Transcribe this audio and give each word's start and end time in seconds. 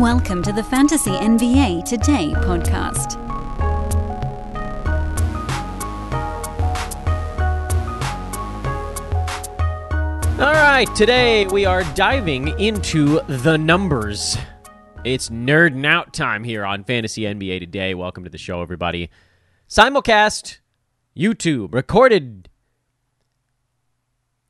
Welcome 0.00 0.42
to 0.42 0.52
the 0.52 0.64
Fantasy 0.64 1.12
NBA 1.12 1.84
Today 1.84 2.32
podcast. 2.38 3.16
All 10.40 10.52
right, 10.52 10.92
today 10.96 11.46
we 11.46 11.64
are 11.64 11.84
diving 11.94 12.58
into 12.58 13.20
the 13.28 13.56
numbers. 13.56 14.36
It's 15.04 15.28
nerding 15.28 15.86
out 15.86 16.12
time 16.12 16.42
here 16.42 16.64
on 16.64 16.82
Fantasy 16.82 17.22
NBA 17.22 17.60
Today. 17.60 17.94
Welcome 17.94 18.24
to 18.24 18.30
the 18.30 18.36
show, 18.36 18.62
everybody. 18.62 19.10
Simulcast, 19.68 20.58
YouTube, 21.16 21.72
recorded. 21.72 22.48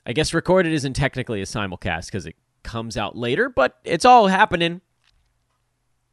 I 0.06 0.14
guess 0.14 0.32
recorded 0.32 0.72
isn't 0.72 0.94
technically 0.94 1.42
a 1.42 1.44
simulcast 1.44 2.06
because 2.06 2.24
it 2.24 2.36
comes 2.62 2.96
out 2.96 3.14
later, 3.14 3.50
but 3.50 3.78
it's 3.84 4.06
all 4.06 4.28
happening. 4.28 4.80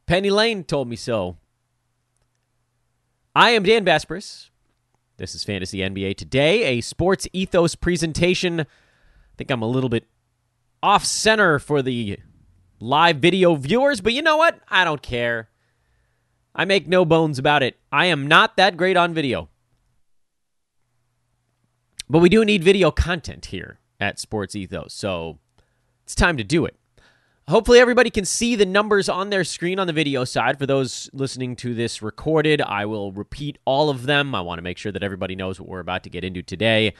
Penny 0.06 0.30
Lane 0.30 0.64
told 0.64 0.88
me 0.88 0.96
so. 0.96 1.36
I 3.34 3.50
am 3.50 3.62
Dan 3.62 3.84
Besbris. 3.84 4.50
This 5.16 5.34
is 5.34 5.44
Fantasy 5.44 5.78
NBA 5.78 6.16
Today, 6.16 6.64
a 6.64 6.80
sports 6.80 7.28
ethos 7.32 7.74
presentation. 7.74 8.60
I 8.60 8.66
think 9.36 9.50
I'm 9.50 9.62
a 9.62 9.68
little 9.68 9.88
bit 9.88 10.06
off 10.82 11.04
center 11.04 11.58
for 11.58 11.80
the 11.80 12.18
live 12.80 13.18
video 13.18 13.54
viewers, 13.54 14.00
but 14.00 14.12
you 14.12 14.22
know 14.22 14.36
what? 14.36 14.58
I 14.68 14.84
don't 14.84 15.02
care. 15.02 15.48
I 16.54 16.64
make 16.64 16.88
no 16.88 17.04
bones 17.04 17.38
about 17.38 17.62
it. 17.62 17.78
I 17.90 18.06
am 18.06 18.26
not 18.26 18.56
that 18.56 18.76
great 18.76 18.96
on 18.96 19.14
video. 19.14 19.48
But 22.10 22.18
we 22.18 22.28
do 22.28 22.44
need 22.44 22.64
video 22.64 22.90
content 22.90 23.46
here 23.46 23.78
at 24.00 24.18
Sports 24.18 24.54
Ethos, 24.56 24.92
so 24.92 25.38
it's 26.02 26.14
time 26.14 26.36
to 26.36 26.44
do 26.44 26.66
it. 26.66 26.76
Hopefully, 27.48 27.80
everybody 27.80 28.08
can 28.08 28.24
see 28.24 28.54
the 28.54 28.64
numbers 28.64 29.08
on 29.08 29.30
their 29.30 29.42
screen 29.42 29.78
on 29.78 29.86
the 29.86 29.92
video 29.92 30.24
side. 30.24 30.58
For 30.58 30.66
those 30.66 31.10
listening 31.12 31.56
to 31.56 31.74
this 31.74 32.00
recorded, 32.00 32.60
I 32.60 32.86
will 32.86 33.10
repeat 33.12 33.58
all 33.64 33.90
of 33.90 34.04
them. 34.04 34.34
I 34.34 34.40
want 34.40 34.58
to 34.58 34.62
make 34.62 34.78
sure 34.78 34.92
that 34.92 35.02
everybody 35.02 35.34
knows 35.34 35.58
what 35.58 35.68
we're 35.68 35.80
about 35.80 36.04
to 36.04 36.10
get 36.10 36.24
into 36.24 36.42
today. 36.42 36.94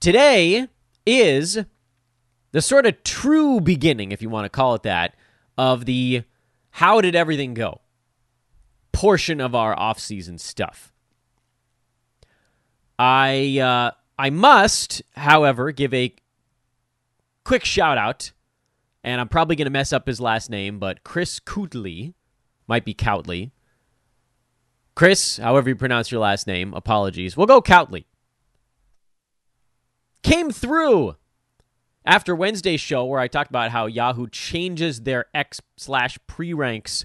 Today 0.00 0.68
is 1.04 1.58
the 2.52 2.62
sort 2.62 2.86
of 2.86 3.02
true 3.04 3.60
beginning, 3.60 4.10
if 4.10 4.22
you 4.22 4.30
want 4.30 4.46
to 4.46 4.48
call 4.48 4.74
it 4.74 4.84
that, 4.84 5.14
of 5.58 5.84
the 5.84 6.22
how 6.70 7.00
did 7.00 7.14
everything 7.14 7.52
go 7.52 7.80
portion 8.92 9.40
of 9.40 9.54
our 9.54 9.78
off-season 9.78 10.38
stuff. 10.38 10.92
I 12.98 13.58
uh, 13.60 13.92
I 14.18 14.30
must, 14.30 15.02
however, 15.14 15.70
give 15.70 15.94
a 15.94 16.14
quick 17.44 17.64
shout 17.64 17.96
out 17.96 18.32
and 19.04 19.20
I'm 19.20 19.28
probably 19.28 19.56
going 19.56 19.66
to 19.66 19.70
mess 19.70 19.92
up 19.92 20.06
his 20.06 20.20
last 20.20 20.50
name, 20.50 20.78
but 20.78 21.04
Chris 21.04 21.40
Coutley, 21.40 22.14
might 22.66 22.84
be 22.84 22.94
Coutley. 22.94 23.50
Chris, 24.94 25.38
however 25.38 25.70
you 25.70 25.76
pronounce 25.76 26.10
your 26.10 26.20
last 26.20 26.46
name, 26.46 26.74
apologies. 26.74 27.36
We'll 27.36 27.46
go 27.46 27.62
Coutley. 27.62 28.04
Came 30.22 30.50
through 30.50 31.16
after 32.04 32.34
Wednesday's 32.34 32.80
show 32.80 33.04
where 33.04 33.20
I 33.20 33.28
talked 33.28 33.50
about 33.50 33.70
how 33.70 33.86
Yahoo 33.86 34.28
changes 34.28 35.02
their 35.02 35.26
X 35.32 35.60
slash 35.76 36.18
pre 36.26 36.52
ranks 36.52 37.04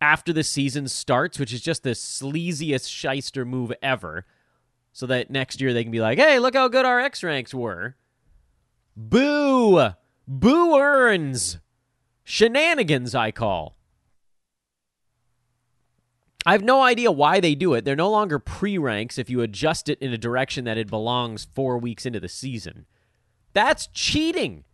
after 0.00 0.32
the 0.32 0.44
season 0.44 0.88
starts, 0.88 1.38
which 1.38 1.52
is 1.52 1.60
just 1.60 1.82
the 1.82 1.90
sleaziest 1.90 2.88
shyster 2.88 3.44
move 3.44 3.72
ever. 3.82 4.24
So 4.92 5.06
that 5.06 5.30
next 5.30 5.60
year 5.60 5.72
they 5.72 5.82
can 5.82 5.92
be 5.92 6.00
like, 6.00 6.18
hey, 6.18 6.38
look 6.38 6.54
how 6.54 6.68
good 6.68 6.84
our 6.84 6.98
X 6.98 7.22
ranks 7.22 7.52
were. 7.52 7.96
Boo! 8.96 9.90
Boo 10.30 10.78
earns. 10.78 11.58
Shenanigans, 12.22 13.14
I 13.14 13.30
call. 13.30 13.78
I 16.44 16.52
have 16.52 16.62
no 16.62 16.82
idea 16.82 17.10
why 17.10 17.40
they 17.40 17.54
do 17.54 17.72
it. 17.72 17.86
They're 17.86 17.96
no 17.96 18.10
longer 18.10 18.38
pre 18.38 18.76
ranks 18.76 19.16
if 19.16 19.30
you 19.30 19.40
adjust 19.40 19.88
it 19.88 19.98
in 20.00 20.12
a 20.12 20.18
direction 20.18 20.66
that 20.66 20.76
it 20.76 20.90
belongs 20.90 21.48
four 21.54 21.78
weeks 21.78 22.04
into 22.04 22.20
the 22.20 22.28
season. 22.28 22.84
That's 23.54 23.86
cheating. 23.88 24.64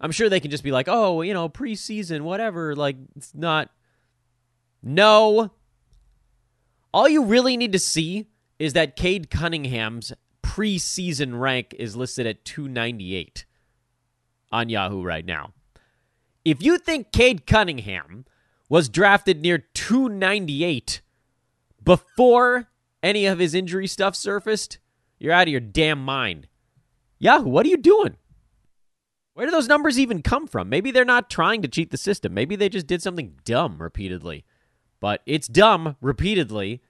I'm 0.00 0.10
sure 0.10 0.28
they 0.28 0.40
can 0.40 0.50
just 0.50 0.64
be 0.64 0.72
like, 0.72 0.88
oh, 0.88 1.22
you 1.22 1.32
know, 1.32 1.48
preseason, 1.48 2.22
whatever. 2.22 2.74
Like, 2.74 2.96
it's 3.16 3.34
not. 3.34 3.70
No. 4.82 5.52
All 6.92 7.08
you 7.08 7.24
really 7.24 7.56
need 7.56 7.72
to 7.72 7.78
see 7.78 8.26
is 8.58 8.72
that 8.72 8.96
Cade 8.96 9.30
Cunningham's 9.30 10.12
preseason 10.42 11.38
rank 11.38 11.74
is 11.78 11.94
listed 11.94 12.26
at 12.26 12.44
298 12.44 13.44
on 14.50 14.68
Yahoo 14.68 15.02
right 15.02 15.24
now. 15.24 15.52
If 16.44 16.62
you 16.62 16.78
think 16.78 17.12
Cade 17.12 17.46
Cunningham 17.46 18.24
was 18.68 18.88
drafted 18.88 19.40
near 19.40 19.58
298 19.58 21.00
before 21.82 22.68
any 23.02 23.26
of 23.26 23.38
his 23.38 23.54
injury 23.54 23.86
stuff 23.86 24.14
surfaced, 24.14 24.78
you're 25.18 25.32
out 25.32 25.48
of 25.48 25.52
your 25.52 25.60
damn 25.60 26.04
mind. 26.04 26.48
Yahoo, 27.18 27.48
what 27.48 27.66
are 27.66 27.70
you 27.70 27.76
doing? 27.76 28.16
Where 29.34 29.46
do 29.46 29.50
those 29.52 29.68
numbers 29.68 29.98
even 29.98 30.22
come 30.22 30.46
from? 30.46 30.68
Maybe 30.68 30.90
they're 30.90 31.04
not 31.04 31.30
trying 31.30 31.62
to 31.62 31.68
cheat 31.68 31.90
the 31.90 31.96
system. 31.96 32.34
Maybe 32.34 32.56
they 32.56 32.68
just 32.68 32.86
did 32.86 33.02
something 33.02 33.36
dumb 33.44 33.80
repeatedly. 33.80 34.44
But 35.00 35.22
it's 35.26 35.46
dumb 35.46 35.96
repeatedly. 36.00 36.82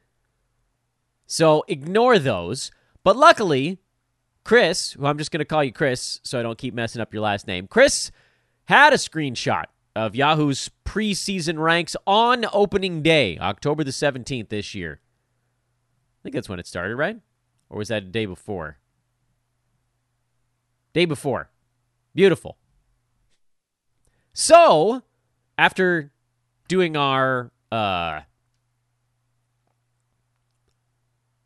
So 1.27 1.65
ignore 1.69 2.19
those. 2.19 2.71
But 3.05 3.17
luckily, 3.17 3.81
Chris, 4.49 4.93
who 4.93 5.05
I'm 5.05 5.19
just 5.19 5.31
going 5.31 5.41
to 5.41 5.45
call 5.45 5.63
you 5.63 5.73
Chris 5.73 6.23
so 6.25 6.41
I 6.41 6.43
don't 6.43 6.57
keep 6.57 6.73
messing 6.73 7.03
up 7.03 7.13
your 7.13 7.21
last 7.21 7.47
name, 7.47 7.67
Chris 7.67 8.11
had 8.65 8.95
a 8.95 8.97
screenshot 8.97 9.65
of 9.95 10.17
Yahoo's 10.17 10.71
preseason 10.87 11.59
ranks 11.59 11.95
on 12.07 12.47
opening 12.51 13.03
day, 13.03 13.37
October 13.37 13.85
the 13.85 13.91
17th 13.91 14.49
this 14.49 14.75
year. 14.75 15.01
I 15.03 16.19
think 16.23 16.35
that's 16.35 16.49
when 16.49 16.59
it 16.59 16.67
started, 16.67 16.97
right? 16.97 17.21
Or 17.69 17.77
was 17.77 17.89
that 17.89 18.05
a 18.05 18.07
day 18.07 18.25
before? 18.25 18.79
Day 20.95 21.05
before. 21.05 21.51
Beautiful. 22.15 22.57
So, 24.33 25.03
after 25.59 26.11
doing 26.69 26.97
our 26.97 27.51
uh 27.71 28.21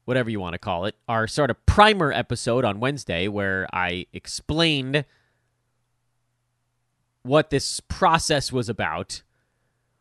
whatever 0.05 0.31
you 0.31 0.41
want 0.41 0.55
to 0.55 0.59
call 0.59 0.85
it, 0.85 0.97
our 1.09 1.27
sort 1.27 1.51
of 1.51 1.65
primer 1.67 2.13
episode 2.13 2.65
on 2.65 2.81
Wednesday 2.81 3.29
where 3.29 3.67
I 3.73 4.07
explained 4.13 5.05
what 7.23 7.51
this 7.51 7.81
process 7.81 8.53
was 8.53 8.69
about, 8.69 9.23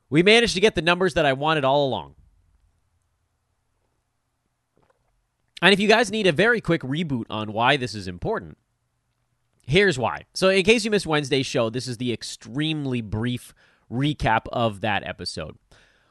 we 0.10 0.24
managed 0.24 0.56
to 0.56 0.60
get 0.60 0.76
the 0.76 0.82
numbers 0.82 1.14
that 1.14 1.26
I 1.26 1.34
wanted 1.34 1.64
all 1.64 1.88
along. 1.88 2.16
And 5.62 5.74
if 5.74 5.80
you 5.80 5.88
guys 5.88 6.10
need 6.10 6.26
a 6.26 6.32
very 6.32 6.60
quick 6.60 6.82
reboot 6.82 7.26
on 7.30 7.54
why 7.54 7.78
this 7.78 7.94
is 7.94 8.08
important, 8.08 8.58
here's 9.68 10.00
why. 10.00 10.26
So, 10.34 10.50
in 10.50 10.64
case 10.64 10.84
you 10.84 10.90
missed 10.90 11.06
Wednesday's 11.06 11.46
show, 11.46 11.70
this 11.70 11.88
is 11.88 11.98
the 11.98 12.12
extremely 12.12 13.02
brief 13.02 13.54
recap 13.92 14.48
of 14.52 14.82
that 14.82 15.06
episode. 15.06 15.58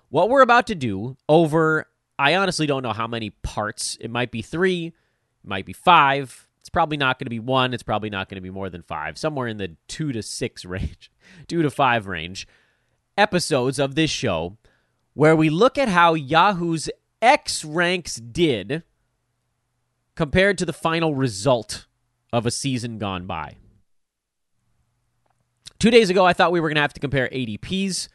What 0.09 0.29
we're 0.29 0.43
about 0.43 0.69
to 0.69 0.77
do 0.77 1.17
over 1.29 1.87
I 2.21 2.35
honestly 2.35 2.67
don't 2.67 2.83
know 2.83 2.93
how 2.93 3.07
many 3.07 3.31
parts. 3.31 3.97
It 3.99 4.11
might 4.11 4.31
be 4.31 4.43
three, 4.43 4.89
it 4.89 5.49
might 5.49 5.65
be 5.65 5.73
five. 5.73 6.47
It's 6.61 6.69
probably 6.69 6.99
not 6.99 7.19
going 7.19 7.25
to 7.25 7.31
be 7.31 7.39
one. 7.39 7.73
It's 7.73 7.83
probably 7.83 8.11
not 8.11 8.29
going 8.29 8.37
to 8.37 8.43
be 8.43 8.51
more 8.51 8.69
than 8.69 8.83
five. 8.83 9.17
Somewhere 9.17 9.49
in 9.49 9.57
the 9.57 9.77
two 9.89 10.13
to 10.13 10.23
six 10.23 10.65
range, 10.67 11.11
two 11.49 11.63
to 11.63 11.71
five 11.71 12.07
range 12.07 12.47
episodes 13.17 13.79
of 13.79 13.95
this 13.95 14.11
show 14.11 14.59
where 15.15 15.35
we 15.35 15.49
look 15.49 15.79
at 15.79 15.89
how 15.89 16.13
Yahoo's 16.13 16.91
X 17.23 17.65
ranks 17.65 18.17
did 18.17 18.83
compared 20.15 20.59
to 20.59 20.67
the 20.67 20.75
final 20.75 21.15
result 21.15 21.87
of 22.35 22.45
a 22.45 22.51
season 22.51 22.99
gone 22.99 23.27
by. 23.27 23.57
Two 25.79 25.91
days 25.91 26.11
ago, 26.11 26.27
I 26.27 26.35
thought 26.35 26.53
we 26.53 26.61
were 26.61 26.69
going 26.69 26.77
to 26.77 26.83
have 26.83 26.93
to 26.93 27.01
compare 27.01 27.31
ADPs 27.31 28.09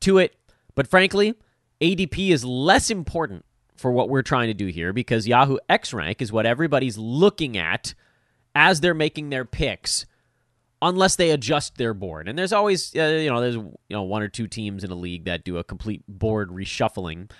to 0.00 0.18
it, 0.18 0.34
but 0.74 0.88
frankly, 0.88 1.34
ADP 1.80 2.30
is 2.30 2.44
less 2.44 2.90
important 2.90 3.44
for 3.76 3.90
what 3.90 4.08
we're 4.08 4.22
trying 4.22 4.48
to 4.48 4.54
do 4.54 4.66
here 4.66 4.92
because 4.92 5.26
Yahoo 5.26 5.58
X 5.68 5.92
rank 5.92 6.22
is 6.22 6.32
what 6.32 6.46
everybody's 6.46 6.96
looking 6.96 7.56
at 7.56 7.94
as 8.54 8.80
they're 8.80 8.94
making 8.94 9.30
their 9.30 9.44
picks 9.44 10.06
unless 10.80 11.16
they 11.16 11.30
adjust 11.30 11.76
their 11.76 11.94
board. 11.94 12.28
And 12.28 12.38
there's 12.38 12.52
always, 12.52 12.94
uh, 12.94 13.18
you 13.20 13.30
know, 13.30 13.40
there's 13.40 13.56
you 13.56 13.74
know 13.90 14.02
one 14.02 14.22
or 14.22 14.28
two 14.28 14.46
teams 14.46 14.84
in 14.84 14.90
a 14.90 14.94
league 14.94 15.24
that 15.24 15.44
do 15.44 15.58
a 15.58 15.64
complete 15.64 16.02
board 16.06 16.50
reshuffling. 16.50 17.30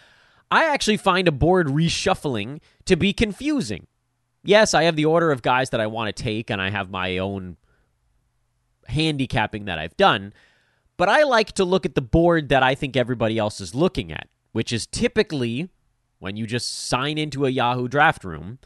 I 0.50 0.64
actually 0.64 0.96
find 0.96 1.28
a 1.28 1.32
board 1.32 1.68
reshuffling 1.68 2.60
to 2.86 2.96
be 2.96 3.12
confusing. 3.12 3.86
Yes, 4.42 4.74
I 4.74 4.84
have 4.84 4.96
the 4.96 5.06
order 5.06 5.30
of 5.30 5.42
guys 5.42 5.70
that 5.70 5.80
I 5.80 5.86
want 5.86 6.14
to 6.14 6.22
take, 6.22 6.50
and 6.50 6.60
I 6.60 6.70
have 6.70 6.90
my 6.90 7.18
own 7.18 7.56
handicapping 8.86 9.64
that 9.64 9.78
I've 9.78 9.96
done. 9.96 10.32
But 10.96 11.08
I 11.08 11.24
like 11.24 11.52
to 11.52 11.64
look 11.64 11.84
at 11.84 11.94
the 11.94 12.02
board 12.02 12.48
that 12.50 12.62
I 12.62 12.74
think 12.74 12.96
everybody 12.96 13.38
else 13.38 13.60
is 13.60 13.74
looking 13.74 14.12
at, 14.12 14.28
which 14.52 14.72
is 14.72 14.86
typically 14.86 15.70
when 16.18 16.36
you 16.36 16.46
just 16.46 16.88
sign 16.88 17.18
into 17.18 17.44
a 17.44 17.50
Yahoo 17.50 17.88
draft 17.88 18.24
room, 18.24 18.58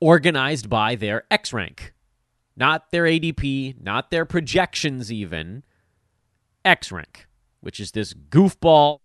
organized 0.00 0.68
by 0.68 0.94
their 0.94 1.24
X 1.30 1.52
rank. 1.52 1.94
Not 2.54 2.90
their 2.90 3.04
ADP, 3.04 3.82
not 3.82 4.10
their 4.10 4.26
projections, 4.26 5.10
even. 5.10 5.64
X 6.64 6.92
rank, 6.92 7.26
which 7.60 7.80
is 7.80 7.92
this 7.92 8.12
goofball 8.12 8.98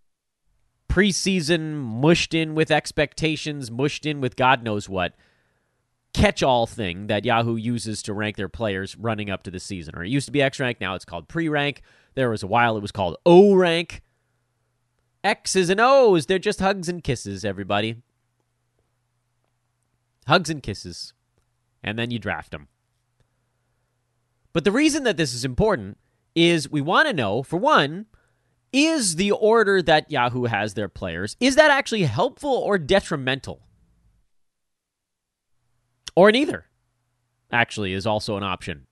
preseason 0.88 1.74
mushed 1.74 2.34
in 2.34 2.54
with 2.54 2.70
expectations, 2.70 3.70
mushed 3.70 4.06
in 4.06 4.20
with 4.20 4.36
God 4.36 4.62
knows 4.62 4.88
what 4.88 5.14
catch 6.14 6.42
all 6.42 6.66
thing 6.66 7.06
that 7.06 7.24
Yahoo 7.24 7.56
uses 7.56 8.02
to 8.02 8.12
rank 8.12 8.36
their 8.36 8.48
players 8.48 8.96
running 8.96 9.30
up 9.30 9.42
to 9.44 9.50
the 9.50 9.60
season. 9.60 9.94
Or 9.96 10.04
it 10.04 10.08
used 10.08 10.26
to 10.26 10.32
be 10.32 10.42
X 10.42 10.58
rank, 10.58 10.80
now 10.80 10.94
it's 10.94 11.04
called 11.04 11.28
pre 11.28 11.48
rank. 11.48 11.82
There 12.18 12.30
was 12.30 12.42
a 12.42 12.48
while 12.48 12.76
it 12.76 12.82
was 12.82 12.90
called 12.90 13.16
O 13.24 13.54
rank. 13.54 14.02
X's 15.22 15.70
and 15.70 15.80
O's, 15.80 16.26
they're 16.26 16.40
just 16.40 16.58
hugs 16.58 16.88
and 16.88 17.04
kisses, 17.04 17.44
everybody. 17.44 18.02
Hugs 20.26 20.50
and 20.50 20.60
kisses. 20.60 21.12
And 21.80 21.96
then 21.96 22.10
you 22.10 22.18
draft 22.18 22.50
them. 22.50 22.66
But 24.52 24.64
the 24.64 24.72
reason 24.72 25.04
that 25.04 25.16
this 25.16 25.32
is 25.32 25.44
important 25.44 25.96
is 26.34 26.68
we 26.68 26.80
want 26.80 27.06
to 27.06 27.14
know, 27.14 27.44
for 27.44 27.56
one, 27.56 28.06
is 28.72 29.14
the 29.14 29.30
order 29.30 29.80
that 29.80 30.10
Yahoo 30.10 30.46
has 30.46 30.74
their 30.74 30.88
players, 30.88 31.36
is 31.38 31.54
that 31.54 31.70
actually 31.70 32.02
helpful 32.02 32.50
or 32.50 32.78
detrimental? 32.78 33.60
Or 36.16 36.32
neither, 36.32 36.66
actually, 37.52 37.92
is 37.92 38.08
also 38.08 38.36
an 38.36 38.42
option. 38.42 38.87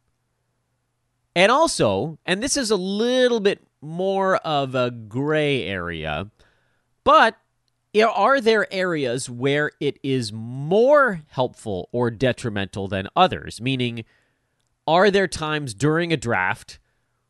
And 1.36 1.52
also, 1.52 2.18
and 2.24 2.42
this 2.42 2.56
is 2.56 2.70
a 2.70 2.76
little 2.76 3.40
bit 3.40 3.62
more 3.82 4.36
of 4.36 4.74
a 4.74 4.90
gray 4.90 5.64
area, 5.64 6.30
but 7.04 7.36
are 8.02 8.40
there 8.40 8.72
areas 8.72 9.28
where 9.28 9.70
it 9.78 9.98
is 10.02 10.32
more 10.32 11.20
helpful 11.28 11.90
or 11.92 12.10
detrimental 12.10 12.88
than 12.88 13.08
others? 13.14 13.60
Meaning, 13.60 14.06
are 14.86 15.10
there 15.10 15.28
times 15.28 15.74
during 15.74 16.10
a 16.10 16.16
draft 16.16 16.78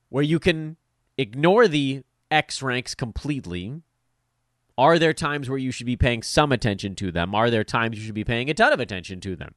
where 0.09 0.23
you 0.23 0.39
can 0.39 0.77
ignore 1.19 1.67
the 1.67 2.05
X 2.31 2.63
ranks 2.63 2.95
completely? 2.95 3.83
Are 4.79 5.01
there 5.01 5.15
times 5.15 5.49
where 5.49 5.59
you 5.59 5.73
should 5.73 5.87
be 5.87 5.97
paying 5.97 6.23
some 6.23 6.53
attention 6.53 6.95
to 6.95 7.11
them? 7.11 7.35
Are 7.35 7.51
there 7.51 7.65
times 7.65 7.99
you 7.99 8.05
should 8.05 8.15
be 8.15 8.23
paying 8.23 8.49
a 8.51 8.55
ton 8.55 8.73
of 8.73 8.79
attention 8.79 9.21
to 9.23 9.35
them? 9.35 9.57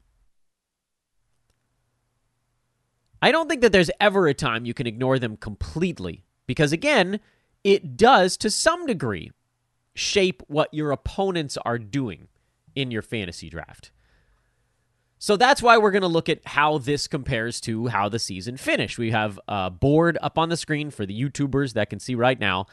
I 3.21 3.31
don't 3.31 3.49
think 3.49 3.61
that 3.61 3.71
there's 3.71 3.91
ever 3.99 4.27
a 4.27 4.33
time 4.33 4.65
you 4.65 4.73
can 4.73 4.87
ignore 4.87 5.19
them 5.19 5.37
completely 5.37 6.23
because, 6.47 6.71
again, 6.71 7.19
it 7.63 7.97
does 7.97 8.37
to 8.37 8.49
some 8.49 8.85
degree 8.85 9.31
shape 9.93 10.41
what 10.47 10.73
your 10.73 10.91
opponents 10.91 11.57
are 11.57 11.77
doing 11.77 12.27
in 12.75 12.91
your 12.91 13.01
fantasy 13.01 13.49
draft. 13.49 13.91
So 15.21 15.35
that's 15.35 15.61
why 15.61 15.77
we're 15.77 15.91
going 15.91 16.03
to 16.03 16.07
look 16.07 16.29
at 16.29 16.45
how 16.45 16.77
this 16.77 17.07
compares 17.07 17.59
to 17.61 17.87
how 17.87 18.07
the 18.07 18.19
season 18.19 18.55
finished. 18.55 18.97
We 18.97 19.11
have 19.11 19.37
a 19.49 19.69
board 19.69 20.17
up 20.21 20.37
on 20.37 20.47
the 20.47 20.55
screen 20.55 20.91
for 20.91 21.05
the 21.05 21.21
YouTubers 21.21 21.73
that 21.73 21.89
can 21.89 21.99
see 21.99 22.15
right 22.15 22.39
now. 22.39 22.67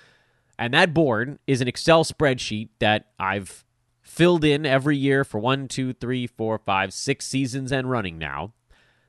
And 0.57 0.73
that 0.73 0.95
board 0.95 1.41
is 1.49 1.61
an 1.61 1.67
Excel 1.67 2.05
spreadsheet 2.05 2.69
that 2.79 3.07
I've 3.19 3.65
filled 4.01 4.45
in 4.45 4.65
every 4.65 4.97
year 4.97 5.25
for 5.25 5.41
one, 5.41 5.67
two, 5.67 5.93
three, 5.93 6.29
four, 6.29 6.57
five, 6.59 6.93
six 6.93 7.27
seasons 7.27 7.73
and 7.73 7.91
running 7.91 8.17
now. 8.17 8.53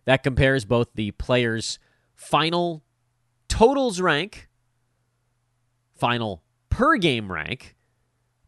That 0.07 0.23
compares 0.23 0.65
both 0.65 0.87
the 0.95 1.11
players' 1.11 1.77
final 2.15 2.83
totals 3.47 4.01
rank, 4.01 4.49
final 5.95 6.41
per 6.69 6.97
game 6.97 7.31
rank, 7.31 7.75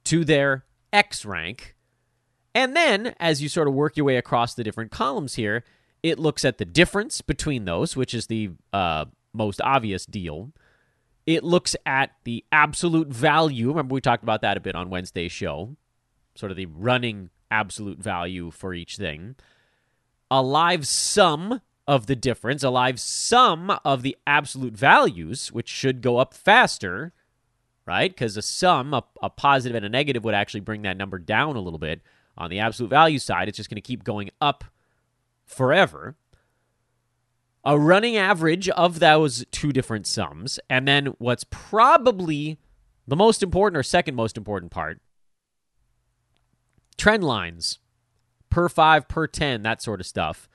to 0.06 0.25
their 0.25 0.65
X 0.91 1.23
rank 1.23 1.75
and 2.56 2.75
then, 2.75 3.15
as 3.19 3.41
you 3.41 3.50
sort 3.50 3.67
of 3.67 3.73
work 3.73 3.95
your 3.95 4.06
way 4.06 4.17
across 4.17 4.53
the 4.53 4.63
different 4.63 4.91
columns 4.91 5.35
here, 5.35 5.63
it 6.01 6.17
looks 6.19 6.44
at 6.44 6.57
the 6.57 6.65
difference 6.65 7.21
between 7.21 7.65
those, 7.65 7.95
which 7.95 8.13
is 8.13 8.27
the 8.27 8.51
uh, 8.73 9.06
most 9.33 9.61
obvious 9.61 10.06
deal. 10.06 10.51
It 11.25 11.44
looks 11.44 11.75
at 11.85 12.11
the 12.23 12.44
absolute 12.51 13.09
value. 13.09 13.69
Remember, 13.69 13.94
we 13.94 14.01
talked 14.01 14.23
about 14.23 14.41
that 14.41 14.57
a 14.57 14.61
bit 14.61 14.75
on 14.75 14.89
Wednesday's 14.89 15.31
show, 15.31 15.75
sort 16.35 16.51
of 16.51 16.57
the 16.57 16.65
running 16.65 17.29
absolute 17.51 18.00
value 18.00 18.50
for 18.50 18.73
each 18.73 18.97
thing. 18.97 19.35
A 20.31 20.41
live 20.41 20.85
sum 20.87 21.61
of 21.87 22.05
the 22.05 22.15
difference, 22.15 22.63
a 22.63 22.69
live 22.69 22.99
sum 22.99 23.75
of 23.83 24.03
the 24.03 24.15
absolute 24.27 24.73
values, 24.73 25.51
which 25.51 25.67
should 25.67 26.01
go 26.01 26.17
up 26.17 26.33
faster, 26.33 27.13
right? 27.85 28.11
Because 28.11 28.37
a 28.37 28.43
sum, 28.43 28.93
a, 28.93 29.03
a 29.23 29.29
positive 29.29 29.75
and 29.75 29.85
a 29.85 29.89
negative, 29.89 30.23
would 30.23 30.35
actually 30.35 30.59
bring 30.59 30.83
that 30.83 30.97
number 30.97 31.17
down 31.17 31.55
a 31.55 31.61
little 31.61 31.79
bit. 31.79 32.01
On 32.37 32.49
the 32.49 32.59
absolute 32.59 32.89
value 32.89 33.19
side, 33.19 33.49
it's 33.49 33.57
just 33.57 33.69
going 33.69 33.75
to 33.75 33.81
keep 33.81 34.03
going 34.03 34.29
up 34.39 34.63
forever. 35.45 36.15
A 37.65 37.77
running 37.77 38.15
average 38.15 38.69
of 38.69 38.99
those 38.99 39.45
two 39.51 39.73
different 39.73 40.07
sums. 40.07 40.59
And 40.69 40.87
then 40.87 41.07
what's 41.17 41.43
probably 41.43 42.59
the 43.07 43.15
most 43.15 43.41
important 43.41 43.77
or 43.77 43.83
second 43.83 44.15
most 44.15 44.37
important 44.37 44.71
part 44.71 45.01
trend 46.95 47.23
lines 47.23 47.79
per 48.49 48.69
five, 48.69 49.07
per 49.07 49.27
10, 49.27 49.63
that 49.63 49.81
sort 49.81 49.99
of 49.99 50.05
stuff. 50.05 50.49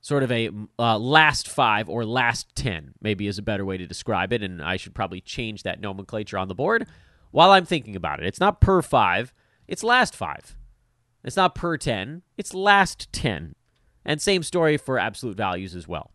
Sort 0.00 0.22
of 0.22 0.30
a 0.30 0.50
uh, 0.78 0.98
last 0.98 1.48
five 1.48 1.88
or 1.88 2.04
last 2.04 2.54
10, 2.54 2.94
maybe 3.00 3.26
is 3.26 3.38
a 3.38 3.42
better 3.42 3.64
way 3.64 3.76
to 3.76 3.86
describe 3.86 4.32
it. 4.32 4.42
And 4.42 4.62
I 4.62 4.76
should 4.76 4.94
probably 4.94 5.20
change 5.20 5.64
that 5.64 5.80
nomenclature 5.80 6.38
on 6.38 6.48
the 6.48 6.54
board 6.54 6.86
while 7.32 7.50
I'm 7.50 7.66
thinking 7.66 7.96
about 7.96 8.20
it. 8.20 8.26
It's 8.26 8.40
not 8.40 8.60
per 8.60 8.82
five, 8.82 9.32
it's 9.66 9.82
last 9.82 10.14
five. 10.14 10.56
It's 11.24 11.36
not 11.36 11.56
per 11.56 11.76
10, 11.76 12.22
it's 12.36 12.54
last 12.54 13.12
10. 13.12 13.56
And 14.04 14.22
same 14.22 14.44
story 14.44 14.76
for 14.76 14.98
absolute 14.98 15.36
values 15.36 15.74
as 15.74 15.88
well. 15.88 16.12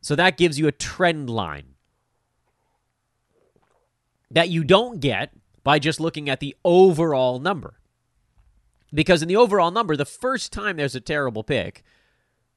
So 0.00 0.16
that 0.16 0.36
gives 0.36 0.58
you 0.58 0.66
a 0.66 0.72
trend 0.72 1.30
line 1.30 1.74
that 4.30 4.48
you 4.48 4.64
don't 4.64 5.00
get 5.00 5.32
by 5.62 5.78
just 5.78 6.00
looking 6.00 6.28
at 6.28 6.40
the 6.40 6.56
overall 6.64 7.38
number. 7.38 7.78
Because 8.94 9.22
in 9.22 9.28
the 9.28 9.36
overall 9.36 9.70
number, 9.70 9.96
the 9.96 10.04
first 10.04 10.52
time 10.52 10.76
there's 10.76 10.94
a 10.94 11.00
terrible 11.00 11.42
pick, 11.42 11.82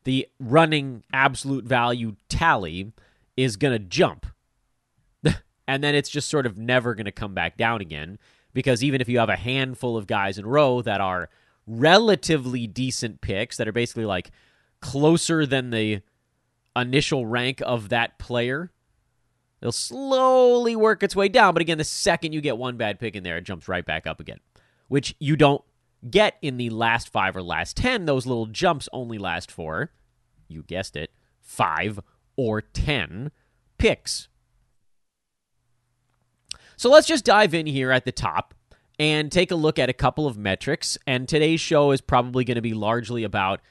the 0.04 0.28
running 0.40 1.04
absolute 1.12 1.66
value 1.66 2.16
tally 2.30 2.94
is 3.36 3.58
going 3.58 3.74
to 3.74 3.84
jump. 3.84 4.28
and 5.68 5.84
then 5.84 5.96
it's 5.96 6.10
just 6.10 6.30
sort 6.30 6.46
of 6.46 6.58
never 6.58 6.94
going 6.94 7.06
to 7.06 7.12
come 7.12 7.34
back 7.34 7.58
down 7.58 7.82
again. 7.82 8.20
Because 8.54 8.84
even 8.84 9.02
if 9.02 9.10
you 9.10 9.20
have 9.20 9.30
a 9.30 9.36
handful 9.36 9.98
of 9.98 10.08
guys 10.08 10.38
in 10.38 10.46
row 10.46 10.82
that 10.84 11.02
are 11.02 11.30
relatively 11.68 12.66
decent 12.66 13.22
picks 13.22 13.58
that 13.58 13.68
are 13.68 13.74
basically 13.74 14.06
like 14.06 14.32
closer 14.80 15.46
than 15.46 15.70
the 15.70 16.02
initial 16.76 17.26
rank 17.26 17.62
of 17.66 17.90
that 17.90 18.18
player. 18.18 18.72
It'll 19.62 19.72
slowly 19.72 20.76
work 20.76 21.04
its 21.04 21.16
way 21.16 21.30
down, 21.30 21.54
but 21.54 21.62
again, 21.62 21.80
the 21.80 21.84
second 21.84 22.34
you 22.34 22.42
get 22.42 22.58
one 22.58 22.78
bad 22.78 23.00
pick 23.00 23.16
in 23.16 23.24
there, 23.24 23.38
it 23.38 23.44
jumps 23.44 23.68
right 23.68 23.86
back 23.86 24.06
up 24.06 24.20
again, 24.20 24.40
which 24.88 25.16
you 25.20 25.36
don't 25.36 25.64
get 26.10 26.38
in 26.42 26.58
the 26.58 26.70
last 26.70 27.10
five 27.10 27.36
or 27.36 27.44
last 27.44 27.78
10. 27.78 28.06
Those 28.06 28.26
little 28.26 28.46
jumps 28.46 28.88
only 28.92 29.18
last 29.18 29.52
for, 29.52 29.92
you 30.48 30.64
guessed 30.64 30.96
it, 30.96 31.12
five 31.42 32.00
or 32.36 32.62
10 32.62 33.32
picks. 33.78 34.28
So 36.76 36.90
let's 36.90 37.08
just 37.08 37.26
dive 37.26 37.54
in 37.54 37.66
here 37.66 37.92
at 37.92 38.06
the 38.06 38.12
top 38.12 38.54
and 39.00 39.32
take 39.32 39.52
a 39.52 39.56
look 39.56 39.80
at 39.80 39.90
a 39.90 39.94
couple 39.94 40.28
of 40.28 40.38
metrics. 40.38 40.98
And 41.08 41.28
today's 41.28 41.60
show 41.60 41.92
is 41.92 42.02
probably 42.02 42.44
going 42.44 42.56
to 42.56 42.62
be 42.62 42.74
largely 42.74 43.24
about 43.24 43.62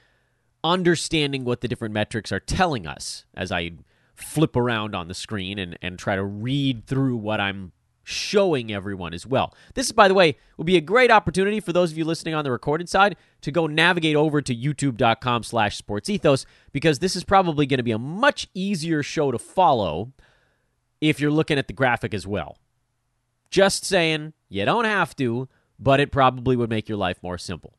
understanding 0.64 1.44
what 1.44 1.60
the 1.60 1.68
different 1.68 1.94
metrics 1.94 2.32
are 2.32 2.40
telling 2.40 2.86
us 2.86 3.24
as 3.34 3.52
I 3.52 3.72
flip 4.14 4.56
around 4.56 4.94
on 4.94 5.08
the 5.08 5.14
screen 5.14 5.58
and, 5.58 5.78
and 5.82 5.98
try 5.98 6.16
to 6.16 6.24
read 6.24 6.86
through 6.86 7.16
what 7.16 7.40
I'm 7.40 7.72
showing 8.08 8.72
everyone 8.72 9.12
as 9.12 9.26
well. 9.26 9.52
This, 9.74 9.90
by 9.90 10.06
the 10.06 10.14
way, 10.14 10.36
will 10.56 10.64
be 10.64 10.76
a 10.76 10.80
great 10.80 11.10
opportunity 11.10 11.58
for 11.58 11.72
those 11.72 11.90
of 11.90 11.98
you 11.98 12.04
listening 12.04 12.34
on 12.34 12.44
the 12.44 12.52
recorded 12.52 12.88
side 12.88 13.16
to 13.40 13.50
go 13.50 13.66
navigate 13.66 14.14
over 14.14 14.40
to 14.40 14.54
youtube.com 14.54 15.42
slash 15.42 15.80
sportsethos 15.82 16.46
because 16.70 17.00
this 17.00 17.16
is 17.16 17.24
probably 17.24 17.66
going 17.66 17.78
to 17.78 17.82
be 17.82 17.90
a 17.90 17.98
much 17.98 18.46
easier 18.54 19.02
show 19.02 19.32
to 19.32 19.40
follow 19.40 20.12
if 21.00 21.18
you're 21.18 21.32
looking 21.32 21.58
at 21.58 21.66
the 21.66 21.72
graphic 21.72 22.14
as 22.14 22.28
well. 22.28 22.58
Just 23.50 23.84
saying, 23.84 24.34
you 24.48 24.64
don't 24.64 24.84
have 24.84 25.16
to, 25.16 25.48
but 25.76 25.98
it 25.98 26.12
probably 26.12 26.54
would 26.54 26.70
make 26.70 26.88
your 26.88 26.98
life 26.98 27.20
more 27.24 27.38
simple. 27.38 27.74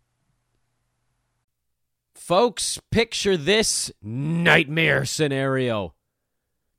Folks, 2.13 2.79
picture 2.91 3.38
this 3.38 3.93
nightmare 4.01 5.05
scenario. 5.05 5.93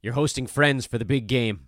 You're 0.03 0.13
hosting 0.13 0.47
friends 0.47 0.85
for 0.85 0.99
the 0.99 1.07
big 1.07 1.29
game. 1.29 1.68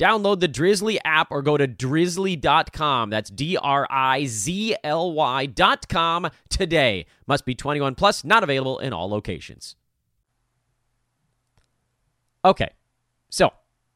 Download 0.00 0.40
the 0.40 0.48
Drizly 0.48 0.96
app 1.04 1.30
or 1.30 1.42
go 1.42 1.58
to 1.58 1.68
drizly.com. 1.68 3.10
That's 3.10 3.28
D 3.28 3.58
R 3.58 3.86
I 3.90 4.24
Z 4.24 4.76
L 4.82 5.12
Y.com 5.12 6.30
today. 6.48 7.04
Must 7.26 7.44
be 7.44 7.54
21 7.54 7.96
plus, 7.96 8.24
not 8.24 8.42
available 8.42 8.78
in 8.78 8.94
all 8.94 9.10
locations. 9.10 9.76
Okay, 12.42 12.70
so 13.28 13.52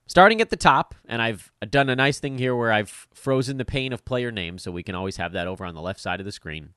starting 0.07 0.43
at 0.43 0.51
the 0.51 0.59
top, 0.59 0.95
and 1.07 1.23
I've 1.23 1.51
done 1.71 1.89
a 1.89 1.97
nice 1.97 2.19
thing 2.19 2.37
here 2.37 2.55
where 2.55 2.71
I've 2.71 3.09
frozen 3.15 3.57
the 3.57 3.65
pane 3.65 3.95
of 3.95 4.05
player 4.05 4.31
names 4.31 4.63
so 4.63 4.71
we 4.71 4.83
can 4.83 4.95
always 4.95 5.17
have 5.17 5.33
that 5.33 5.47
over 5.47 5.65
on 5.65 5.75
the 5.75 5.81
left 5.81 6.01
side 6.01 6.21
of 6.21 6.27
the 6.27 6.33
screen. 6.33 6.75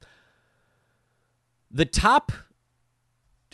The 1.69 1.83
top 1.83 2.31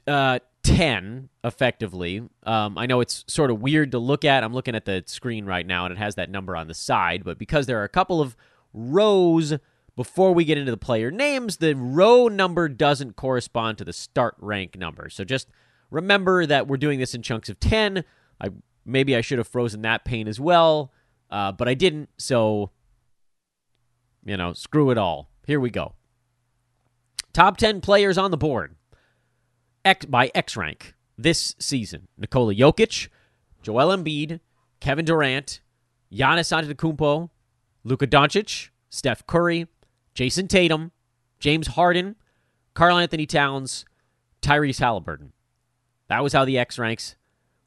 uh, 0.06 0.38
10 0.64 1.30
effectively. 1.44 2.22
Um, 2.44 2.78
I 2.78 2.86
know 2.86 3.02
it's 3.02 3.24
sort 3.28 3.52
of 3.52 3.62
weird 3.62 3.92
to 3.92 4.00
look 4.00 4.26
at. 4.26 4.44
I'm 4.44 4.54
looking 4.54 4.76
at 4.76 4.86
the 4.86 5.04
screen 5.06 5.46
right 5.46 5.66
now 5.66 5.86
and 5.86 5.92
it 5.92 5.98
has 5.98 6.16
that 6.16 6.30
number 6.30 6.56
on 6.56 6.68
the 6.68 6.74
side, 6.74 7.24
but 7.24 7.38
because 7.38 7.66
there 7.66 7.80
are 7.80 7.84
a 7.84 7.90
couple 7.90 8.22
of 8.22 8.36
rows 8.74 9.56
before 9.96 10.34
we 10.34 10.46
get 10.46 10.58
into 10.58 10.72
the 10.72 10.78
player 10.78 11.12
names, 11.12 11.58
the 11.58 11.76
row 11.76 12.28
number 12.28 12.68
doesn't 12.68 13.16
correspond 13.16 13.78
to 13.78 13.86
the 13.86 13.94
start 13.94 14.36
rank 14.40 14.78
number. 14.78 15.10
So 15.10 15.24
just 15.24 15.50
remember 15.92 16.46
that 16.46 16.68
we're 16.68 16.78
doing 16.78 17.00
this 17.00 17.14
in 17.14 17.22
chunks 17.22 17.50
of 17.50 17.60
10. 17.60 18.04
I 18.42 18.50
maybe 18.86 19.16
I 19.16 19.22
should 19.22 19.38
have 19.38 19.48
frozen 19.48 19.82
that 19.84 20.04
pane 20.06 20.28
as 20.28 20.40
well, 20.40 20.92
uh, 21.30 21.52
but 21.52 21.68
I 21.68 21.74
didn't. 21.74 22.10
So 22.18 22.72
you 24.26 24.38
know, 24.38 24.54
screw 24.54 24.90
it 24.90 24.98
all. 24.98 25.30
Here 25.46 25.60
we 25.60 25.70
go. 25.70 25.94
Top 27.34 27.58
10 27.58 27.82
players 27.82 28.18
on 28.18 28.32
the 28.32 28.38
board. 28.38 28.76
X, 29.86 30.06
by 30.06 30.32
X 30.34 30.56
rank 30.56 30.94
this 31.18 31.56
season 31.60 32.08
Nikola 32.18 32.54
Jokic, 32.54 33.10
Joel 33.62 33.96
Embiid, 33.96 34.40
Kevin 34.80 35.06
Durant, 35.06 35.62
Giannis 36.12 36.52
Antetokounmpo, 36.52 37.30
Luka 37.84 38.08
Doncic, 38.08 38.70
Steph 38.90 39.26
Curry, 39.28 39.68
Jayson 40.16 40.48
Tatum, 40.48 40.92
James 41.40 41.68
Harden, 41.68 42.16
Karl 42.74 42.98
Anthony 42.98 43.26
Towns, 43.26 43.86
Tyrese 44.42 44.80
Halliburton. 44.80 45.34
That 46.08 46.24
was 46.24 46.34
how 46.34 46.46
the 46.46 46.58
X 46.58 46.78
ranks 46.78 47.16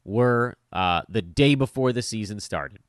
were 0.05 0.55
uh, 0.71 1.01
the 1.09 1.21
day 1.21 1.55
before 1.55 1.91
the 1.91 2.01
season 2.01 2.39
started. 2.39 2.79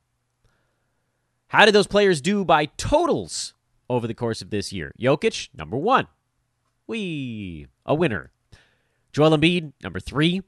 How 1.47 1.65
did 1.65 1.73
those 1.73 1.87
players 1.87 2.21
do 2.21 2.45
by 2.45 2.65
totals 2.65 3.53
over 3.89 4.07
the 4.07 4.13
course 4.13 4.41
of 4.41 4.51
this 4.51 4.71
year? 4.71 4.91
Jokic, 4.99 5.49
number 5.53 5.77
one. 5.77 6.07
We 6.87 7.67
a 7.85 7.93
winner. 7.95 8.31
Joel 9.13 9.37
Embiid, 9.37 9.73
number 9.83 9.99
three. 9.99 10.41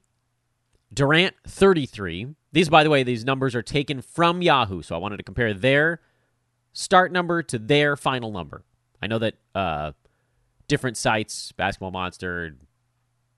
Durant, 0.93 1.35
33. 1.47 2.27
These, 2.51 2.69
by 2.69 2.83
the 2.83 2.89
way, 2.89 3.03
these 3.03 3.23
numbers 3.23 3.55
are 3.55 3.61
taken 3.61 4.01
from 4.01 4.41
Yahoo, 4.41 4.81
so 4.81 4.95
I 4.95 4.97
wanted 4.97 5.17
to 5.17 5.23
compare 5.23 5.53
their 5.53 6.01
start 6.73 7.11
number 7.11 7.41
to 7.43 7.57
their 7.57 7.95
final 7.95 8.31
number. 8.31 8.63
I 9.01 9.07
know 9.07 9.19
that 9.19 9.35
uh, 9.55 9.93
different 10.67 10.97
sites, 10.97 11.53
Basketball 11.53 11.91
Monster, 11.91 12.57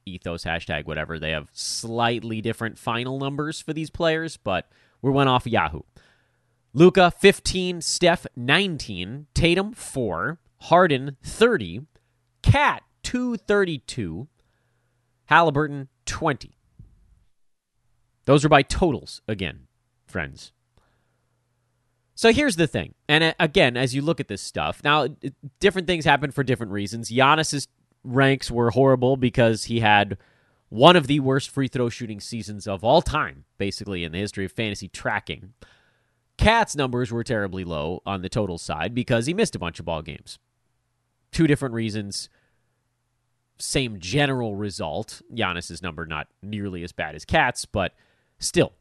Ethos, 0.05 0.43
hashtag, 0.43 0.85
whatever, 0.85 1.19
they 1.19 1.31
have 1.31 1.49
slightly 1.53 2.41
different 2.41 2.77
final 2.77 3.19
numbers 3.19 3.61
for 3.61 3.71
these 3.71 3.89
players, 3.89 4.37
but 4.37 4.69
we 5.01 5.11
went 5.11 5.29
off 5.29 5.45
Yahoo. 5.45 5.81
Luka, 6.73 7.11
15. 7.11 7.81
Steph, 7.81 8.25
19. 8.35 9.27
Tatum, 9.35 9.73
4. 9.73 10.39
Harden, 10.61 11.17
30. 11.21 11.81
KAT, 12.41 12.83
232. 13.03 14.27
Halliburton, 15.25 15.89
20. 16.05 16.57
Those 18.25 18.45
are 18.45 18.49
by 18.49 18.61
totals, 18.61 19.21
again, 19.27 19.67
friends. 20.05 20.51
So 22.15 22.31
here's 22.31 22.55
the 22.55 22.67
thing. 22.67 22.93
And 23.09 23.35
again, 23.39 23.75
as 23.75 23.95
you 23.95 24.01
look 24.01 24.19
at 24.19 24.27
this 24.27 24.41
stuff, 24.41 24.81
now 24.83 25.07
different 25.59 25.87
things 25.87 26.05
happen 26.05 26.31
for 26.31 26.43
different 26.43 26.71
reasons. 26.71 27.09
Giannis's 27.09 27.67
ranks 28.03 28.51
were 28.51 28.71
horrible 28.71 29.17
because 29.17 29.65
he 29.65 29.79
had 29.79 30.17
one 30.69 30.95
of 30.95 31.07
the 31.07 31.19
worst 31.19 31.49
free 31.49 31.67
throw 31.67 31.89
shooting 31.89 32.19
seasons 32.19 32.67
of 32.67 32.83
all 32.83 33.01
time, 33.01 33.45
basically, 33.57 34.03
in 34.03 34.11
the 34.11 34.19
history 34.19 34.45
of 34.45 34.51
fantasy 34.51 34.87
tracking. 34.87 35.53
KAT's 36.37 36.75
numbers 36.75 37.11
were 37.11 37.23
terribly 37.23 37.63
low 37.63 38.01
on 38.05 38.21
the 38.21 38.29
total 38.29 38.57
side 38.57 38.93
because 38.93 39.25
he 39.25 39.33
missed 39.33 39.55
a 39.55 39.59
bunch 39.59 39.79
of 39.79 39.85
ball 39.85 40.01
games. 40.01 40.39
Two 41.31 41.47
different 41.47 41.75
reasons 41.75 42.29
same 43.59 43.99
general 43.99 44.55
result. 44.55 45.21
Giannis's 45.33 45.81
number 45.81 46.05
not 46.05 46.27
nearly 46.41 46.83
as 46.83 46.91
bad 46.91 47.15
as 47.15 47.25
KAT's, 47.25 47.65
but 47.65 47.93
still. 48.39 48.73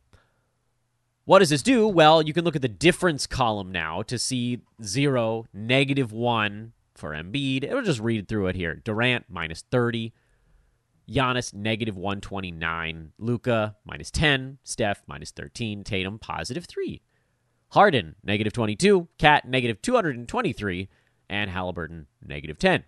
What 1.25 1.39
does 1.39 1.51
this 1.51 1.63
do? 1.63 1.87
Well, 1.87 2.23
you 2.23 2.33
can 2.33 2.45
look 2.45 2.57
at 2.57 2.63
the 2.63 2.69
difference 2.69 3.27
column 3.27 3.71
now 3.71 4.03
to 4.03 4.19
see 4.19 4.63
zero, 4.83 5.47
negative 5.55 6.13
one 6.13 6.73
for 6.97 7.11
Embiid. 7.11 7.63
It'll 7.65 7.83
just 7.83 8.01
read 8.01 8.27
through 8.27 8.49
it 8.49 8.57
here. 8.57 8.75
Durant 8.75 9.27
minus 9.29 9.63
30. 9.71 10.13
Giannis 11.09 11.55
negative 11.55 11.97
129. 11.97 13.13
Luka, 13.19 13.77
minus 13.85 14.11
10. 14.11 14.59
Steph 14.65 15.03
minus 15.07 15.31
13. 15.31 15.85
Tatum 15.85 16.19
positive 16.19 16.65
3. 16.65 17.01
Harden 17.69 18.17
negative 18.25 18.53
22. 18.53 19.09
KAT 19.19 19.47
negative 19.47 19.81
223. 19.81 20.89
And 21.31 21.51
Halliburton 21.51 22.09
negative 22.27 22.59
10 22.59 22.85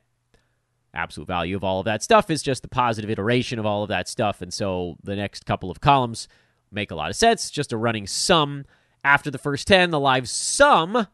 absolute 0.95 1.27
value 1.27 1.57
of 1.57 1.65
all 1.65 1.81
of 1.81 1.85
that 1.85 2.03
stuff 2.03 2.31
is 2.31 2.43
just 2.43 2.63
the 2.63 2.69
positive 2.69 3.11
iteration 3.11 3.59
of 3.59 3.67
all 3.67 3.83
of 3.83 3.89
that 3.89 4.09
stuff. 4.09 4.41
And 4.41 4.53
so 4.53 4.97
the 5.03 5.17
next 5.17 5.45
couple 5.45 5.71
of 5.71 5.81
columns 5.81 6.29
make 6.71 6.91
a 6.91 6.95
lot 6.95 7.11
of 7.11 7.17
sense. 7.17 7.51
Just 7.51 7.73
a 7.73 7.77
running 7.77 8.07
sum 8.07 8.65
after 9.03 9.31
the 9.31 9.39
first 9.39 9.67
10. 9.67 9.91
The 9.91 10.01
live 10.01 10.29
sum, 10.29 11.07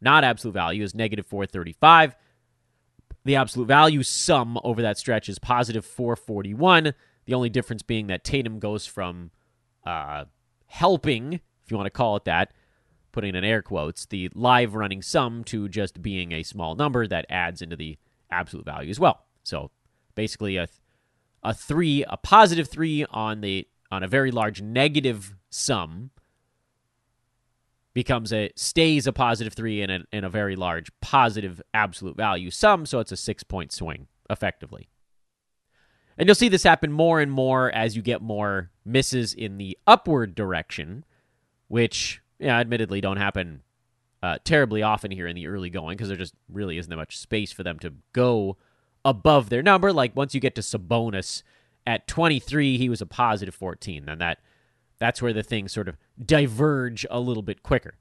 not 0.00 0.24
absolute 0.24 0.54
value, 0.54 0.82
is 0.82 0.94
negative 0.94 1.26
435. 1.26 2.16
The 3.24 3.36
absolute 3.36 3.66
value 3.66 4.02
sum 4.02 4.58
over 4.62 4.82
that 4.82 4.98
stretch 4.98 5.28
is 5.28 5.38
positive 5.38 5.84
441. 5.84 6.94
The 7.24 7.34
only 7.34 7.50
difference 7.50 7.82
being 7.82 8.06
that 8.06 8.22
Tatum 8.22 8.60
goes 8.60 8.86
from 8.86 9.32
uh, 9.84 10.26
helping, 10.66 11.34
if 11.34 11.70
you 11.70 11.76
want 11.76 11.86
to 11.86 11.90
call 11.90 12.16
it 12.16 12.24
that, 12.24 12.52
putting 13.10 13.34
in 13.34 13.44
air 13.44 13.62
quotes, 13.62 14.06
the 14.06 14.30
live 14.34 14.74
running 14.74 15.02
sum 15.02 15.42
to 15.42 15.68
just 15.68 16.02
being 16.02 16.32
a 16.32 16.42
small 16.42 16.74
number 16.76 17.06
that 17.06 17.26
adds 17.28 17.62
into 17.62 17.74
the 17.74 17.98
absolute 18.30 18.64
value 18.64 18.90
as 18.90 19.00
well. 19.00 19.24
So 19.42 19.70
basically 20.14 20.56
a 20.56 20.68
a 21.42 21.54
3 21.54 22.04
a 22.08 22.16
positive 22.16 22.68
3 22.68 23.06
on 23.10 23.40
the 23.40 23.68
on 23.90 24.02
a 24.02 24.08
very 24.08 24.32
large 24.32 24.60
negative 24.60 25.34
sum 25.50 26.10
becomes 27.94 28.32
a 28.32 28.50
stays 28.56 29.06
a 29.06 29.12
positive 29.12 29.54
3 29.54 29.82
in 29.82 29.90
a 29.90 30.00
in 30.12 30.24
a 30.24 30.28
very 30.28 30.56
large 30.56 30.90
positive 31.00 31.62
absolute 31.72 32.16
value 32.16 32.50
sum 32.50 32.84
so 32.84 32.98
it's 32.98 33.12
a 33.12 33.16
6 33.16 33.44
point 33.44 33.72
swing 33.72 34.08
effectively. 34.28 34.88
And 36.18 36.26
you'll 36.26 36.34
see 36.34 36.48
this 36.48 36.62
happen 36.62 36.92
more 36.92 37.20
and 37.20 37.30
more 37.30 37.70
as 37.70 37.94
you 37.94 38.02
get 38.02 38.22
more 38.22 38.70
misses 38.84 39.34
in 39.34 39.58
the 39.58 39.76
upward 39.86 40.34
direction, 40.34 41.04
which, 41.68 42.22
yeah, 42.38 42.58
admittedly 42.58 43.02
don't 43.02 43.18
happen 43.18 43.62
uh, 44.22 44.38
terribly 44.44 44.82
often 44.82 45.10
here 45.10 45.26
in 45.26 45.36
the 45.36 45.46
early 45.46 45.70
going 45.70 45.96
because 45.96 46.08
there 46.08 46.16
just 46.16 46.34
really 46.48 46.78
isn't 46.78 46.90
that 46.90 46.96
much 46.96 47.18
space 47.18 47.52
for 47.52 47.62
them 47.62 47.78
to 47.80 47.92
go 48.12 48.56
above 49.04 49.48
their 49.48 49.62
number. 49.62 49.92
Like 49.92 50.16
once 50.16 50.34
you 50.34 50.40
get 50.40 50.54
to 50.56 50.62
Sabonis 50.62 51.42
at 51.86 52.06
23, 52.08 52.78
he 52.78 52.88
was 52.88 53.00
a 53.00 53.06
positive 53.06 53.54
14. 53.54 54.06
Then 54.06 54.18
that 54.18 54.38
that's 54.98 55.20
where 55.20 55.32
the 55.32 55.42
things 55.42 55.72
sort 55.72 55.88
of 55.88 55.96
diverge 56.24 57.04
a 57.10 57.20
little 57.20 57.42
bit 57.42 57.62
quicker. 57.62 57.94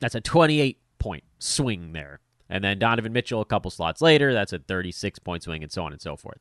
That's 0.00 0.14
a 0.14 0.20
28 0.20 0.78
point 0.98 1.24
swing 1.38 1.92
there. 1.92 2.20
And 2.48 2.62
then 2.62 2.78
Donovan 2.78 3.12
Mitchell 3.12 3.40
a 3.40 3.46
couple 3.46 3.70
slots 3.70 4.02
later, 4.02 4.34
that's 4.34 4.52
a 4.52 4.58
36 4.58 5.18
point 5.20 5.42
swing, 5.42 5.62
and 5.62 5.72
so 5.72 5.84
on 5.84 5.92
and 5.92 6.00
so 6.00 6.16
forth. 6.16 6.38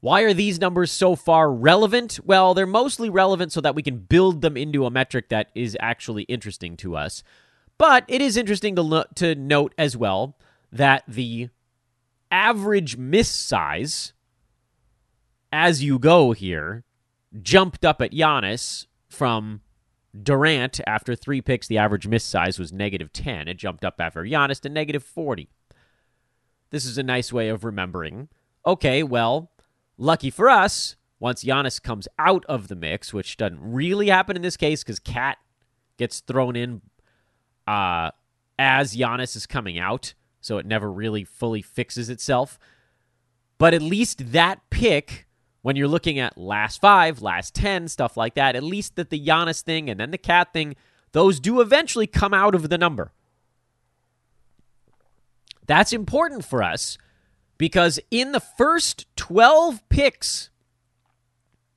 Why 0.00 0.22
are 0.22 0.32
these 0.32 0.58
numbers 0.58 0.90
so 0.90 1.14
far 1.14 1.52
relevant? 1.52 2.20
Well, 2.24 2.54
they're 2.54 2.66
mostly 2.66 3.10
relevant 3.10 3.52
so 3.52 3.60
that 3.60 3.74
we 3.74 3.82
can 3.82 3.98
build 3.98 4.40
them 4.40 4.56
into 4.56 4.86
a 4.86 4.90
metric 4.90 5.28
that 5.28 5.50
is 5.54 5.76
actually 5.78 6.22
interesting 6.24 6.76
to 6.78 6.96
us. 6.96 7.22
But 7.76 8.04
it 8.08 8.22
is 8.22 8.36
interesting 8.36 8.76
to, 8.76 8.82
lo- 8.82 9.04
to 9.16 9.34
note 9.34 9.74
as 9.76 9.96
well 9.96 10.38
that 10.72 11.04
the 11.06 11.50
average 12.30 12.96
miss 12.96 13.28
size 13.28 14.12
as 15.52 15.82
you 15.82 15.98
go 15.98 16.32
here 16.32 16.84
jumped 17.42 17.84
up 17.84 18.00
at 18.00 18.12
Giannis 18.12 18.86
from 19.08 19.60
Durant 20.20 20.80
after 20.86 21.14
three 21.14 21.40
picks. 21.40 21.66
The 21.66 21.78
average 21.78 22.06
miss 22.06 22.24
size 22.24 22.58
was 22.58 22.72
negative 22.72 23.12
10. 23.12 23.48
It 23.48 23.58
jumped 23.58 23.84
up 23.84 24.00
after 24.00 24.22
Giannis 24.22 24.60
to 24.60 24.68
negative 24.68 25.04
40. 25.04 25.48
This 26.70 26.84
is 26.84 26.98
a 26.98 27.02
nice 27.02 27.32
way 27.32 27.48
of 27.48 27.64
remembering. 27.64 28.28
Okay, 28.64 29.02
well, 29.02 29.50
lucky 30.00 30.30
for 30.30 30.48
us, 30.48 30.96
once 31.20 31.44
Giannis 31.44 31.80
comes 31.80 32.08
out 32.18 32.44
of 32.46 32.68
the 32.68 32.74
mix, 32.74 33.12
which 33.12 33.36
doesn't 33.36 33.60
really 33.60 34.08
happen 34.08 34.34
in 34.34 34.42
this 34.42 34.56
case 34.56 34.82
because 34.82 34.98
KAT 34.98 35.36
gets 35.98 36.20
thrown 36.20 36.56
in 36.56 36.80
uh, 37.66 38.10
as 38.58 38.96
Giannis 38.96 39.36
is 39.36 39.46
coming 39.46 39.78
out, 39.78 40.14
so 40.40 40.58
it 40.58 40.66
never 40.66 40.90
really 40.90 41.22
fully 41.22 41.62
fixes 41.62 42.08
itself. 42.08 42.58
But 43.58 43.74
at 43.74 43.82
least 43.82 44.32
that 44.32 44.60
pick 44.70 45.26
when 45.60 45.76
you're 45.76 45.88
looking 45.88 46.18
at 46.18 46.38
last 46.38 46.80
five, 46.80 47.20
last 47.20 47.54
10, 47.54 47.88
stuff 47.88 48.16
like 48.16 48.34
that, 48.34 48.56
at 48.56 48.62
least 48.62 48.96
that 48.96 49.10
the 49.10 49.22
Giannis 49.22 49.60
thing 49.60 49.90
and 49.90 50.00
then 50.00 50.10
the 50.10 50.18
KAT 50.18 50.54
thing, 50.54 50.74
those 51.12 51.38
do 51.38 51.60
eventually 51.60 52.06
come 52.06 52.32
out 52.32 52.54
of 52.54 52.70
the 52.70 52.78
number. 52.78 53.12
That's 55.66 55.92
important 55.92 56.46
for 56.46 56.62
us 56.62 56.96
because 57.60 58.00
in 58.10 58.32
the 58.32 58.40
first 58.40 59.04
12 59.16 59.86
picks, 59.90 60.48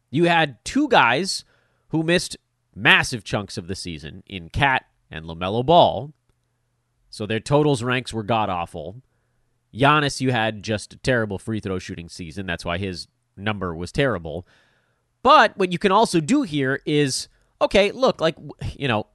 you 0.09 0.23
had 0.23 0.63
two 0.63 0.87
guys 0.87 1.43
who 1.89 2.03
missed 2.03 2.37
massive 2.73 3.25
chunks 3.25 3.57
of 3.57 3.67
the 3.67 3.75
season 3.75 4.23
in 4.25 4.47
KAT 4.47 4.85
and 5.11 5.25
LaMelo 5.25 5.65
Ball. 5.65 6.13
So 7.09 7.25
their 7.25 7.41
totals 7.41 7.83
ranks 7.83 8.13
were 8.13 8.23
god 8.23 8.49
awful. 8.49 9.01
Giannis, 9.73 10.21
you 10.21 10.31
had 10.31 10.63
just 10.63 10.93
a 10.93 10.97
terrible 10.99 11.37
free 11.37 11.59
throw 11.59 11.79
shooting 11.79 12.07
season. 12.07 12.45
That's 12.45 12.63
why 12.63 12.77
his 12.77 13.09
number 13.35 13.75
was 13.75 13.91
terrible. 13.91 14.47
But 15.21 15.57
what 15.57 15.73
you 15.73 15.79
can 15.79 15.91
also 15.91 16.21
do 16.21 16.43
here 16.43 16.81
is 16.85 17.27
okay, 17.59 17.91
look, 17.91 18.21
like, 18.21 18.37
you 18.77 18.87
know, 18.87 19.07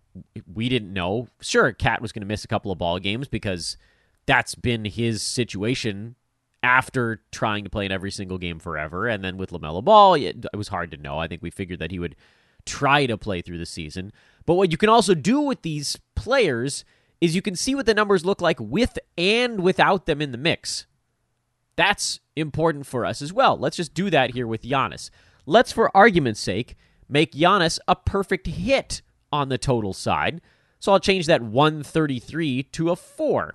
we 0.52 0.68
didn't 0.68 0.92
know. 0.92 1.28
Sure, 1.40 1.72
KAT 1.72 2.02
was 2.02 2.12
going 2.12 2.20
to 2.20 2.26
miss 2.26 2.44
a 2.44 2.48
couple 2.48 2.70
of 2.70 2.76
ball 2.76 2.98
games 2.98 3.26
because 3.26 3.78
that's 4.26 4.54
been 4.54 4.84
his 4.84 5.22
situation 5.22 6.14
after 6.62 7.22
trying 7.30 7.64
to 7.64 7.70
play 7.70 7.86
in 7.86 7.92
every 7.92 8.10
single 8.10 8.38
game 8.38 8.58
forever. 8.58 9.06
And 9.06 9.24
then 9.24 9.36
with 9.36 9.50
LaMelo 9.50 9.82
Ball, 9.84 10.14
it, 10.14 10.44
it 10.52 10.56
was 10.56 10.68
hard 10.68 10.90
to 10.90 10.96
know. 10.96 11.18
I 11.18 11.28
think 11.28 11.42
we 11.42 11.50
figured 11.50 11.78
that 11.78 11.90
he 11.90 11.98
would 11.98 12.16
try 12.66 13.06
to 13.06 13.16
play 13.16 13.40
through 13.40 13.58
the 13.58 13.66
season. 13.66 14.12
But 14.44 14.54
what 14.54 14.70
you 14.70 14.76
can 14.76 14.88
also 14.88 15.14
do 15.14 15.40
with 15.40 15.62
these 15.62 15.98
players 16.14 16.84
is 17.20 17.34
you 17.34 17.42
can 17.42 17.56
see 17.56 17.74
what 17.74 17.86
the 17.86 17.94
numbers 17.94 18.24
look 18.24 18.40
like 18.40 18.58
with 18.60 18.98
and 19.16 19.60
without 19.60 20.06
them 20.06 20.20
in 20.20 20.32
the 20.32 20.38
mix. 20.38 20.86
That's 21.76 22.20
important 22.34 22.86
for 22.86 23.04
us 23.04 23.22
as 23.22 23.32
well. 23.32 23.56
Let's 23.56 23.76
just 23.76 23.94
do 23.94 24.10
that 24.10 24.32
here 24.32 24.46
with 24.46 24.62
Giannis. 24.62 25.10
Let's, 25.46 25.72
for 25.72 25.96
argument's 25.96 26.40
sake, 26.40 26.76
make 27.08 27.32
Giannis 27.32 27.78
a 27.86 27.96
perfect 27.96 28.46
hit 28.46 29.02
on 29.32 29.48
the 29.48 29.58
total 29.58 29.92
side. 29.92 30.40
So 30.80 30.92
I'll 30.92 31.00
change 31.00 31.26
that 31.26 31.42
133 31.42 32.64
to 32.64 32.90
a 32.90 32.96
4. 32.96 33.54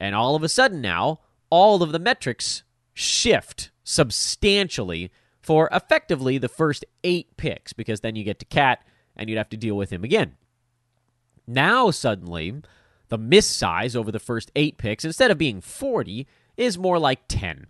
And 0.00 0.14
all 0.14 0.34
of 0.34 0.42
a 0.42 0.48
sudden 0.48 0.80
now, 0.80 1.20
all 1.54 1.84
of 1.84 1.92
the 1.92 2.00
metrics 2.00 2.64
shift 2.94 3.70
substantially 3.84 5.12
for 5.40 5.68
effectively 5.70 6.36
the 6.36 6.48
first 6.48 6.84
eight 7.04 7.36
picks, 7.36 7.72
because 7.72 8.00
then 8.00 8.16
you 8.16 8.24
get 8.24 8.40
to 8.40 8.44
KAT 8.44 8.84
and 9.14 9.30
you'd 9.30 9.38
have 9.38 9.50
to 9.50 9.56
deal 9.56 9.76
with 9.76 9.90
him 9.90 10.02
again. 10.02 10.34
Now, 11.46 11.92
suddenly, 11.92 12.60
the 13.08 13.18
miss 13.18 13.46
size 13.46 13.94
over 13.94 14.10
the 14.10 14.18
first 14.18 14.50
eight 14.56 14.78
picks, 14.78 15.04
instead 15.04 15.30
of 15.30 15.38
being 15.38 15.60
40, 15.60 16.26
is 16.56 16.76
more 16.76 16.98
like 16.98 17.20
10. 17.28 17.68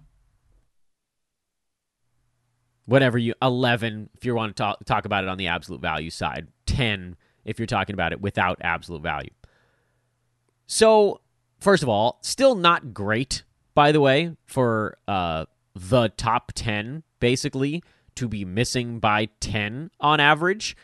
Whatever 2.87 3.18
you 3.18 3.35
11 3.42 4.09
if 4.14 4.25
you 4.25 4.35
want 4.35 4.57
to 4.57 4.62
talk, 4.62 4.83
talk 4.87 5.05
about 5.05 5.25
it 5.25 5.29
on 5.29 5.37
the 5.37 5.49
absolute 5.49 5.83
value 5.83 6.09
side, 6.09 6.49
10 6.64 7.16
if 7.44 7.59
you're 7.59 7.66
talking 7.66 7.92
about 7.92 8.12
it 8.12 8.23
without 8.23 8.57
absolute 8.62 9.03
value. 9.03 9.31
So, 10.66 11.20
first 11.61 11.83
of 11.83 11.90
all, 11.90 12.18
still 12.23 12.55
not 12.55 12.94
great 12.94 13.42
by 13.75 13.93
the 13.93 14.01
way 14.01 14.37
for 14.47 14.97
uh 15.09 15.45
the 15.75 16.09
top 16.17 16.53
10 16.55 17.03
basically 17.21 17.83
to 18.15 18.29
be 18.29 18.45
missing 18.45 19.01
by 19.01 19.27
10 19.41 19.91
on 20.01 20.21
average. 20.21 20.77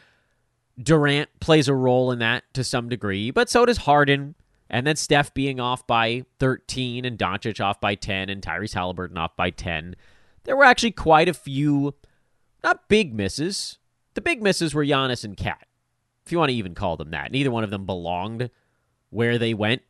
Durant 0.81 1.29
plays 1.41 1.69
a 1.69 1.75
role 1.75 2.11
in 2.11 2.19
that 2.21 2.45
to 2.55 2.65
some 2.65 2.89
degree, 2.89 3.31
but 3.31 3.49
so 3.49 3.67
does 3.67 3.79
Harden. 3.79 4.35
And 4.69 4.87
then 4.87 4.97
Steph 4.97 5.35
being 5.35 5.59
off 5.59 5.87
by 5.87 6.25
13 6.39 7.05
and 7.05 7.19
Doncic 7.19 7.63
off 7.63 7.81
by 7.81 7.97
10 7.97 8.29
and 8.29 8.41
Tyrese 8.41 8.75
Halliburton 8.75 9.19
off 9.19 9.37
by 9.37 9.51
10. 9.51 9.97
There 10.45 10.57
were 10.57 10.65
actually 10.65 10.93
quite 10.93 11.29
a 11.29 11.35
few, 11.35 11.95
not 12.63 12.89
big 12.89 13.13
misses. 13.13 13.79
The 14.15 14.21
big 14.21 14.43
misses 14.43 14.73
were 14.73 14.85
Giannis 14.85 15.25
and 15.25 15.37
KAT, 15.37 15.67
if 16.25 16.31
you 16.33 16.39
want 16.39 16.51
to 16.51 16.57
even 16.57 16.75
call 16.75 16.97
them 16.97 17.11
that. 17.11 17.33
Neither 17.33 17.51
one 17.51 17.65
of 17.65 17.71
them 17.71 17.85
belonged 17.85 18.51
where 19.11 19.39
they 19.39 19.55
went. 19.55 19.83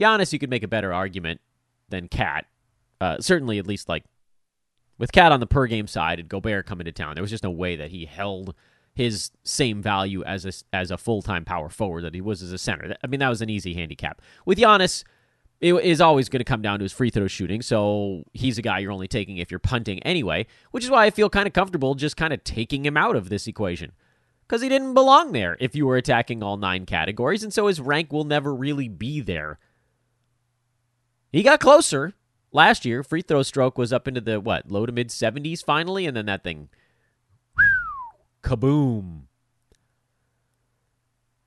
Giannis, 0.00 0.32
you 0.32 0.40
could 0.40 0.50
make 0.50 0.64
a 0.64 0.68
better 0.68 0.92
argument 0.92 1.40
than 1.94 2.08
KAT. 2.08 2.46
Uh, 3.00 3.18
certainly, 3.20 3.58
at 3.58 3.66
least 3.66 3.88
like 3.88 4.04
with 4.98 5.12
KAT 5.12 5.32
on 5.32 5.40
the 5.40 5.46
per 5.46 5.66
game 5.66 5.86
side 5.86 6.20
and 6.20 6.28
Gobert 6.28 6.66
coming 6.66 6.84
to 6.84 6.92
town, 6.92 7.14
there 7.14 7.22
was 7.22 7.30
just 7.30 7.44
no 7.44 7.50
way 7.50 7.76
that 7.76 7.90
he 7.90 8.04
held 8.06 8.54
his 8.94 9.32
same 9.42 9.82
value 9.82 10.22
as 10.24 10.46
a, 10.46 10.52
as 10.74 10.90
a 10.90 10.96
full 10.98 11.22
time 11.22 11.44
power 11.44 11.68
forward 11.68 12.02
that 12.04 12.14
he 12.14 12.20
was 12.20 12.42
as 12.42 12.52
a 12.52 12.58
center. 12.58 12.94
I 13.02 13.06
mean, 13.06 13.20
that 13.20 13.28
was 13.28 13.42
an 13.42 13.50
easy 13.50 13.74
handicap. 13.74 14.22
With 14.46 14.58
Giannis, 14.58 15.04
it 15.60 15.74
is 15.74 16.00
always 16.00 16.28
going 16.28 16.40
to 16.40 16.44
come 16.44 16.62
down 16.62 16.78
to 16.78 16.84
his 16.84 16.92
free 16.92 17.10
throw 17.10 17.26
shooting. 17.26 17.62
So 17.62 18.24
he's 18.32 18.58
a 18.58 18.62
guy 18.62 18.78
you're 18.80 18.92
only 18.92 19.08
taking 19.08 19.38
if 19.38 19.50
you're 19.50 19.58
punting 19.58 20.02
anyway, 20.02 20.46
which 20.70 20.84
is 20.84 20.90
why 20.90 21.06
I 21.06 21.10
feel 21.10 21.30
kind 21.30 21.46
of 21.46 21.52
comfortable 21.52 21.94
just 21.94 22.16
kind 22.16 22.32
of 22.32 22.44
taking 22.44 22.84
him 22.84 22.96
out 22.96 23.16
of 23.16 23.28
this 23.28 23.46
equation. 23.46 23.92
Because 24.46 24.60
he 24.60 24.68
didn't 24.68 24.94
belong 24.94 25.32
there 25.32 25.56
if 25.58 25.74
you 25.74 25.86
were 25.86 25.96
attacking 25.96 26.42
all 26.42 26.58
nine 26.58 26.84
categories, 26.84 27.42
and 27.42 27.52
so 27.52 27.66
his 27.66 27.80
rank 27.80 28.12
will 28.12 28.24
never 28.24 28.54
really 28.54 28.88
be 28.88 29.20
there. 29.20 29.58
He 31.34 31.42
got 31.42 31.58
closer 31.58 32.12
last 32.52 32.84
year. 32.84 33.02
Free 33.02 33.20
throw 33.20 33.42
stroke 33.42 33.76
was 33.76 33.92
up 33.92 34.06
into 34.06 34.20
the, 34.20 34.38
what, 34.38 34.70
low 34.70 34.86
to 34.86 34.92
mid 34.92 35.08
70s 35.08 35.64
finally, 35.64 36.06
and 36.06 36.16
then 36.16 36.26
that 36.26 36.44
thing 36.44 36.68
Kaboom. 38.44 39.22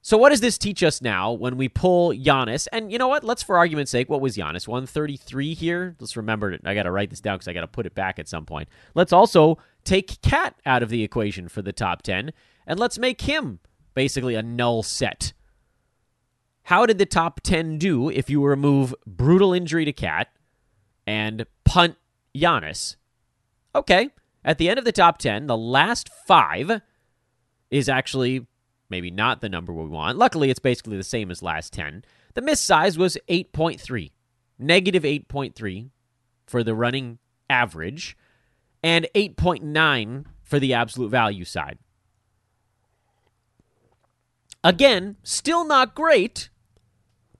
So, 0.01 0.17
what 0.17 0.31
does 0.31 0.41
this 0.41 0.57
teach 0.57 0.83
us 0.83 1.01
now 1.01 1.31
when 1.31 1.55
we 1.55 1.69
pull 1.69 2.11
Giannis? 2.11 2.67
And 2.73 2.91
you 2.91 2.97
know 2.97 3.07
what? 3.07 3.23
Let's, 3.23 3.43
for 3.43 3.57
argument's 3.57 3.89
sake, 3.89 4.09
what 4.09 4.19
was 4.19 4.35
Giannis? 4.35 4.67
133 4.67 5.53
here? 5.53 5.95
Let's 6.01 6.17
remember 6.17 6.51
it. 6.51 6.59
I 6.65 6.73
got 6.73 6.83
to 6.83 6.91
write 6.91 7.09
this 7.09 7.21
down 7.21 7.35
because 7.35 7.47
I 7.47 7.53
got 7.53 7.61
to 7.61 7.67
put 7.67 7.85
it 7.85 7.95
back 7.95 8.19
at 8.19 8.27
some 8.27 8.45
point. 8.45 8.67
Let's 8.93 9.13
also 9.13 9.57
take 9.85 10.21
KAT 10.21 10.53
out 10.65 10.83
of 10.83 10.89
the 10.89 11.01
equation 11.01 11.47
for 11.47 11.61
the 11.61 11.71
top 11.71 12.01
10, 12.01 12.33
and 12.65 12.77
let's 12.77 12.99
make 12.99 13.21
him 13.21 13.61
basically 13.93 14.35
a 14.35 14.43
null 14.43 14.83
set. 14.83 15.31
How 16.67 16.85
did 16.85 16.97
the 16.97 17.05
top 17.05 17.39
10 17.43 17.77
do 17.77 18.09
if 18.09 18.29
you 18.29 18.43
remove 18.43 18.93
brutal 19.05 19.53
injury 19.53 19.85
to 19.85 19.93
KAT 19.93 20.27
and 21.05 21.45
punt 21.63 21.95
Giannis? 22.35 22.97
Okay, 23.73 24.09
at 24.43 24.57
the 24.57 24.67
end 24.67 24.77
of 24.77 24.83
the 24.83 24.91
top 24.91 25.17
10, 25.17 25.47
the 25.47 25.55
last 25.55 26.09
five 26.27 26.81
is 27.71 27.87
actually 27.87 28.47
maybe 28.89 29.09
not 29.09 29.39
the 29.39 29.47
number 29.47 29.71
we 29.71 29.87
want. 29.87 30.17
Luckily, 30.17 30.49
it's 30.49 30.59
basically 30.59 30.97
the 30.97 31.05
same 31.05 31.31
as 31.31 31.41
last 31.41 31.71
10. 31.71 32.03
The 32.33 32.41
miss 32.41 32.59
size 32.59 32.97
was 32.97 33.17
8.3, 33.29 34.11
negative 34.59 35.03
8.3 35.03 35.89
for 36.47 36.65
the 36.65 36.75
running 36.75 37.19
average, 37.49 38.17
and 38.83 39.07
8.9 39.15 40.25
for 40.43 40.59
the 40.59 40.73
absolute 40.73 41.11
value 41.11 41.45
side. 41.45 41.79
Again, 44.65 45.15
still 45.23 45.63
not 45.63 45.95
great, 45.95 46.49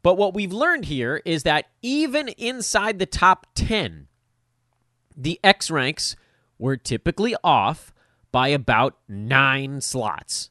but 0.07 0.17
what 0.17 0.33
we've 0.33 0.53
learned 0.53 0.85
here 0.85 1.21
is 1.25 1.43
that 1.43 1.65
even 1.81 2.29
inside 2.29 2.97
the 2.97 3.05
top 3.05 3.45
10, 3.55 4.07
the 5.17 5.37
X 5.43 5.69
ranks 5.69 6.15
were 6.57 6.77
typically 6.77 7.35
off 7.43 7.93
by 8.31 8.47
about 8.47 8.97
nine 9.09 9.81
slots. 9.81 10.49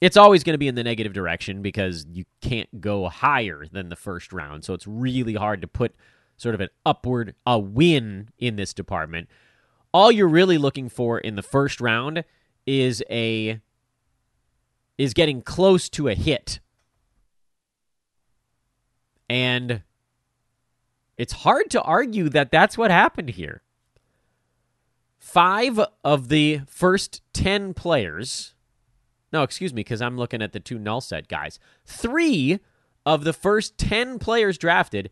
It's 0.00 0.16
always 0.16 0.44
going 0.44 0.54
to 0.54 0.58
be 0.58 0.68
in 0.68 0.76
the 0.76 0.84
negative 0.84 1.12
direction 1.12 1.60
because 1.60 2.06
you 2.08 2.24
can't 2.40 2.80
go 2.80 3.08
higher 3.08 3.66
than 3.66 3.88
the 3.88 3.96
first 3.96 4.32
round. 4.32 4.64
So 4.64 4.72
it's 4.72 4.86
really 4.86 5.34
hard 5.34 5.62
to 5.62 5.66
put 5.66 5.96
sort 6.36 6.54
of 6.54 6.60
an 6.60 6.68
upward 6.86 7.34
a 7.44 7.58
win 7.58 8.28
in 8.38 8.54
this 8.54 8.72
department. 8.72 9.28
All 9.92 10.12
you're 10.12 10.28
really 10.28 10.56
looking 10.56 10.88
for 10.88 11.18
in 11.18 11.34
the 11.34 11.42
first 11.42 11.80
round 11.80 12.22
is 12.64 13.02
a 13.10 13.60
is 15.00 15.14
getting 15.14 15.40
close 15.40 15.88
to 15.88 16.08
a 16.08 16.14
hit. 16.14 16.60
And 19.30 19.82
it's 21.16 21.32
hard 21.32 21.70
to 21.70 21.80
argue 21.80 22.28
that 22.28 22.50
that's 22.50 22.76
what 22.76 22.90
happened 22.90 23.30
here. 23.30 23.62
Five 25.18 25.80
of 26.04 26.28
the 26.28 26.60
first 26.66 27.22
10 27.32 27.72
players, 27.72 28.54
no, 29.32 29.42
excuse 29.42 29.72
me, 29.72 29.80
because 29.80 30.02
I'm 30.02 30.18
looking 30.18 30.42
at 30.42 30.52
the 30.52 30.60
two 30.60 30.78
null 30.78 31.00
set 31.00 31.28
guys. 31.28 31.58
Three 31.86 32.58
of 33.06 33.24
the 33.24 33.32
first 33.32 33.78
10 33.78 34.18
players 34.18 34.58
drafted 34.58 35.10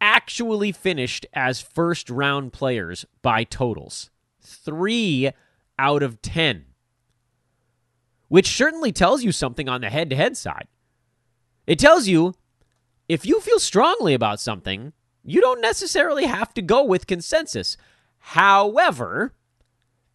actually 0.00 0.72
finished 0.72 1.26
as 1.34 1.60
first 1.60 2.08
round 2.08 2.54
players 2.54 3.04
by 3.20 3.44
totals. 3.44 4.08
Three 4.40 5.32
out 5.78 6.02
of 6.02 6.22
10 6.22 6.64
which 8.28 8.48
certainly 8.48 8.92
tells 8.92 9.24
you 9.24 9.32
something 9.32 9.68
on 9.68 9.80
the 9.80 9.90
head 9.90 10.10
to 10.10 10.16
head 10.16 10.36
side. 10.36 10.68
It 11.66 11.78
tells 11.78 12.08
you 12.08 12.34
if 13.08 13.24
you 13.24 13.40
feel 13.40 13.58
strongly 13.58 14.14
about 14.14 14.40
something, 14.40 14.92
you 15.24 15.40
don't 15.40 15.60
necessarily 15.60 16.26
have 16.26 16.54
to 16.54 16.62
go 16.62 16.84
with 16.84 17.06
consensus. 17.06 17.76
However, 18.18 19.34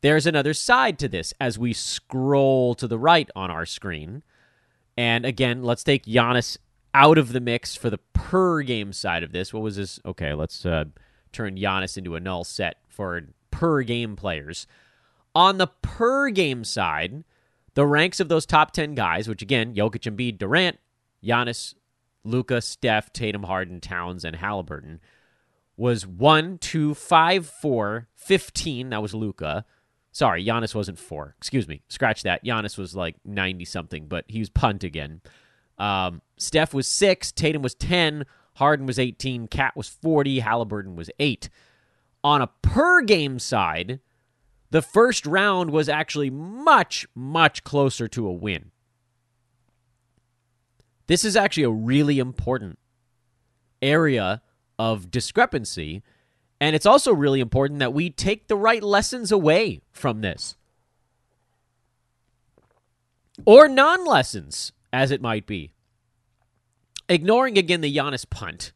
there's 0.02 0.28
another 0.28 0.54
side 0.54 1.00
to 1.00 1.08
this 1.08 1.34
as 1.40 1.58
we 1.58 1.74
scroll 1.74 2.76
to 2.76 2.88
the 2.88 3.00
right 3.00 3.30
on 3.36 3.50
our 3.50 3.66
screen. 3.66 4.24
And 4.98 5.26
again, 5.26 5.64
let's 5.64 5.84
take 5.84 6.06
Giannis 6.06 6.58
out 6.94 7.18
of 7.18 7.34
the 7.34 7.40
mix 7.40 7.76
for 7.76 7.90
the 7.90 8.00
per 8.14 8.62
game 8.62 8.94
side 8.94 9.24
of 9.24 9.32
this. 9.32 9.54
What 9.54 9.64
was 9.64 9.78
this? 9.78 10.00
Okay, 10.06 10.34
let's 10.34 10.66
uh, 10.66 10.86
turn 11.32 11.56
Giannis 11.56 11.98
into 11.98 12.16
a 12.16 12.20
null 12.20 12.44
set 12.44 12.78
for 12.88 13.22
per 13.50 13.82
game 13.82 14.16
players. 14.16 14.68
On 15.34 15.58
the 15.58 15.68
per 15.68 16.30
game 16.30 16.64
side, 16.64 17.24
the 17.76 17.86
ranks 17.86 18.20
of 18.20 18.30
those 18.30 18.46
top 18.46 18.72
10 18.72 18.96
guys, 18.96 19.28
which 19.28 19.42
again, 19.42 19.74
Jokic, 19.74 20.12
Embiid, 20.12 20.38
Durant, 20.38 20.80
Giannis, 21.24 21.74
Luka, 22.24 22.62
Steph, 22.62 23.12
Tatum, 23.12 23.44
Harden, 23.44 23.82
Towns, 23.82 24.24
and 24.24 24.36
Halliburton, 24.36 25.00
was 25.76 26.06
1, 26.06 26.60
2, 26.60 26.94
5, 26.94 27.46
4, 27.46 28.08
15. 28.16 28.90
That 28.90 29.02
was 29.02 29.14
Luka. 29.14 29.66
Sorry, 30.12 30.46
Giannis 30.46 30.76
wasn't 30.76 31.00
4. 31.00 31.36
Excuse 31.40 31.68
me. 31.68 31.82
Scratch 31.90 32.22
that. 32.24 32.46
Giannis 32.46 32.78
was 32.78 32.96
like 32.96 33.16
90 33.26 33.66
something, 33.66 34.08
but 34.08 34.26
he 34.28 34.40
was 34.40 34.50
punt 34.50 34.84
again. 34.84 35.22
Um, 35.80 36.22
Steph 36.38 36.74
was 36.74 36.88
6. 36.88 37.32
Tatum 37.32 37.64
was 37.64 37.74
10. 37.74 38.26
Harden 38.56 38.86
was 38.86 39.00
18. 39.00 39.48
KAT 39.48 39.76
was 39.76 39.90
40. 39.90 40.40
Halliburton 40.42 40.96
was 40.96 41.10
8. 41.20 41.50
On 42.24 42.42
a 42.42 42.48
per 42.62 43.02
game 43.02 43.40
side, 43.40 44.00
the 44.74 44.82
first 44.82 45.28
round 45.28 45.70
was 45.70 45.88
actually 45.88 46.32
much, 46.32 47.06
much 47.14 47.64
closer 47.64 48.08
to 48.08 48.26
a 48.26 48.32
win. 48.32 48.72
This 51.06 51.24
is 51.24 51.36
actually 51.36 51.66
a 51.66 51.70
really 51.70 52.18
important 52.18 52.80
area 53.84 54.42
of 54.80 55.12
discrepancy. 55.12 56.02
And 56.60 56.76
it's 56.76 56.88
also 56.88 57.14
really 57.14 57.40
important 57.40 57.82
that 57.82 57.94
we 57.94 58.10
take 58.10 58.48
the 58.48 58.56
right 58.56 58.82
lessons 58.82 59.32
away 59.32 59.82
from 59.92 60.22
this. 60.22 60.56
Or 63.46 63.68
non 63.68 64.08
lessons, 64.08 64.72
as 64.92 65.12
it 65.12 65.22
might 65.22 65.46
be. 65.46 65.72
Ignoring 67.08 67.60
again 67.60 67.82
the 67.82 67.96
Giannis 67.96 68.28
punt. 68.28 68.72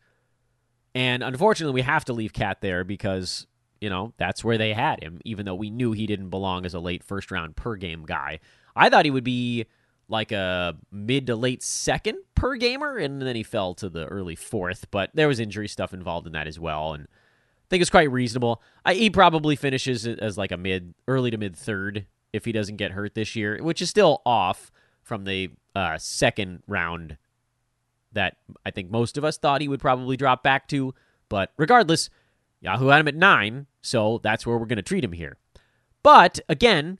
And 0.93 1.23
unfortunately, 1.23 1.73
we 1.73 1.81
have 1.81 2.05
to 2.05 2.13
leave 2.13 2.33
KAT 2.33 2.61
there 2.61 2.83
because 2.83 3.47
you 3.81 3.89
know, 3.89 4.13
that's 4.17 4.43
where 4.43 4.57
they 4.57 4.73
had 4.73 5.03
him, 5.03 5.19
even 5.25 5.45
though 5.45 5.55
we 5.55 5.69
knew 5.69 5.91
he 5.91 6.07
didn't 6.07 6.29
belong 6.29 6.65
as 6.65 6.73
a 6.73 6.79
late 6.79 7.03
first 7.03 7.31
round 7.31 7.55
per 7.55 7.75
game 7.75 8.05
guy. 8.05 8.39
I 8.75 8.89
thought 8.89 9.05
he 9.05 9.11
would 9.11 9.23
be 9.23 9.65
like 10.09 10.31
a 10.31 10.75
mid 10.91 11.27
to 11.27 11.35
late 11.35 11.61
second 11.63 12.17
per 12.35 12.55
gamer, 12.55 12.97
and 12.97 13.21
then 13.21 13.35
he 13.35 13.43
fell 13.43 13.73
to 13.75 13.89
the 13.89 14.05
early 14.05 14.35
fourth, 14.35 14.89
but 14.91 15.11
there 15.13 15.27
was 15.27 15.39
injury 15.39 15.67
stuff 15.67 15.93
involved 15.93 16.27
in 16.27 16.33
that 16.33 16.47
as 16.47 16.59
well. 16.59 16.93
And 16.93 17.03
I 17.03 17.67
think 17.69 17.81
it's 17.81 17.89
quite 17.89 18.11
reasonable. 18.11 18.61
I, 18.85 18.93
he 18.93 19.09
probably 19.09 19.55
finishes 19.55 20.07
as 20.07 20.37
like 20.37 20.51
a 20.51 20.57
mid, 20.57 20.93
early 21.07 21.31
to 21.31 21.37
mid 21.37 21.55
third 21.55 22.05
if 22.31 22.45
he 22.45 22.51
doesn't 22.51 22.77
get 22.77 22.91
hurt 22.91 23.15
this 23.15 23.35
year, 23.35 23.61
which 23.61 23.81
is 23.81 23.89
still 23.89 24.21
off 24.25 24.71
from 25.01 25.25
the 25.25 25.49
uh, 25.75 25.97
second 25.97 26.63
round 26.67 27.17
that 28.13 28.37
I 28.65 28.71
think 28.71 28.89
most 28.89 29.17
of 29.17 29.23
us 29.23 29.37
thought 29.37 29.61
he 29.61 29.67
would 29.67 29.79
probably 29.79 30.17
drop 30.17 30.43
back 30.43 30.67
to. 30.69 30.93
But 31.29 31.51
regardless, 31.57 32.09
Yahoo 32.61 32.87
had 32.87 33.01
him 33.01 33.07
at 33.07 33.15
nine, 33.15 33.67
so 33.81 34.19
that's 34.23 34.45
where 34.45 34.57
we're 34.57 34.65
going 34.65 34.77
to 34.77 34.81
treat 34.81 35.03
him 35.03 35.11
here. 35.11 35.37
But 36.03 36.39
again, 36.49 36.99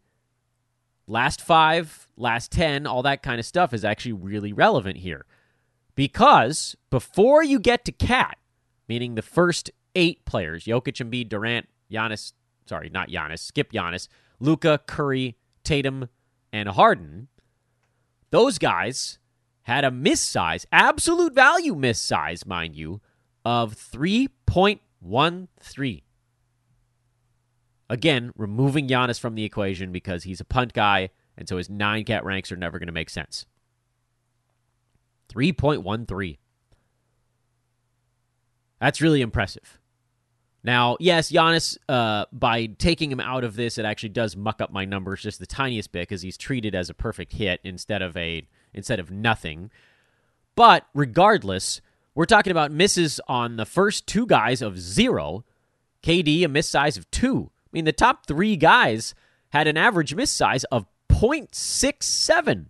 last 1.07 1.41
five, 1.41 2.07
last 2.17 2.51
10, 2.51 2.85
all 2.85 3.01
that 3.03 3.23
kind 3.23 3.39
of 3.39 3.45
stuff 3.45 3.73
is 3.73 3.85
actually 3.85 4.13
really 4.13 4.53
relevant 4.53 4.97
here. 4.97 5.25
Because 5.95 6.75
before 6.89 7.43
you 7.43 7.59
get 7.59 7.85
to 7.85 7.91
KAT, 7.91 8.37
meaning 8.87 9.15
the 9.15 9.21
first 9.21 9.71
eight 9.95 10.25
players, 10.25 10.65
Jokic, 10.65 11.03
Embiid, 11.03 11.29
Durant, 11.29 11.67
Giannis, 11.91 12.33
sorry, 12.67 12.89
not 12.89 13.09
Giannis, 13.09 13.39
skip 13.39 13.71
Giannis, 13.71 14.07
Luka, 14.39 14.79
Curry, 14.85 15.37
Tatum, 15.63 16.09
and 16.53 16.69
Harden, 16.69 17.29
those 18.29 18.59
guys 18.59 19.17
had 19.63 19.83
a 19.83 19.91
miss 19.91 20.21
size, 20.21 20.65
absolute 20.71 21.33
value 21.33 21.75
miss 21.75 21.99
size, 21.99 22.45
mind 22.45 22.75
you, 22.75 23.01
of 23.43 23.75
3.1 23.75 24.79
1 24.99 25.47
3. 25.59 26.03
Again, 27.89 28.31
removing 28.35 28.87
Giannis 28.87 29.19
from 29.19 29.35
the 29.35 29.45
equation 29.45 29.91
because 29.91 30.23
he's 30.23 30.41
a 30.41 30.45
punt 30.45 30.73
guy, 30.73 31.09
and 31.37 31.47
so 31.47 31.57
his 31.57 31.69
nine 31.69 32.03
cat 32.03 32.25
ranks 32.25 32.51
are 32.51 32.57
never 32.57 32.79
going 32.79 32.87
to 32.87 32.93
make 32.93 33.09
sense. 33.09 33.45
3.13. 35.29 36.37
That's 38.79 39.01
really 39.01 39.21
impressive. 39.21 39.79
Now, 40.63 40.97
yes, 40.99 41.31
Giannis, 41.31 41.77
uh, 41.87 42.25
by 42.33 42.65
taking 42.65 43.11
him 43.11 43.19
out 43.19 43.43
of 43.43 43.55
this, 43.55 43.77
it 43.77 43.85
actually 43.85 44.09
does 44.09 44.35
muck 44.35 44.59
up 44.59 44.71
my 44.71 44.85
numbers 44.85 45.21
just 45.21 45.39
the 45.39 45.45
tiniest 45.45 45.91
bit 45.91 46.01
because 46.01 46.21
he's 46.21 46.37
treated 46.37 46.75
as 46.75 46.89
a 46.89 46.93
perfect 46.93 47.33
hit 47.33 47.61
instead 47.63 48.01
of 48.01 48.17
a 48.17 48.45
instead 48.73 48.99
of 48.99 49.09
nothing. 49.09 49.71
But 50.55 50.85
regardless, 50.93 51.81
we're 52.17 52.25
talking 52.25 52.49
about 52.49 52.71
misses 52.71 53.21
on 53.27 53.57
the 53.57 53.65
first 53.65 54.07
two 54.07 54.25
guys 54.25 54.63
of 54.63 54.79
zero. 54.79 55.45
KD, 56.01 56.43
a 56.43 56.47
miss 56.47 56.67
size 56.67 56.97
of 56.97 57.09
two. 57.11 57.51
I 57.53 57.69
mean, 57.71 57.85
the 57.85 57.91
top 57.91 58.25
three 58.25 58.55
guys 58.55 59.13
had 59.49 59.67
an 59.67 59.77
average 59.77 60.15
miss 60.15 60.31
size 60.31 60.63
of 60.65 60.87
0.67. 61.09 62.65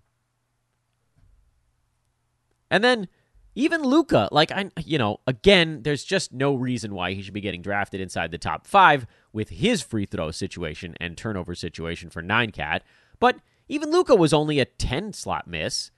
And 2.69 2.83
then 2.83 3.07
even 3.55 3.83
Luka, 3.83 4.27
like 4.33 4.51
I 4.51 4.69
you 4.83 4.97
know, 4.97 5.21
again, 5.25 5.81
there's 5.83 6.03
just 6.03 6.33
no 6.33 6.53
reason 6.53 6.93
why 6.93 7.13
he 7.13 7.21
should 7.21 7.33
be 7.33 7.39
getting 7.39 7.61
drafted 7.61 8.01
inside 8.01 8.31
the 8.31 8.37
top 8.37 8.67
5 8.67 9.07
with 9.31 9.47
his 9.47 9.81
free 9.81 10.05
throw 10.05 10.29
situation 10.31 10.93
and 10.99 11.15
turnover 11.15 11.55
situation 11.55 12.09
for 12.09 12.21
9 12.21 12.51
cat, 12.51 12.83
but 13.17 13.37
even 13.69 13.91
Luka 13.91 14.13
was 14.13 14.33
only 14.33 14.59
a 14.59 14.65
10 14.65 15.13
slot 15.13 15.47
miss. 15.47 15.89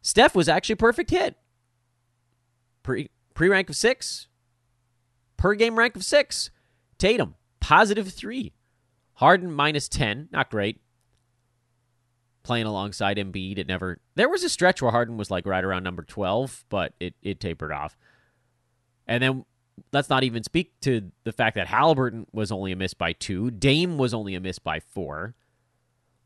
Steph 0.00 0.34
was 0.34 0.48
actually 0.48 0.74
perfect 0.74 1.10
hit. 1.10 1.36
Pre 2.82 3.08
rank 3.36 3.70
of 3.70 3.76
six. 3.76 4.28
Per 5.36 5.54
game 5.54 5.76
rank 5.76 5.96
of 5.96 6.04
six. 6.04 6.50
Tatum, 6.98 7.34
positive 7.60 8.12
three. 8.12 8.52
Harden 9.14 9.52
minus 9.52 9.88
10. 9.88 10.28
Not 10.32 10.50
great. 10.50 10.80
Playing 12.42 12.66
alongside 12.66 13.18
Embiid, 13.18 13.58
it 13.58 13.68
never. 13.68 13.98
There 14.16 14.28
was 14.28 14.42
a 14.42 14.48
stretch 14.48 14.82
where 14.82 14.90
Harden 14.90 15.16
was 15.16 15.30
like 15.30 15.46
right 15.46 15.62
around 15.62 15.84
number 15.84 16.02
12, 16.02 16.64
but 16.68 16.94
it, 16.98 17.14
it 17.22 17.38
tapered 17.38 17.70
off. 17.70 17.96
And 19.06 19.22
then 19.22 19.44
let's 19.92 20.08
not 20.08 20.24
even 20.24 20.42
speak 20.42 20.72
to 20.80 21.12
the 21.24 21.32
fact 21.32 21.54
that 21.54 21.68
Halliburton 21.68 22.26
was 22.32 22.50
only 22.50 22.72
a 22.72 22.76
miss 22.76 22.94
by 22.94 23.12
two. 23.12 23.50
Dame 23.50 23.98
was 23.98 24.12
only 24.12 24.34
a 24.34 24.40
miss 24.40 24.58
by 24.58 24.80
four. 24.80 25.34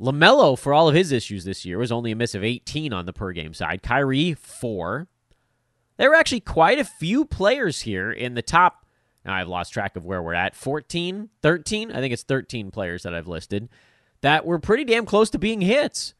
LaMelo, 0.00 0.58
for 0.58 0.74
all 0.74 0.88
of 0.88 0.94
his 0.94 1.12
issues 1.12 1.44
this 1.44 1.64
year, 1.64 1.78
was 1.78 1.92
only 1.92 2.12
a 2.12 2.16
miss 2.16 2.34
of 2.34 2.44
18 2.44 2.92
on 2.92 3.06
the 3.06 3.12
per 3.12 3.32
game 3.32 3.54
side. 3.54 3.82
Kyrie, 3.82 4.34
four. 4.34 5.08
There 5.96 6.10
were 6.10 6.16
actually 6.16 6.40
quite 6.40 6.78
a 6.78 6.84
few 6.84 7.24
players 7.24 7.80
here 7.82 8.10
in 8.10 8.34
the 8.34 8.42
top. 8.42 8.84
Now 9.24 9.34
I've 9.34 9.48
lost 9.48 9.72
track 9.72 9.96
of 9.96 10.04
where 10.04 10.22
we're 10.22 10.34
at 10.34 10.54
14, 10.54 11.30
13. 11.42 11.90
I 11.90 12.00
think 12.00 12.12
it's 12.12 12.22
13 12.22 12.70
players 12.70 13.02
that 13.02 13.14
I've 13.14 13.28
listed 13.28 13.68
that 14.20 14.44
were 14.44 14.58
pretty 14.58 14.84
damn 14.84 15.06
close 15.06 15.30
to 15.30 15.38
being 15.38 15.60
hits. 15.60 16.14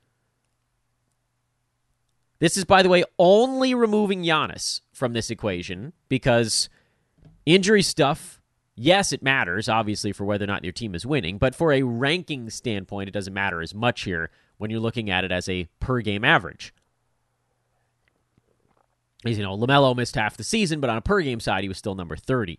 This 2.38 2.56
is, 2.56 2.64
by 2.64 2.82
the 2.82 2.88
way, 2.88 3.04
only 3.18 3.74
removing 3.74 4.22
Giannis 4.22 4.82
from 4.92 5.14
this 5.14 5.30
equation 5.30 5.94
because 6.08 6.68
injury 7.46 7.82
stuff, 7.82 8.42
yes, 8.74 9.12
it 9.12 9.22
matters, 9.22 9.70
obviously, 9.70 10.12
for 10.12 10.24
whether 10.24 10.44
or 10.44 10.48
not 10.48 10.62
your 10.62 10.72
team 10.72 10.94
is 10.94 11.06
winning, 11.06 11.38
but 11.38 11.54
for 11.54 11.72
a 11.72 11.82
ranking 11.82 12.50
standpoint, 12.50 13.08
it 13.08 13.12
doesn't 13.12 13.32
matter 13.32 13.62
as 13.62 13.74
much 13.74 14.02
here 14.02 14.30
when 14.58 14.70
you're 14.70 14.80
looking 14.80 15.08
at 15.08 15.24
it 15.24 15.32
as 15.32 15.48
a 15.48 15.66
per 15.80 16.00
game 16.00 16.24
average 16.24 16.74
you 19.26 19.42
know, 19.42 19.56
LaMelo 19.56 19.96
missed 19.96 20.14
half 20.14 20.36
the 20.36 20.44
season, 20.44 20.80
but 20.80 20.90
on 20.90 20.96
a 20.96 21.02
per 21.02 21.20
game 21.20 21.40
side, 21.40 21.62
he 21.62 21.68
was 21.68 21.78
still 21.78 21.94
number 21.94 22.16
30. 22.16 22.58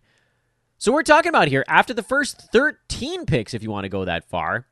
So 0.78 0.92
we're 0.92 1.04
talking 1.04 1.30
about 1.30 1.48
here, 1.48 1.66
after 1.68 1.94
the 1.94 2.04
first 2.04 2.52
13 2.52 3.26
picks, 3.26 3.54
if 3.54 3.64
you 3.64 3.72
want 3.72 3.86
to 3.86 3.90
go 3.90 4.06
that 4.06 4.30
far, 4.30 4.68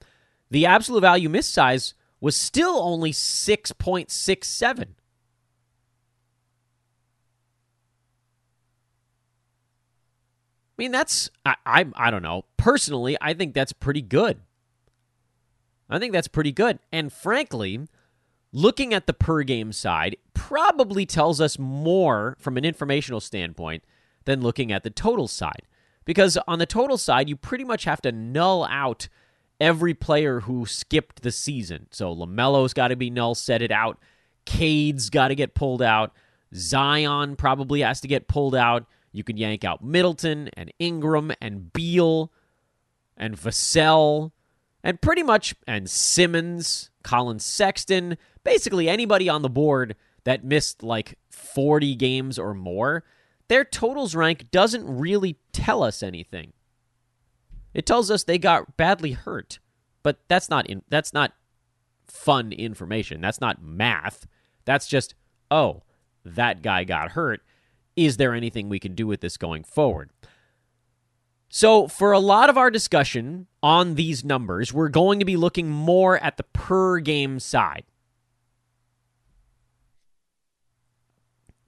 the 0.52 0.66
absolute 0.66 1.02
value 1.02 1.30
miss 1.30 1.48
size 1.48 1.94
was 2.20 2.36
still 2.36 2.80
only 2.80 3.12
6.67. 3.12 4.88
I 10.78 10.82
mean, 10.82 10.92
that's 10.92 11.30
I, 11.46 11.56
I 11.66 11.86
I 11.96 12.12
don't 12.12 12.22
know. 12.22 12.44
Personally, 12.58 13.18
I 13.22 13.34
think 13.34 13.54
that's 13.54 13.72
pretty 13.72 14.02
good. 14.02 14.42
I 15.90 16.00
think 16.00 16.12
that's 16.12 16.28
pretty 16.28 16.52
good. 16.52 16.80
And 16.92 17.14
frankly, 17.14 17.88
looking 18.56 18.94
at 18.94 19.06
the 19.06 19.14
per 19.14 19.44
game 19.44 19.74
side 19.74 20.16
probably 20.34 21.06
tells 21.06 21.42
us 21.42 21.60
more 21.60 22.38
from 22.40 22.56
an 22.56 22.64
informational 22.64 23.20
standpoint 23.20 23.84
than 24.24 24.42
looking 24.42 24.72
at 24.72 24.84
the 24.84 24.90
total 24.90 25.28
side. 25.28 25.64
Because 26.06 26.38
on 26.48 26.60
the 26.60 26.66
total 26.66 26.98
side, 26.98 27.28
you 27.28 27.36
pretty 27.36 27.66
much 27.66 27.84
have 27.84 28.02
to 28.04 28.14
null 28.14 28.64
out 28.64 29.10
every 29.60 29.94
player 29.94 30.40
who 30.42 30.66
skipped 30.66 31.22
the 31.22 31.32
season. 31.32 31.88
So 31.92 32.16
LaMelo's 32.16 32.74
got 32.74 32.88
to 32.88 32.96
be 32.96 33.10
null, 33.10 33.36
set 33.36 33.62
it 33.62 33.72
out. 33.72 34.00
Cade's 34.46 35.10
got 35.10 35.28
to 35.28 35.36
get 35.36 35.54
pulled 35.54 35.82
out. 35.82 36.14
Zion 36.54 37.36
probably 37.36 37.82
has 37.82 38.00
to 38.02 38.08
get 38.08 38.30
pulled 38.30 38.56
out. 38.56 38.86
You 39.12 39.26
can 39.26 39.36
yank 39.36 39.66
out 39.66 39.84
Middleton 39.84 40.50
and 40.54 40.72
Ingram 40.80 41.34
and 41.42 41.74
Beal 41.74 42.32
and 43.18 43.36
Vassell 43.36 44.32
and 44.82 45.02
pretty 45.02 45.24
much 45.24 45.56
and 45.68 45.90
Simmons, 45.90 46.90
Collin 47.06 47.38
Sexton, 47.38 48.18
basically 48.44 48.90
anybody 48.90 49.30
on 49.30 49.44
the 49.44 49.50
board 49.50 49.96
that 50.24 50.44
missed 50.44 50.82
like 50.82 51.20
40 51.30 51.94
games 51.96 52.40
or 52.40 52.56
more. 52.56 53.04
Their 53.48 53.64
totals 53.64 54.16
rank 54.16 54.50
doesn't 54.50 54.86
really 54.88 55.38
tell 55.54 55.84
us 55.84 56.02
anything. 56.02 56.52
It 57.76 57.86
tells 57.86 58.10
us 58.10 58.24
they 58.24 58.40
got 58.40 58.76
badly 58.76 59.12
hurt, 59.12 59.60
but 60.02 60.20
that's 60.28 60.50
not 60.50 60.66
in, 60.68 60.82
that's 60.90 61.14
not 61.14 61.34
fun 62.08 62.52
information. 62.52 63.22
That's 63.22 63.40
not 63.40 63.62
math. 63.62 64.26
That's 64.66 64.88
just 64.88 65.14
oh, 65.52 65.84
that 66.26 66.64
guy 66.64 66.86
got 66.86 67.12
hurt. 67.12 67.42
Is 67.96 68.18
there 68.18 68.34
anything 68.34 68.68
we 68.68 68.80
can 68.80 68.96
do 68.96 69.06
with 69.06 69.22
this 69.22 69.38
going 69.38 69.64
forward? 69.64 70.10
So, 71.50 71.88
for 71.88 72.12
a 72.12 72.20
lot 72.20 72.50
of 72.50 72.58
our 72.58 72.70
discussion 72.70 73.48
on 73.64 73.96
these 73.96 74.26
numbers, 74.26 74.74
we're 74.74 74.90
going 74.90 75.20
to 75.20 75.26
be 75.26 75.38
looking 75.38 75.70
more 75.70 76.18
at 76.18 76.38
the 76.38 76.44
per 76.44 77.00
game 77.00 77.40
side. 77.40 77.84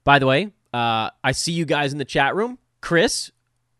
By 0.04 0.18
the 0.18 0.26
way, 0.26 0.52
uh, 0.72 1.10
I 1.22 1.32
see 1.32 1.52
you 1.52 1.64
guys 1.64 1.92
in 1.92 1.98
the 1.98 2.04
chat 2.04 2.34
room. 2.34 2.58
Chris, 2.80 3.30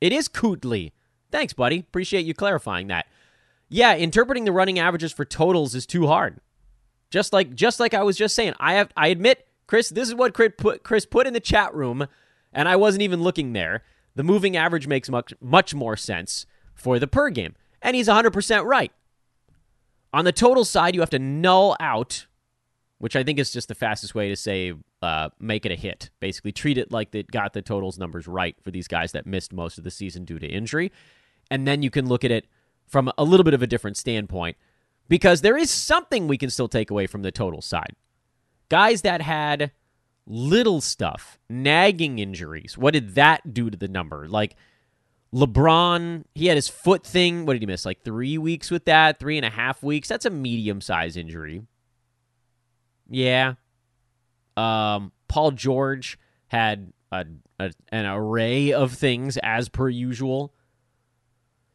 it 0.01 0.13
is 0.13 0.29
Cootley. 0.29 0.93
Thanks, 1.31 1.53
buddy. 1.53 1.81
Appreciate 1.81 2.25
you 2.25 2.35
clarifying 2.35 2.89
that. 2.89 3.07
Yeah, 3.69 3.95
interpreting 3.95 4.45
the 4.45 4.53
running 4.53 4.79
averages 4.79 5.13
for 5.13 5.25
totals 5.25 5.75
is 5.75 5.87
too 5.87 6.07
hard. 6.07 6.41
Just 7.11 7.33
like 7.33 7.55
just 7.55 7.81
like 7.81 7.95
I 7.95 8.03
was 8.03 8.17
just 8.17 8.35
saying, 8.35 8.55
I 8.61 8.75
have 8.75 8.91
I 8.97 9.09
admit, 9.09 9.47
Chris, 9.67 9.89
this 9.89 10.09
is 10.09 10.15
what 10.15 10.35
Chris 10.35 10.53
put, 10.57 10.83
Chris 10.83 11.07
put 11.07 11.27
in 11.27 11.33
the 11.33 11.41
chat 11.41 11.75
room, 11.75 12.07
and 12.53 12.69
I 12.69 12.77
wasn't 12.77 13.03
even 13.03 13.23
looking 13.23 13.53
there. 13.53 13.83
The 14.19 14.25
moving 14.25 14.57
average 14.57 14.87
makes 14.87 15.09
much 15.09 15.33
much 15.41 15.75
more 15.75 15.97
sense 15.97 16.45
for 16.75 16.99
the 16.99 17.07
per 17.07 17.31
game, 17.31 17.55
and 17.81 17.97
he's 17.97 18.09
100% 18.09 18.65
right. 18.65 18.93
On 20.13 20.25
the 20.25 20.33
total 20.33 20.65
side, 20.65 20.95
you 20.95 21.01
have 21.01 21.11
to 21.11 21.19
null 21.19 21.77
out, 21.81 22.27
which 22.99 23.15
I 23.15 23.23
think 23.23 23.39
is 23.39 23.53
just 23.53 23.69
the 23.69 23.75
fastest 23.75 24.15
way 24.15 24.29
to 24.29 24.37
say 24.37 24.75
uh, 25.03 25.29
make 25.39 25.65
it 25.65 25.73
a 25.73 25.77
hit. 25.77 26.11
Basically, 26.21 26.53
treat 26.53 26.79
it 26.79 26.93
like 26.93 27.15
it 27.15 27.31
got 27.31 27.53
the 27.53 27.63
totals 27.63 27.99
numbers 27.99 28.27
right 28.27 28.57
for 28.63 28.71
these 28.71 28.89
guys 28.89 29.13
that 29.13 29.25
missed 29.25 29.53
most 29.53 29.79
of 29.79 29.85
the 29.85 29.91
season 29.91 30.25
due 30.25 30.39
to 30.39 30.47
injury 30.47 30.93
and 31.51 31.67
then 31.67 31.83
you 31.83 31.91
can 31.91 32.07
look 32.07 32.25
at 32.25 32.31
it 32.31 32.47
from 32.87 33.11
a 33.19 33.25
little 33.25 33.45
bit 33.45 33.55
of 33.55 33.63
a 33.63 33.67
different 33.67 33.97
standpoint 33.97 34.57
because 35.09 35.41
there 35.41 35.57
is 35.57 35.71
something 35.71 36.27
we 36.27 36.39
can 36.39 36.51
still 36.51 36.69
take 36.69 36.91
away 36.91 37.07
from 37.07 37.23
the 37.23 37.33
total 37.33 37.63
side. 37.63 37.95
Guys 38.69 39.03
that 39.03 39.23
had 39.23 39.73
little 40.29 40.81
stuff, 40.81 41.39
nagging 41.49 42.19
injuries, 42.19 42.77
what 42.77 42.93
did 42.93 43.15
that 43.15 43.55
do 43.55 43.71
to 43.71 43.77
the 43.77 43.89
number? 43.89 44.29
Like 44.29 44.55
LeBron, 45.35 46.25
he 46.35 46.47
had 46.47 46.57
his 46.57 46.69
foot 46.69 47.05
thing. 47.05 47.47
What 47.47 47.55
did 47.55 47.63
he 47.63 47.67
miss? 47.67 47.87
Like 47.87 48.03
three 48.03 48.39
weeks 48.39 48.71
with 48.71 48.85
that, 48.85 49.19
three 49.19 49.39
and 49.39 49.47
a 49.47 49.51
half 49.51 49.83
weeks. 49.83 50.09
That's 50.09 50.27
a 50.27 50.31
medium 50.31 50.81
size 50.81 51.17
injury. 51.17 51.63
Yeah. 53.09 53.55
Um, 54.57 55.13
Paul 55.29 55.53
George 55.53 56.19
had 56.49 56.93
a, 57.11 57.25
a, 57.59 57.73
an 57.91 58.07
array 58.07 58.73
of 58.73 58.93
things 58.93 59.39
as 59.39 59.69
per 59.69 59.89
usual. 59.89 60.53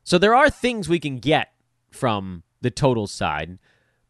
So 0.04 0.18
there 0.18 0.36
are 0.36 0.50
things 0.50 0.90
we 0.90 1.00
can 1.00 1.18
get 1.18 1.54
from 1.92 2.44
the 2.62 2.72
totals 2.72 3.12
side, 3.12 3.58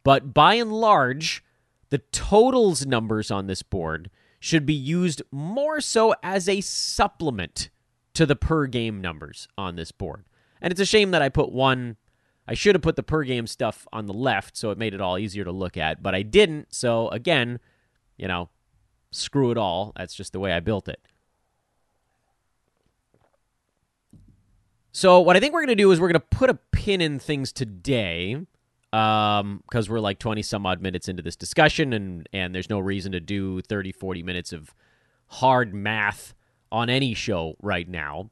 but 0.04 0.34
by 0.34 0.56
and 0.56 0.72
large, 0.72 1.44
the 1.90 2.00
totals 2.00 2.86
numbers 2.86 3.30
on 3.30 3.48
this 3.48 3.62
board 3.62 4.10
should 4.44 4.66
be 4.66 4.74
used 4.74 5.22
more 5.32 5.80
so 5.80 6.14
as 6.22 6.50
a 6.50 6.60
supplement 6.60 7.70
to 8.14 8.26
the 8.26 8.36
per 8.36 8.68
game 8.68 9.00
numbers 9.00 9.48
on 9.58 9.78
this 9.78 9.94
board. 9.94 10.26
And 10.62 10.70
it's 10.70 10.82
a 10.82 10.86
shame 10.86 11.12
that 11.12 11.22
I 11.22 11.30
put 11.30 11.54
one 11.54 11.96
I 12.46 12.54
should 12.54 12.76
have 12.76 12.82
put 12.82 12.98
the 12.98 13.04
per 13.04 13.24
game 13.24 13.48
stuff 13.48 13.88
on 13.94 14.06
the 14.06 14.14
left 14.14 14.58
so 14.58 14.70
it 14.72 14.78
made 14.78 14.94
it 14.94 15.00
all 15.00 15.18
easier 15.18 15.46
to 15.46 15.52
look 15.54 15.78
at, 15.78 16.04
but 16.04 16.14
I 16.14 16.24
didn't. 16.24 16.76
So 16.76 17.08
again, 17.08 17.62
you 18.18 18.28
know, 18.28 18.50
screw 19.12 19.50
it 19.50 19.58
all. 19.58 19.94
That's 19.96 20.14
just 20.14 20.34
the 20.34 20.42
way 20.42 20.52
I 20.52 20.60
built 20.60 20.90
it. 20.90 21.00
So 24.92 25.22
what 25.22 25.38
I 25.38 25.40
think 25.40 25.54
we're 25.54 25.62
going 25.62 25.70
to 25.70 25.82
do 25.82 25.90
is 25.94 26.02
we're 26.02 26.12
going 26.12 26.20
to 26.20 26.38
put 26.38 26.50
a 26.50 26.60
pin 26.74 27.00
in 27.00 27.18
things 27.18 27.54
today 27.54 28.46
because 28.94 29.42
um, 29.42 29.90
we're 29.90 30.00
like 30.00 30.20
20 30.20 30.44
some 30.44 30.68
odd 30.68 30.80
minutes 30.80 31.10
into 31.10 31.24
this 31.24 31.36
discussion 31.36 31.94
and, 31.94 32.30
and 32.32 32.54
there's 32.54 32.70
no 32.70 32.78
reason 32.78 33.12
to 33.14 33.20
do 33.20 33.60
30, 33.62 33.92
40 33.92 34.22
minutes 34.22 34.54
of 34.54 34.76
hard 35.26 35.74
math 35.74 36.36
on 36.72 36.92
any 36.92 37.16
show 37.16 37.56
right 37.60 37.90
now. 37.90 38.30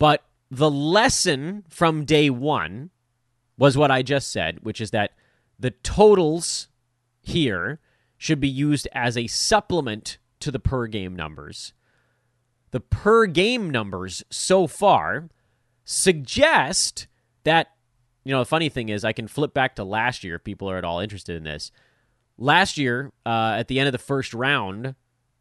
But 0.00 0.24
the 0.50 0.72
lesson 0.72 1.62
from 1.68 2.04
day 2.04 2.30
one 2.30 2.90
was 3.56 3.76
what 3.76 3.92
I 3.92 4.02
just 4.02 4.32
said, 4.32 4.58
which 4.62 4.80
is 4.80 4.90
that 4.90 5.12
the 5.56 5.70
totals 5.70 6.66
here 7.20 7.78
should 8.18 8.40
be 8.40 8.48
used 8.48 8.88
as 8.92 9.16
a 9.16 9.28
supplement 9.28 10.18
to 10.40 10.50
the 10.50 10.58
per 10.58 10.88
game 10.88 11.14
numbers. 11.14 11.74
The 12.72 12.80
per 12.80 13.26
game 13.26 13.70
numbers 13.70 14.24
so 14.30 14.66
far 14.66 15.28
suggest 15.84 17.06
that, 17.44 17.68
you 18.24 18.32
know, 18.32 18.40
the 18.40 18.46
funny 18.46 18.68
thing 18.68 18.88
is, 18.88 19.04
I 19.04 19.12
can 19.12 19.28
flip 19.28 19.52
back 19.52 19.76
to 19.76 19.84
last 19.84 20.22
year 20.24 20.36
if 20.36 20.44
people 20.44 20.70
are 20.70 20.78
at 20.78 20.84
all 20.84 21.00
interested 21.00 21.36
in 21.36 21.44
this. 21.44 21.70
Last 22.38 22.78
year, 22.78 23.12
uh, 23.26 23.56
at 23.58 23.68
the 23.68 23.78
end 23.78 23.88
of 23.88 23.92
the 23.92 23.98
first 23.98 24.32
round, 24.32 24.94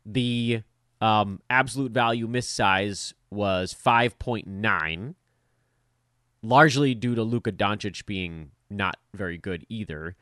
the 0.06 0.63
um, 1.00 1.41
absolute 1.50 1.91
value 1.91 2.28
miss 2.28 2.48
size 2.48 3.13
was 3.30 3.74
5.9, 3.74 5.15
largely 6.44 6.96
due 6.96 7.15
to 7.15 7.24
Luka 7.24 7.52
Doncic 7.52 8.06
being 8.06 8.52
not 8.70 8.98
very 9.13 9.38
good 9.38 9.65
either. 9.70 10.15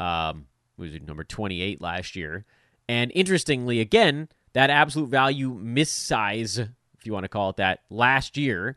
Um, 0.00 0.46
was 0.78 0.92
number 1.06 1.24
28 1.24 1.80
last 1.80 2.16
year. 2.16 2.44
And 2.88 3.12
interestingly, 3.14 3.80
again, 3.80 4.28
that 4.52 4.70
absolute 4.70 5.08
value 5.08 5.58
miss 5.60 5.90
size, 5.90 6.58
if 6.58 7.04
you 7.04 7.12
want 7.12 7.24
to 7.24 7.28
call 7.28 7.50
it 7.50 7.56
that, 7.56 7.80
last 7.90 8.36
year 8.36 8.76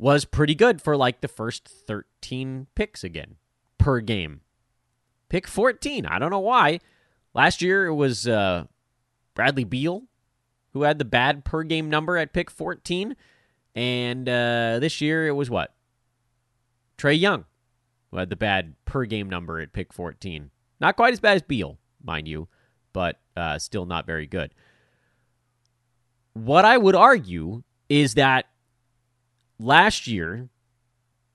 was 0.00 0.24
pretty 0.24 0.54
good 0.54 0.80
for 0.80 0.96
like 0.96 1.20
the 1.20 1.28
first 1.28 1.68
13 1.68 2.68
picks 2.74 3.04
again 3.04 3.36
per 3.76 4.00
game. 4.00 4.40
Pick 5.28 5.46
14. 5.46 6.06
I 6.06 6.18
don't 6.18 6.30
know 6.30 6.38
why. 6.40 6.80
Last 7.34 7.60
year 7.60 7.86
it 7.86 7.94
was 7.94 8.26
uh, 8.26 8.64
Bradley 9.34 9.64
Beal 9.64 10.04
who 10.72 10.84
had 10.84 10.98
the 10.98 11.04
bad 11.04 11.44
per 11.44 11.62
game 11.64 11.90
number 11.90 12.16
at 12.16 12.32
pick 12.32 12.50
14. 12.50 13.14
And 13.74 14.28
uh, 14.28 14.78
this 14.80 15.02
year 15.02 15.28
it 15.28 15.32
was 15.32 15.50
what? 15.50 15.74
Trae 16.96 17.20
Young 17.20 17.44
who 18.10 18.16
had 18.16 18.30
the 18.30 18.36
bad 18.36 18.74
per 18.86 19.04
game 19.04 19.28
number 19.28 19.60
at 19.60 19.74
pick 19.74 19.92
14. 19.92 20.50
Not 20.80 20.96
quite 20.96 21.12
as 21.12 21.20
bad 21.20 21.36
as 21.36 21.42
Beal, 21.42 21.78
mind 22.02 22.26
you, 22.26 22.48
but 22.94 23.20
uh, 23.36 23.58
still 23.58 23.84
not 23.84 24.06
very 24.06 24.26
good. 24.26 24.54
What 26.32 26.64
I 26.64 26.78
would 26.78 26.96
argue 26.96 27.64
is 27.90 28.14
that 28.14 28.46
last 29.60 30.06
year, 30.06 30.48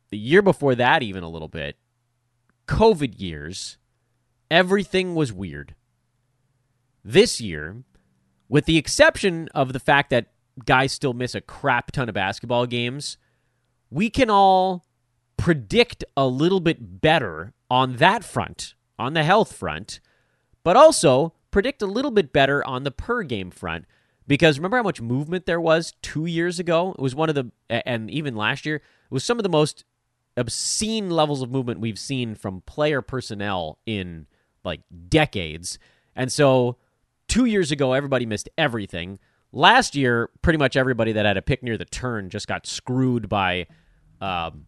the 0.10 0.18
year 0.18 0.42
before 0.42 0.76
that, 0.76 1.04
even 1.04 1.24
a 1.24 1.30
little 1.30 1.48
bit, 1.48 1.78
COVID 2.68 3.20
years, 3.20 3.78
everything 4.50 5.16
was 5.16 5.32
weird. 5.32 5.76
This 7.04 7.40
year, 7.40 7.84
with 8.50 8.66
the 8.66 8.78
exception 8.78 9.48
of 9.54 9.74
the 9.74 9.80
fact 9.80 10.10
that 10.10 10.32
guys 10.66 10.92
still 10.92 11.14
miss 11.14 11.36
a 11.36 11.42
crap 11.42 11.92
ton 11.92 12.10
of 12.10 12.16
basketball 12.16 12.66
games, 12.66 13.18
we 13.90 14.10
can 14.10 14.30
all 14.30 14.86
predict 15.38 16.04
a 16.18 16.26
little 16.26 16.60
bit 16.60 17.02
better 17.02 17.54
on 17.70 17.98
that 17.98 18.24
front, 18.24 18.74
on 18.98 19.14
the 19.14 19.24
health 19.24 19.56
front, 19.56 20.00
but 20.64 20.76
also 20.76 21.34
predict 21.52 21.82
a 21.82 21.88
little 21.88 22.12
bit 22.12 22.34
better 22.34 22.66
on 22.66 22.84
the 22.84 22.92
per 22.92 23.22
game 23.24 23.52
front 23.52 23.86
because 24.28 24.58
remember 24.58 24.78
how 24.78 24.84
much 24.84 25.02
movement 25.02 25.46
there 25.46 25.62
was 25.62 25.94
two 26.02 26.26
years 26.26 26.60
ago? 26.60 26.96
It 26.98 27.02
was 27.02 27.16
one 27.16 27.30
of 27.30 27.36
the, 27.36 27.52
and 27.70 28.10
even 28.10 28.36
last 28.36 28.66
year, 28.66 28.78
it 28.78 28.84
was 29.12 29.24
some 29.24 29.38
of 29.38 29.44
the 29.44 29.50
most 29.50 29.86
obscene 30.38 31.10
levels 31.10 31.42
of 31.42 31.52
movement 31.52 31.80
we've 31.80 32.00
seen 32.00 32.36
from 32.36 32.62
player 32.62 33.02
personnel 33.02 33.80
in 33.86 34.28
like 34.64 34.82
decades. 35.08 35.78
And 36.16 36.32
so 36.32 36.78
two 37.28 37.46
years 37.46 37.72
ago, 37.72 37.94
everybody 37.94 38.26
missed 38.26 38.50
everything. 38.58 39.20
Last 39.52 39.96
year, 39.96 40.30
pretty 40.42 40.58
much 40.58 40.76
everybody 40.76 41.14
that 41.14 41.26
had 41.26 41.38
a 41.38 41.42
pick 41.42 41.64
near 41.64 41.78
the 41.78 41.86
turn 41.86 42.30
just 42.30 42.48
got 42.48 42.68
screwed 42.68 43.30
by 43.30 43.68
um, 44.20 44.66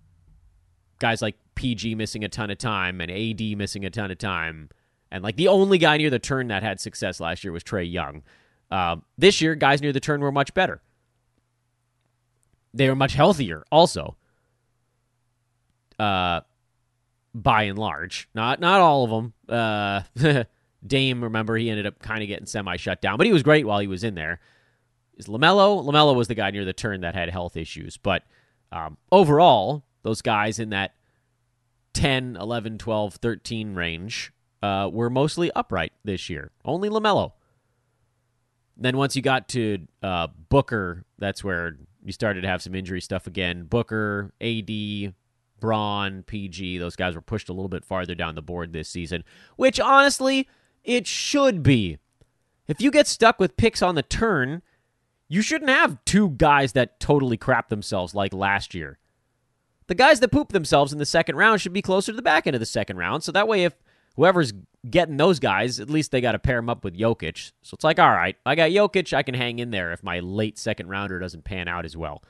guys 1.00 1.22
like 1.22 1.36
PG 1.56 1.96
missing 1.96 2.24
a 2.24 2.30
ton 2.30 2.50
of 2.50 2.58
time 2.58 3.02
and 3.02 3.12
AD 3.12 3.42
missing 3.58 3.84
a 3.86 3.90
ton 3.90 4.12
of 4.12 4.18
time. 4.18 4.70
And 5.12 5.24
like 5.24 5.36
the 5.36 5.48
only 5.48 5.78
guy 5.78 5.98
near 5.98 6.10
the 6.10 6.20
turn 6.20 6.48
that 6.50 6.64
had 6.64 6.80
success 6.80 7.20
last 7.20 7.44
year 7.44 7.52
was 7.52 7.64
Trae 7.64 7.90
Young. 7.92 8.24
Uh, 8.70 8.98
this 9.18 9.42
year, 9.42 9.56
guys 9.56 9.82
near 9.82 9.94
the 9.94 10.00
turn 10.00 10.22
were 10.22 10.32
much 10.32 10.54
better. 10.54 10.82
They 12.74 12.90
were 12.90 12.96
much 12.96 13.14
healthier, 13.14 13.64
also. 13.72 14.18
Uh, 15.98 16.42
by 17.34 17.64
and 17.64 17.78
large, 17.78 18.30
not 18.34 18.60
not 18.60 18.82
all 18.82 19.04
of 19.04 19.10
them. 19.10 19.34
Uh, 19.48 20.44
Dame, 20.86 21.24
remember, 21.24 21.56
he 21.58 21.70
ended 21.70 21.86
up 21.86 22.00
kind 22.00 22.22
of 22.22 22.28
getting 22.28 22.46
semi 22.46 22.78
shut 22.78 23.02
down, 23.02 23.18
but 23.18 23.26
he 23.26 23.34
was 23.34 23.44
great 23.44 23.66
while 23.66 23.80
he 23.80 23.88
was 23.88 24.04
in 24.04 24.16
there. 24.16 24.40
Is 25.18 25.28
LaMelo? 25.28 25.84
LaMelo 25.84 26.16
was 26.16 26.28
the 26.28 26.36
guy 26.36 26.52
near 26.52 26.66
the 26.66 26.74
turn 26.74 27.02
that 27.02 27.16
had 27.16 27.30
health 27.30 27.58
issues, 27.58 27.98
but 27.98 28.24
um, 28.72 28.98
overall, 29.12 29.84
those 30.04 30.22
guys 30.22 30.60
in 30.60 30.70
that 30.70 30.94
10, 31.94 32.38
11, 32.40 32.78
12, 32.78 33.16
13 33.16 33.74
range 33.74 34.32
uh, 34.62 34.90
were 34.92 35.10
mostly 35.10 35.52
upright 35.56 35.94
this 36.04 36.30
year. 36.30 36.52
Only 36.64 36.90
LaMelo. 36.90 37.34
Then 38.78 38.98
once 38.98 39.16
you 39.16 39.22
got 39.22 39.48
to 39.50 39.80
uh, 40.04 40.28
Booker, 40.50 41.04
that's 41.18 41.44
where 41.44 41.78
you 42.04 42.12
started 42.12 42.42
to 42.42 42.48
have 42.48 42.62
some 42.62 42.76
injury 42.76 43.02
stuff 43.02 43.28
again. 43.28 43.64
Booker, 43.64 44.32
AD, 44.40 45.14
Brown, 45.60 46.24
PG, 46.24 46.78
those 46.78 46.96
guys 46.96 47.16
were 47.16 47.22
pushed 47.22 47.50
a 47.50 47.54
little 47.54 47.70
bit 47.70 47.84
farther 47.84 48.16
down 48.16 48.36
the 48.36 48.42
board 48.42 48.74
this 48.74 48.90
season, 48.90 49.24
which 49.56 49.80
honestly, 49.80 50.48
it 50.84 51.08
should 51.08 51.64
be. 51.64 51.98
If 52.68 52.82
you 52.82 52.92
get 52.92 53.08
stuck 53.08 53.40
with 53.40 53.58
picks 53.58 53.82
on 53.82 53.96
the 53.96 54.04
turn, 54.04 54.62
you 55.28 55.42
shouldn't 55.42 55.70
have 55.70 56.04
two 56.06 56.30
guys 56.32 56.74
that 56.74 57.00
totally 57.00 57.38
crap 57.38 57.70
themselves 57.70 58.14
like 58.14 58.34
last 58.34 58.74
year. 58.74 59.00
The 59.88 59.96
guys 59.96 60.20
that 60.20 60.32
poop 60.32 60.50
themselves 60.52 60.92
in 60.92 61.00
the 61.00 61.06
second 61.06 61.36
round 61.38 61.62
should 61.62 61.74
be 61.74 61.82
closer 61.82 62.12
to 62.12 62.16
the 62.16 62.22
back 62.22 62.46
end 62.46 62.56
of 62.56 62.60
the 62.60 62.66
second 62.66 62.98
round. 62.98 63.24
So 63.24 63.32
that 63.32 63.48
way, 63.48 63.64
if 63.64 63.74
whoever's 64.18 64.52
getting 64.90 65.18
those 65.18 65.40
guys, 65.40 65.80
at 65.80 65.90
least 65.90 66.12
they 66.12 66.20
got 66.20 66.34
to 66.34 66.40
pair 66.40 66.58
them 66.58 66.70
up 66.70 66.84
with 66.84 66.98
Jokic. 66.98 67.54
So 67.62 67.76
it's 67.76 67.84
like, 67.84 68.00
all 68.00 68.12
right, 68.12 68.36
I 68.46 68.56
got 68.56 68.72
Jokic, 68.72 69.14
I 69.14 69.24
can 69.24 69.36
hang 69.36 69.60
in 69.60 69.72
there 69.72 69.94
if 69.94 70.04
my 70.04 70.20
late 70.20 70.58
second 70.58 70.90
rounder 70.90 71.20
doesn't 71.20 71.46
pan 71.46 71.68
out 71.68 71.86
as 71.86 71.96
well. 71.96 72.24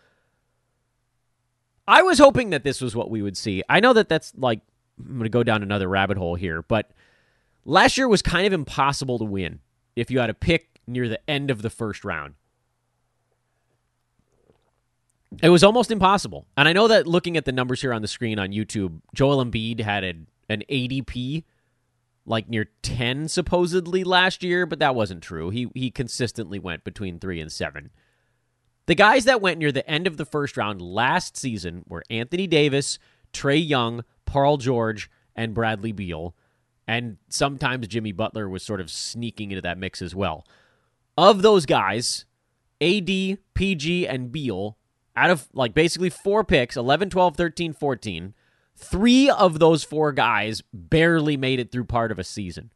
I 1.88 2.04
was 2.04 2.20
hoping 2.20 2.50
that 2.50 2.64
this 2.64 2.82
was 2.82 2.96
what 2.96 3.10
we 3.10 3.22
would 3.22 3.38
see. 3.38 3.64
I 3.70 3.80
know 3.80 3.94
that 3.94 4.10
that's 4.10 4.34
like, 4.36 4.60
I'm 5.00 5.14
going 5.14 5.24
to 5.24 5.30
go 5.30 5.44
down 5.44 5.64
another 5.64 5.88
rabbit 5.88 6.18
hole 6.18 6.36
here, 6.36 6.62
but 6.62 6.92
last 7.64 7.98
year 7.98 8.08
was 8.08 8.22
kind 8.22 8.46
of 8.46 8.54
impossible 8.54 9.18
to 9.20 9.26
win 9.26 9.60
if 9.96 10.12
you 10.12 10.20
had 10.20 10.30
a 10.30 10.34
pick 10.34 10.82
near 10.86 11.08
the 11.08 11.30
end 11.30 11.50
of 11.50 11.62
the 11.62 11.70
first 11.70 12.04
round. 12.04 12.34
It 15.42 15.50
was 15.50 15.64
almost 15.64 15.92
impossible. 15.92 16.48
And 16.58 16.68
I 16.68 16.74
know 16.74 16.88
that 16.88 17.08
looking 17.08 17.38
at 17.38 17.46
the 17.46 17.52
numbers 17.52 17.82
here 17.82 17.94
on 17.94 18.02
the 18.02 18.08
screen 18.08 18.40
on 18.40 18.50
YouTube, 18.50 19.02
Joel 19.14 19.44
Embiid 19.44 19.82
had 19.82 20.04
a, 20.04 20.14
an 20.50 20.64
ADP 20.70 21.44
like 22.28 22.50
near 22.50 22.68
10 22.84 23.30
supposedly 23.30 24.04
last 24.04 24.44
year, 24.44 24.66
but 24.66 24.80
that 24.80 24.96
wasn't 24.96 25.24
true. 25.24 25.50
He 25.50 25.70
he 25.74 25.90
consistently 25.90 26.60
went 26.60 26.84
between 26.84 27.20
3 27.20 27.40
and 27.42 27.52
7. 27.52 27.90
The 28.86 28.96
guys 28.96 29.26
that 29.26 29.42
went 29.42 29.60
near 29.60 29.72
the 29.72 29.90
end 29.90 30.08
of 30.08 30.18
the 30.18 30.26
first 30.26 30.56
round 30.58 30.82
last 30.82 31.36
season 31.36 31.84
were 31.88 32.04
Anthony 32.10 32.48
Davis, 32.48 33.00
Trae 33.34 33.66
Young, 33.66 34.04
Paul 34.26 34.58
George, 34.58 35.10
and 35.36 35.54
Bradley 35.54 35.92
Beal. 35.92 36.36
And 36.88 37.18
sometimes 37.30 37.88
Jimmy 37.88 38.14
Butler 38.14 38.48
was 38.48 38.64
sort 38.64 38.80
of 38.80 38.90
sneaking 38.90 39.52
into 39.52 39.62
that 39.62 39.78
mix 39.78 40.02
as 40.02 40.16
well. 40.16 40.46
Of 41.18 41.42
those 41.42 41.66
guys, 41.66 42.26
AD, 42.80 43.40
PG, 43.54 44.08
and 44.08 44.32
Beal 44.32 44.78
out 45.16 45.32
of 45.32 45.48
like 45.54 45.74
basically 45.74 46.10
four 46.10 46.44
picks 46.44 46.78
11, 46.78 47.10
12, 47.10 47.36
13, 47.36 47.74
14. 47.74 48.34
Three 48.78 49.30
of 49.30 49.58
those 49.58 49.84
four 49.84 50.12
guys 50.12 50.62
barely 50.72 51.36
made 51.36 51.60
it 51.60 51.72
through 51.72 51.86
part 51.86 52.12
of 52.12 52.20
a 52.20 52.24
season. 52.24 52.72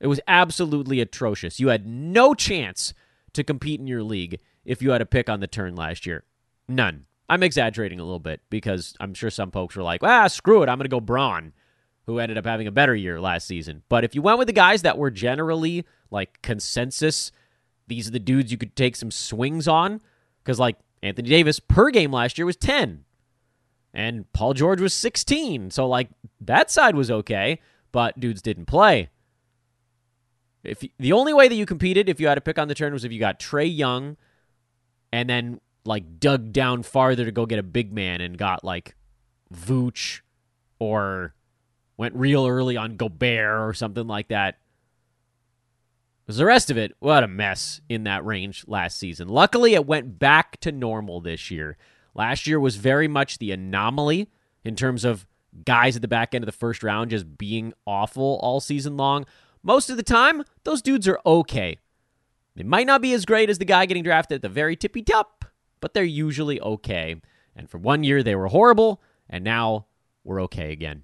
It 0.00 0.08
was 0.08 0.20
absolutely 0.26 1.00
atrocious. 1.00 1.60
You 1.60 1.68
had 1.68 1.86
no 1.86 2.34
chance 2.34 2.92
to 3.34 3.44
compete 3.44 3.78
in 3.78 3.86
your 3.86 4.02
league 4.02 4.40
if 4.64 4.82
you 4.82 4.90
had 4.90 5.00
a 5.00 5.06
pick 5.06 5.28
on 5.28 5.38
the 5.38 5.46
turn 5.46 5.76
last 5.76 6.04
year. 6.04 6.24
None. 6.68 7.06
I'm 7.28 7.44
exaggerating 7.44 8.00
a 8.00 8.04
little 8.04 8.18
bit 8.18 8.40
because 8.50 8.96
I'm 8.98 9.14
sure 9.14 9.30
some 9.30 9.52
folks 9.52 9.76
were 9.76 9.84
like, 9.84 10.02
ah, 10.02 10.26
screw 10.26 10.64
it. 10.64 10.68
I'm 10.68 10.78
going 10.78 10.84
to 10.84 10.88
go 10.88 11.00
Brown, 11.00 11.52
who 12.06 12.18
ended 12.18 12.36
up 12.36 12.44
having 12.44 12.66
a 12.66 12.72
better 12.72 12.94
year 12.96 13.20
last 13.20 13.46
season. 13.46 13.84
But 13.88 14.02
if 14.02 14.16
you 14.16 14.22
went 14.22 14.38
with 14.38 14.48
the 14.48 14.52
guys 14.52 14.82
that 14.82 14.98
were 14.98 15.12
generally 15.12 15.84
like 16.10 16.42
consensus, 16.42 17.30
these 17.86 18.08
are 18.08 18.12
the 18.12 18.18
dudes 18.18 18.50
you 18.50 18.58
could 18.58 18.74
take 18.74 18.96
some 18.96 19.12
swings 19.12 19.68
on, 19.68 20.00
because 20.42 20.58
like 20.58 20.76
Anthony 21.04 21.28
Davis 21.28 21.60
per 21.60 21.90
game 21.90 22.10
last 22.10 22.36
year 22.36 22.46
was 22.46 22.56
10. 22.56 23.04
And 23.92 24.30
Paul 24.32 24.54
George 24.54 24.80
was 24.80 24.94
16. 24.94 25.70
So 25.70 25.86
like 25.86 26.08
that 26.40 26.70
side 26.70 26.94
was 26.94 27.10
okay, 27.10 27.60
but 27.92 28.18
dudes 28.18 28.42
didn't 28.42 28.66
play. 28.66 29.10
If 30.62 30.84
the 30.98 31.12
only 31.12 31.32
way 31.32 31.48
that 31.48 31.54
you 31.54 31.66
competed 31.66 32.08
if 32.08 32.20
you 32.20 32.28
had 32.28 32.34
to 32.34 32.40
pick 32.40 32.58
on 32.58 32.68
the 32.68 32.74
turn 32.74 32.92
was 32.92 33.04
if 33.04 33.12
you 33.12 33.18
got 33.18 33.40
Trae 33.40 33.74
Young 33.74 34.16
and 35.12 35.28
then 35.28 35.60
like 35.84 36.20
dug 36.20 36.52
down 36.52 36.82
farther 36.82 37.24
to 37.24 37.32
go 37.32 37.46
get 37.46 37.58
a 37.58 37.64
big 37.64 37.92
man 37.92 38.20
and 38.20 38.36
got 38.36 38.62
like 38.62 38.94
Vooch 39.52 40.20
or 40.78 41.34
went 41.96 42.14
real 42.14 42.46
early 42.46 42.76
on 42.76 42.96
Gobert 42.96 43.68
or 43.68 43.74
something 43.74 44.06
like 44.06 44.28
that. 44.28 44.58
Because 46.24 46.38
the 46.38 46.44
rest 46.46 46.70
of 46.70 46.78
it, 46.78 46.92
what 47.00 47.24
a 47.24 47.28
mess 47.28 47.80
in 47.88 48.04
that 48.04 48.24
range 48.24 48.64
last 48.68 48.98
season. 48.98 49.28
Luckily, 49.28 49.74
it 49.74 49.86
went 49.86 50.18
back 50.18 50.60
to 50.60 50.70
normal 50.70 51.20
this 51.20 51.50
year. 51.50 51.76
Last 52.14 52.46
year 52.46 52.58
was 52.58 52.76
very 52.76 53.08
much 53.08 53.38
the 53.38 53.52
anomaly 53.52 54.28
in 54.64 54.76
terms 54.76 55.04
of 55.04 55.26
guys 55.64 55.96
at 55.96 56.02
the 56.02 56.08
back 56.08 56.34
end 56.34 56.44
of 56.44 56.46
the 56.46 56.52
first 56.52 56.82
round 56.82 57.10
just 57.10 57.38
being 57.38 57.72
awful 57.86 58.38
all 58.42 58.60
season 58.60 58.96
long. 58.96 59.26
Most 59.62 59.90
of 59.90 59.96
the 59.96 60.02
time, 60.02 60.44
those 60.64 60.82
dudes 60.82 61.06
are 61.08 61.20
okay. 61.24 61.78
They 62.56 62.62
might 62.62 62.86
not 62.86 63.02
be 63.02 63.12
as 63.12 63.24
great 63.24 63.50
as 63.50 63.58
the 63.58 63.64
guy 63.64 63.86
getting 63.86 64.02
drafted 64.02 64.36
at 64.36 64.42
the 64.42 64.48
very 64.48 64.76
tippy 64.76 65.02
top, 65.02 65.44
but 65.80 65.94
they're 65.94 66.04
usually 66.04 66.60
okay. 66.60 67.16
And 67.54 67.68
for 67.68 67.78
one 67.78 68.04
year, 68.04 68.22
they 68.22 68.34
were 68.34 68.48
horrible, 68.48 69.02
and 69.28 69.44
now 69.44 69.86
we're 70.24 70.42
okay 70.42 70.72
again. 70.72 71.02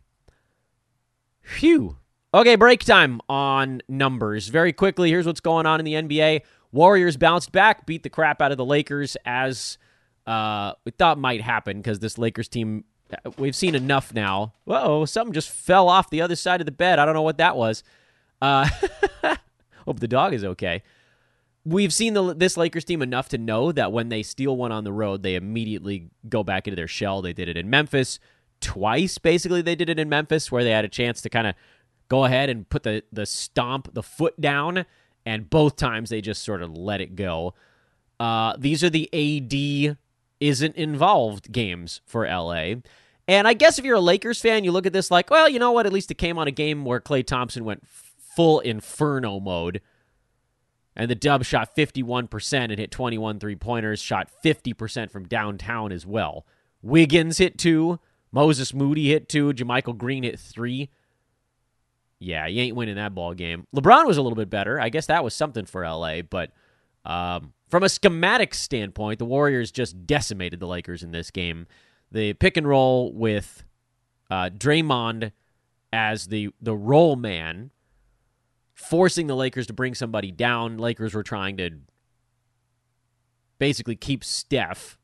Phew. 1.42 1.97
Okay, 2.35 2.57
break 2.57 2.85
time 2.85 3.21
on 3.29 3.81
numbers. 3.88 4.49
Very 4.49 4.73
quickly, 4.73 5.11
here's 5.11 5.27
what's 5.27 5.40
going 5.40 5.64
on 5.64 5.81
in 5.81 5.85
the 5.85 5.95
NBA. 5.95 6.42
Warriors 6.73 7.16
bounced 7.16 7.53
back, 7.53 7.87
beat 7.87 8.03
the 8.03 8.11
crap 8.11 8.42
out 8.42 8.51
of 8.51 8.59
the 8.59 8.64
Lakers 8.64 9.16
as 9.25 9.79
uh, 10.26 10.72
we 10.84 10.92
thought 10.92 11.18
might 11.18 11.40
happen 11.40 11.78
because 11.78 12.00
this 12.00 12.18
Lakers 12.18 12.48
team, 12.48 12.84
we've 13.38 13.54
seen 13.54 13.74
enough 13.74 14.12
now. 14.12 14.54
oh, 14.66 15.04
something 15.04 15.32
just 15.32 15.50
fell 15.50 15.88
off 15.88 16.10
the 16.10 16.20
other 16.20 16.36
side 16.36 16.60
of 16.60 16.66
the 16.66 16.72
bed. 16.72 16.98
I 16.98 17.04
don't 17.04 17.14
know 17.14 17.22
what 17.22 17.38
that 17.38 17.56
was. 17.56 17.84
Uh, 18.42 18.68
hope 19.86 20.00
the 20.00 20.08
dog 20.08 20.34
is 20.34 20.44
okay. 20.44 20.82
We've 21.64 21.92
seen 21.92 22.14
the, 22.14 22.34
this 22.34 22.56
Lakers 22.56 22.84
team 22.84 23.02
enough 23.02 23.28
to 23.30 23.38
know 23.38 23.72
that 23.72 23.92
when 23.92 24.08
they 24.08 24.22
steal 24.22 24.56
one 24.56 24.72
on 24.72 24.84
the 24.84 24.92
road, 24.92 25.22
they 25.22 25.34
immediately 25.34 26.10
go 26.28 26.42
back 26.42 26.66
into 26.66 26.76
their 26.76 26.88
shell. 26.88 27.22
They 27.22 27.32
did 27.32 27.48
it 27.48 27.56
in 27.56 27.70
Memphis 27.70 28.18
twice, 28.60 29.18
basically. 29.18 29.62
They 29.62 29.74
did 29.74 29.88
it 29.88 29.98
in 29.98 30.08
Memphis 30.08 30.50
where 30.50 30.64
they 30.64 30.70
had 30.70 30.84
a 30.84 30.88
chance 30.88 31.20
to 31.22 31.28
kind 31.28 31.46
of 31.46 31.54
go 32.08 32.24
ahead 32.24 32.50
and 32.50 32.68
put 32.68 32.84
the, 32.84 33.02
the 33.12 33.26
stomp, 33.26 33.94
the 33.94 34.02
foot 34.02 34.40
down, 34.40 34.86
and 35.24 35.50
both 35.50 35.76
times 35.76 36.10
they 36.10 36.20
just 36.20 36.44
sort 36.44 36.62
of 36.62 36.76
let 36.76 37.00
it 37.00 37.16
go. 37.16 37.54
Uh, 38.20 38.54
these 38.58 38.84
are 38.84 38.90
the 38.90 39.08
AD 39.12 39.96
isn't 40.40 40.77
involved 40.77 41.53
games 41.53 42.01
for 42.05 42.27
LA. 42.27 42.75
And 43.29 43.49
I 43.49 43.55
guess 43.55 43.79
if 43.79 43.85
you're 43.85 43.96
a 43.96 44.01
Lakers 44.01 44.40
fan, 44.40 44.64
you 44.64 44.72
look 44.72 44.87
at 44.87 44.92
this 44.92 45.11
like, 45.11 45.31
well, 45.31 45.49
you 45.49 45.59
know 45.59 45.73
what? 45.73 45.87
At 45.87 45.92
least 45.92 46.10
it 46.10 46.19
came 46.19 46.38
on 46.38 46.46
a 46.46 46.52
game 46.52 46.85
where 46.85 47.00
Klay 47.00 47.27
Thompson 47.27 47.65
went 47.65 47.87
full 48.37 48.60
inferno 48.60 49.40
mode. 49.40 49.81
And 50.94 51.10
the 51.10 51.15
Dub 51.15 51.44
shot 51.44 51.77
51% 51.77 52.54
and 52.54 52.79
hit 52.79 52.90
21 52.90 53.38
three 53.38 53.56
pointers, 53.56 54.00
shot 54.00 54.31
50% 54.44 55.10
from 55.10 55.29
downtown 55.29 55.92
as 55.92 56.06
well. 56.06 56.46
Wiggins 56.83 57.38
hit 57.38 57.58
two. 57.58 57.98
Moses 58.33 58.73
Moody 58.73 59.08
hit 59.08 59.29
two. 59.29 59.52
JaMychal 59.52 59.98
Green 59.98 60.23
hit 60.23 60.38
three. 60.38 60.88
Yeah, 62.19 62.46
you 62.46 62.63
ain't 62.63 62.77
winning 62.77 62.96
that 62.96 63.15
ball 63.15 63.35
game. 63.35 63.67
LeBron 63.75 64.06
was 64.06 64.17
a 64.17 64.23
little 64.23 64.37
bit 64.37 64.48
better. 64.48 64.81
I 64.81 64.88
guess 64.88 65.06
that 65.06 65.25
was 65.25 65.35
something 65.35 65.67
for 65.67 65.87
LA, 65.87 66.23
but 66.23 66.50
um, 67.07 67.52
from 67.69 67.83
a 67.83 67.88
schematic 67.88 68.52
standpoint, 68.52 69.19
the 69.19 69.25
Warriors 69.25 69.71
just 69.71 70.07
decimated 70.07 70.61
the 70.61 70.67
Lakers 70.67 71.02
in 71.02 71.13
this 71.13 71.31
game. 71.31 71.67
The 72.11 72.35
pick 72.35 72.57
and 72.57 72.69
roll 72.69 73.13
with 73.13 73.65
uh, 74.31 74.50
Draymond 74.50 75.33
as 75.92 76.27
the 76.27 76.50
the 76.61 76.75
roll 76.75 77.17
man, 77.17 77.71
forcing 78.75 79.29
the 79.29 79.37
Lakers 79.37 79.67
to 79.69 79.73
bring 79.73 79.94
somebody 79.94 80.31
down. 80.31 80.79
Lakers 80.79 81.15
were 81.15 81.23
trying 81.23 81.57
to 81.57 81.71
basically 83.59 83.96
keep 83.96 84.23
Steph. 84.23 84.98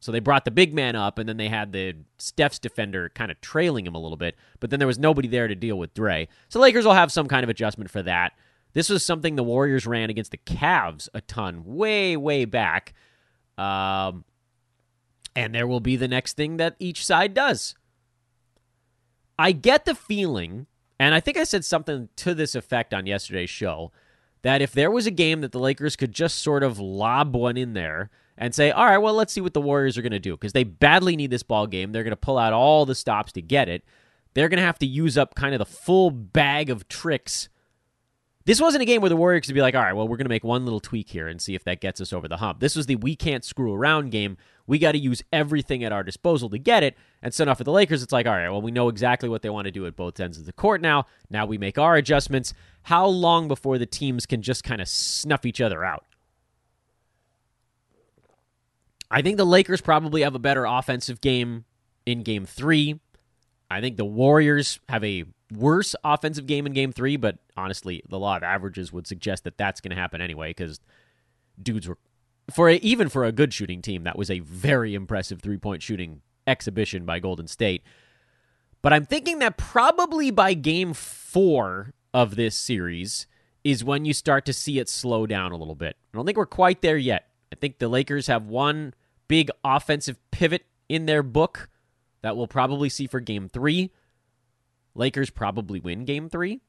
So 0.00 0.12
they 0.12 0.20
brought 0.20 0.44
the 0.44 0.50
big 0.50 0.74
man 0.74 0.96
up, 0.96 1.18
and 1.18 1.26
then 1.26 1.38
they 1.38 1.48
had 1.48 1.72
the 1.72 1.94
Steph's 2.18 2.58
defender 2.58 3.10
kind 3.14 3.30
of 3.30 3.40
trailing 3.40 3.86
him 3.86 3.94
a 3.94 3.98
little 3.98 4.18
bit, 4.18 4.36
but 4.60 4.68
then 4.68 4.78
there 4.78 4.86
was 4.86 4.98
nobody 4.98 5.28
there 5.28 5.48
to 5.48 5.54
deal 5.54 5.78
with 5.78 5.94
Dre. 5.94 6.28
So 6.50 6.60
Lakers 6.60 6.84
will 6.84 6.92
have 6.92 7.10
some 7.10 7.26
kind 7.26 7.42
of 7.42 7.48
adjustment 7.48 7.90
for 7.90 8.02
that. 8.02 8.34
This 8.74 8.90
was 8.90 9.04
something 9.04 9.36
the 9.36 9.42
Warriors 9.42 9.86
ran 9.86 10.10
against 10.10 10.32
the 10.32 10.38
Cavs 10.38 11.08
a 11.14 11.20
ton, 11.20 11.64
way, 11.64 12.16
way 12.16 12.44
back. 12.44 12.92
Um, 13.56 14.24
and 15.34 15.54
there 15.54 15.66
will 15.66 15.80
be 15.80 15.96
the 15.96 16.08
next 16.08 16.36
thing 16.36 16.58
that 16.58 16.76
each 16.78 17.04
side 17.04 17.34
does. 17.34 17.74
I 19.38 19.52
get 19.52 19.84
the 19.84 19.94
feeling, 19.94 20.66
and 20.98 21.14
I 21.14 21.20
think 21.20 21.36
I 21.36 21.44
said 21.44 21.64
something 21.64 22.08
to 22.16 22.34
this 22.34 22.54
effect 22.54 22.92
on 22.92 23.06
yesterday's 23.06 23.50
show, 23.50 23.92
that 24.42 24.60
if 24.60 24.72
there 24.72 24.90
was 24.90 25.06
a 25.06 25.10
game 25.10 25.40
that 25.40 25.52
the 25.52 25.58
Lakers 25.58 25.96
could 25.96 26.12
just 26.12 26.38
sort 26.38 26.62
of 26.62 26.78
lob 26.78 27.34
one 27.34 27.56
in 27.56 27.72
there 27.72 28.10
and 28.36 28.54
say, 28.54 28.70
all 28.70 28.84
right, 28.84 28.98
well, 28.98 29.14
let's 29.14 29.32
see 29.32 29.40
what 29.40 29.54
the 29.54 29.60
Warriors 29.60 29.96
are 29.96 30.02
going 30.02 30.12
to 30.12 30.18
do 30.18 30.36
because 30.36 30.52
they 30.52 30.64
badly 30.64 31.16
need 31.16 31.30
this 31.30 31.42
ball 31.42 31.66
game. 31.66 31.92
They're 31.92 32.02
going 32.02 32.10
to 32.10 32.16
pull 32.16 32.38
out 32.38 32.52
all 32.52 32.84
the 32.84 32.94
stops 32.94 33.32
to 33.32 33.42
get 33.42 33.68
it. 33.68 33.84
They're 34.34 34.48
going 34.48 34.58
to 34.58 34.66
have 34.66 34.78
to 34.80 34.86
use 34.86 35.16
up 35.16 35.34
kind 35.34 35.54
of 35.54 35.60
the 35.60 35.64
full 35.64 36.10
bag 36.10 36.68
of 36.68 36.88
tricks. 36.88 37.48
This 38.46 38.60
wasn't 38.60 38.82
a 38.82 38.84
game 38.84 39.00
where 39.00 39.08
the 39.08 39.16
Warriors 39.16 39.46
could 39.46 39.54
be 39.54 39.62
like, 39.62 39.74
all 39.74 39.80
right, 39.80 39.94
well, 39.94 40.06
we're 40.06 40.18
going 40.18 40.26
to 40.26 40.30
make 40.30 40.44
one 40.44 40.64
little 40.64 40.80
tweak 40.80 41.08
here 41.08 41.28
and 41.28 41.40
see 41.40 41.54
if 41.54 41.64
that 41.64 41.80
gets 41.80 41.98
us 41.98 42.12
over 42.12 42.28
the 42.28 42.36
hump. 42.36 42.60
This 42.60 42.76
was 42.76 42.84
the 42.84 42.96
we 42.96 43.16
can't 43.16 43.42
screw 43.42 43.72
around 43.72 44.10
game. 44.10 44.36
We 44.66 44.78
got 44.78 44.92
to 44.92 44.98
use 44.98 45.22
everything 45.32 45.82
at 45.82 45.92
our 45.92 46.02
disposal 46.02 46.50
to 46.50 46.58
get 46.58 46.82
it. 46.82 46.94
And 47.22 47.32
so 47.32 47.44
now 47.44 47.54
for 47.54 47.64
the 47.64 47.72
Lakers, 47.72 48.02
it's 48.02 48.12
like, 48.12 48.26
all 48.26 48.32
right, 48.32 48.50
well, 48.50 48.60
we 48.60 48.70
know 48.70 48.88
exactly 48.88 49.30
what 49.30 49.40
they 49.40 49.48
want 49.48 49.64
to 49.64 49.70
do 49.70 49.86
at 49.86 49.96
both 49.96 50.20
ends 50.20 50.38
of 50.38 50.44
the 50.44 50.52
court 50.52 50.82
now. 50.82 51.06
Now 51.30 51.46
we 51.46 51.56
make 51.56 51.78
our 51.78 51.96
adjustments. 51.96 52.52
How 52.82 53.06
long 53.06 53.48
before 53.48 53.78
the 53.78 53.86
teams 53.86 54.26
can 54.26 54.42
just 54.42 54.62
kind 54.62 54.82
of 54.82 54.88
snuff 54.88 55.46
each 55.46 55.62
other 55.62 55.82
out? 55.82 56.04
I 59.10 59.22
think 59.22 59.38
the 59.38 59.46
Lakers 59.46 59.80
probably 59.80 60.22
have 60.22 60.34
a 60.34 60.38
better 60.38 60.66
offensive 60.66 61.22
game 61.22 61.64
in 62.04 62.22
game 62.22 62.44
three. 62.44 63.00
I 63.70 63.80
think 63.80 63.96
the 63.96 64.04
Warriors 64.04 64.80
have 64.88 65.02
a 65.02 65.24
worse 65.52 65.94
offensive 66.04 66.46
game 66.46 66.66
in 66.66 66.72
game 66.72 66.92
three, 66.92 67.16
but 67.16 67.38
honestly, 67.56 68.02
the 68.08 68.18
law 68.18 68.36
of 68.36 68.42
averages 68.42 68.92
would 68.92 69.06
suggest 69.06 69.44
that 69.44 69.58
that's 69.58 69.80
going 69.80 69.90
to 69.90 70.00
happen 70.00 70.20
anyway 70.20 70.50
because 70.50 70.80
dudes 71.60 71.88
were, 71.88 71.98
for 72.52 72.68
a, 72.68 72.76
even 72.76 73.08
for 73.08 73.24
a 73.24 73.32
good 73.32 73.52
shooting 73.52 73.82
team, 73.82 74.04
that 74.04 74.18
was 74.18 74.30
a 74.30 74.40
very 74.40 74.94
impressive 74.94 75.40
three 75.40 75.58
point 75.58 75.82
shooting 75.82 76.22
exhibition 76.46 77.04
by 77.04 77.18
Golden 77.18 77.46
State. 77.46 77.82
But 78.82 78.92
I'm 78.92 79.06
thinking 79.06 79.38
that 79.38 79.56
probably 79.56 80.30
by 80.30 80.54
game 80.54 80.92
four 80.92 81.94
of 82.12 82.36
this 82.36 82.54
series 82.54 83.26
is 83.64 83.82
when 83.82 84.04
you 84.04 84.12
start 84.12 84.44
to 84.44 84.52
see 84.52 84.78
it 84.78 84.90
slow 84.90 85.26
down 85.26 85.52
a 85.52 85.56
little 85.56 85.74
bit. 85.74 85.96
I 86.12 86.16
don't 86.16 86.26
think 86.26 86.36
we're 86.36 86.46
quite 86.46 86.82
there 86.82 86.98
yet. 86.98 87.28
I 87.50 87.56
think 87.56 87.78
the 87.78 87.88
Lakers 87.88 88.26
have 88.26 88.46
one 88.46 88.92
big 89.26 89.50
offensive 89.64 90.18
pivot 90.30 90.66
in 90.88 91.06
their 91.06 91.22
book 91.22 91.70
that 92.20 92.36
we'll 92.36 92.46
probably 92.46 92.88
see 92.88 93.06
for 93.06 93.20
game 93.20 93.48
three. 93.48 93.90
Lakers 94.94 95.30
probably 95.30 95.80
win 95.80 96.04
game 96.04 96.28
three. 96.28 96.60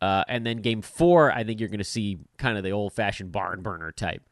Uh, 0.00 0.24
and 0.26 0.44
then 0.44 0.58
game 0.58 0.82
four, 0.82 1.30
I 1.30 1.44
think 1.44 1.60
you're 1.60 1.68
going 1.68 1.78
to 1.78 1.84
see 1.84 2.18
kind 2.36 2.58
of 2.58 2.64
the 2.64 2.72
old 2.72 2.92
fashioned 2.92 3.30
barn 3.30 3.62
burner 3.62 3.92
type. 3.92 4.22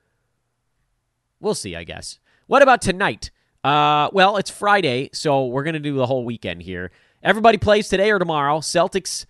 We'll 1.38 1.54
see, 1.54 1.76
I 1.76 1.84
guess. 1.84 2.18
What 2.48 2.62
about 2.62 2.82
tonight? 2.82 3.30
Uh, 3.62 4.10
well, 4.12 4.36
it's 4.36 4.50
Friday, 4.50 5.10
so 5.12 5.46
we're 5.46 5.62
going 5.62 5.74
to 5.74 5.80
do 5.80 5.94
the 5.94 6.06
whole 6.06 6.24
weekend 6.24 6.62
here. 6.62 6.90
Everybody 7.22 7.58
plays 7.58 7.88
today 7.88 8.10
or 8.10 8.18
tomorrow. 8.18 8.58
Celtics, 8.58 9.26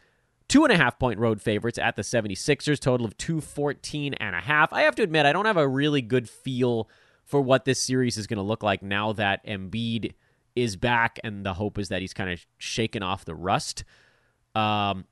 two 0.49 0.65
and 0.65 0.73
a 0.73 0.77
half 0.77 0.99
point 0.99 1.19
road 1.19 1.43
favorites 1.43 1.79
at 1.79 1.97
the 1.97 2.03
76ers, 2.03 2.79
total 2.79 3.07
of 3.07 3.17
214 3.19 4.15
and 4.15 4.35
a 4.35 4.41
half. 4.41 4.73
I 4.73 4.83
have 4.83 4.95
to 4.97 5.03
admit, 5.03 5.27
I 5.27 5.33
don't 5.33 5.47
have 5.47 5.57
a 5.57 5.69
really 5.69 6.01
good 6.01 6.29
feel 6.29 6.89
for 7.25 7.41
what 7.41 7.65
this 7.65 7.81
series 7.81 8.17
is 8.17 8.27
going 8.27 8.39
to 8.39 8.43
look 8.43 8.63
like 8.63 8.83
now 8.83 9.13
that 9.13 9.45
Embiid 9.47 10.15
is 10.57 10.77
back, 10.77 11.19
and 11.23 11.45
the 11.45 11.55
hope 11.55 11.79
is 11.79 11.89
that 11.89 12.01
he's 12.01 12.15
kind 12.15 12.31
of 12.31 12.45
shaken 12.59 13.03
off 13.03 13.25
the 13.25 13.35
rust. 13.35 13.85
Um, 14.55 15.05